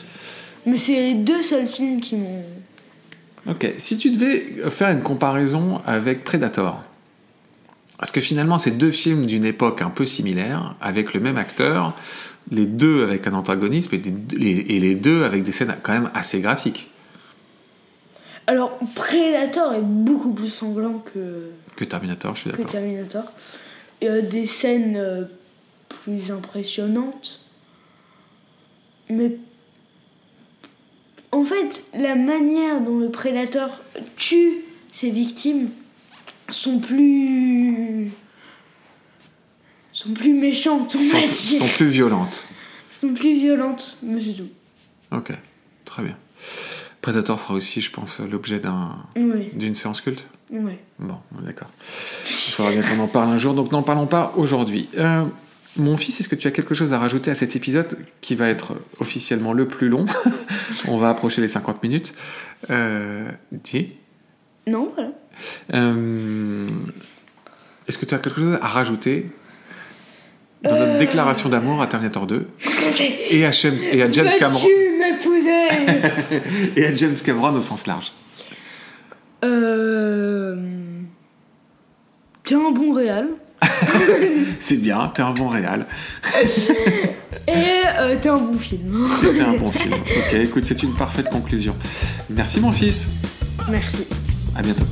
Mais 0.66 0.76
c'est 0.76 0.92
les 0.94 1.14
deux 1.14 1.42
seuls 1.42 1.68
films 1.68 2.00
qui 2.00 2.16
m'ont. 2.16 2.42
Ok, 3.48 3.72
si 3.78 3.96
tu 3.96 4.10
devais 4.10 4.40
faire 4.70 4.90
une 4.90 5.02
comparaison 5.02 5.80
avec 5.86 6.24
Predator, 6.24 6.82
parce 7.98 8.10
que 8.12 8.20
finalement 8.20 8.58
c'est 8.58 8.72
deux 8.72 8.90
films 8.90 9.26
d'une 9.26 9.44
époque 9.44 9.80
un 9.82 9.90
peu 9.90 10.04
similaire, 10.06 10.74
avec 10.80 11.14
le 11.14 11.20
même 11.20 11.38
acteur, 11.38 11.94
les 12.50 12.66
deux 12.66 13.02
avec 13.02 13.26
un 13.26 13.32
antagonisme 13.34 13.94
et, 13.94 13.98
des- 13.98 14.36
et- 14.36 14.76
et 14.76 14.80
les 14.80 14.94
deux 14.94 15.24
avec 15.24 15.42
des 15.42 15.52
scènes 15.52 15.74
quand 15.82 15.92
même 15.92 16.10
assez 16.14 16.40
graphiques 16.40 16.90
Alors, 18.46 18.78
Predator 18.94 19.74
est 19.74 19.82
beaucoup 19.82 20.32
plus 20.32 20.48
sanglant 20.50 20.98
que, 20.98 21.50
que 21.76 21.84
Terminator, 21.84 22.34
je 22.34 22.40
suis 22.40 22.50
que 22.50 22.56
d'accord. 22.56 22.72
Terminator. 22.72 23.24
Il 24.02 24.06
y 24.06 24.10
a 24.10 24.20
des 24.22 24.46
scènes 24.46 24.96
euh, 24.96 25.24
plus 25.88 26.30
impressionnantes. 26.30 27.40
Mais. 29.08 29.36
En 31.32 31.44
fait, 31.44 31.84
la 31.94 32.16
manière 32.16 32.80
dont 32.80 32.98
le 32.98 33.10
prédateur 33.10 33.82
tue 34.16 34.64
ses 34.92 35.10
victimes 35.10 35.70
sont 36.48 36.78
plus. 36.80 38.10
sont 39.92 40.12
plus 40.12 40.32
méchantes, 40.34 40.96
on 40.98 41.04
va 41.12 41.20
Sont, 41.20 41.48
dire. 41.48 41.60
sont 41.62 41.68
plus 41.68 41.88
violentes. 41.88 42.44
Sont 42.90 43.14
plus 43.14 43.34
violentes, 43.34 43.96
c'est 44.02 44.32
tout. 44.36 44.48
Ok, 45.12 45.32
très 45.84 46.02
bien. 46.02 46.16
Predator 47.00 47.40
fera 47.40 47.54
aussi, 47.54 47.80
je 47.80 47.90
pense, 47.90 48.18
l'objet 48.18 48.58
d'un- 48.58 48.96
Oui, 49.16 49.50
d'une 49.54 49.74
séance 49.74 50.00
culte. 50.00 50.26
oui. 50.50 50.72
Bon, 50.98 51.16
d'accord. 51.42 51.68
Il 52.26 52.32
faudra 52.52 52.72
bien 52.72 52.82
qu'on 52.82 52.98
en 53.02 53.06
parle 53.08 53.30
un 53.30 53.38
jour, 53.38 53.54
donc 53.54 53.72
n'en 53.72 53.82
parlons 53.82 54.06
pas 54.06 54.32
aujourd'hui. 54.36 54.88
Euh, 54.98 55.24
mon 55.76 55.96
fils, 55.96 56.20
est-ce 56.20 56.28
que 56.28 56.34
tu 56.34 56.48
as 56.48 56.50
quelque 56.50 56.74
chose 56.74 56.92
à 56.92 56.98
rajouter 56.98 57.30
à 57.30 57.34
cet 57.34 57.56
épisode 57.56 57.98
qui 58.20 58.34
va 58.34 58.48
être 58.48 58.76
officiellement 58.98 59.52
le 59.52 59.68
plus 59.68 59.88
long? 59.88 60.06
On 60.88 60.98
va 60.98 61.10
approcher 61.10 61.40
les 61.40 61.48
50 61.48 61.82
minutes. 61.82 62.12
Euh, 62.70 63.28
dis. 63.52 63.94
Non, 64.66 64.92
voilà. 64.94 65.12
Euh, 65.74 66.66
est-ce 67.88 67.98
que 67.98 68.06
tu 68.06 68.14
as 68.14 68.18
quelque 68.18 68.40
chose 68.40 68.58
à 68.60 68.66
rajouter 68.66 69.30
dans 70.62 70.78
notre 70.78 70.98
déclaration 70.98 71.48
d'amour 71.48 71.80
à 71.80 71.86
Terminator 71.86 72.26
2 72.26 72.46
et 73.30 73.46
à 73.46 73.50
James, 73.50 73.78
et 73.90 74.02
à 74.02 74.10
James 74.10 74.28
Cameron 74.38 74.60
et 76.76 76.84
à 76.84 76.94
James 76.94 77.16
Cameron 77.24 77.54
au 77.54 77.62
sens 77.62 77.86
large 77.86 78.12
Euh. 79.44 80.56
T'es 82.44 82.54
un 82.54 82.70
bon 82.70 82.92
réal. 82.92 83.28
C'est 84.58 84.76
bien, 84.76 85.10
t'es 85.14 85.22
un 85.22 85.32
bon 85.32 85.48
réal. 85.48 85.86
Et 87.48 87.52
euh, 87.98 88.16
t'es 88.20 88.28
un 88.28 88.36
bon 88.36 88.58
film. 88.58 89.08
C'était 89.22 89.40
un 89.40 89.56
bon 89.56 89.70
film. 89.70 89.94
Ok, 89.94 90.34
écoute, 90.34 90.64
c'est 90.64 90.82
une 90.82 90.94
parfaite 90.94 91.28
conclusion. 91.30 91.74
Merci 92.28 92.60
mon 92.60 92.72
fils. 92.72 93.08
Merci. 93.68 94.06
À 94.56 94.62
bientôt. 94.62 94.84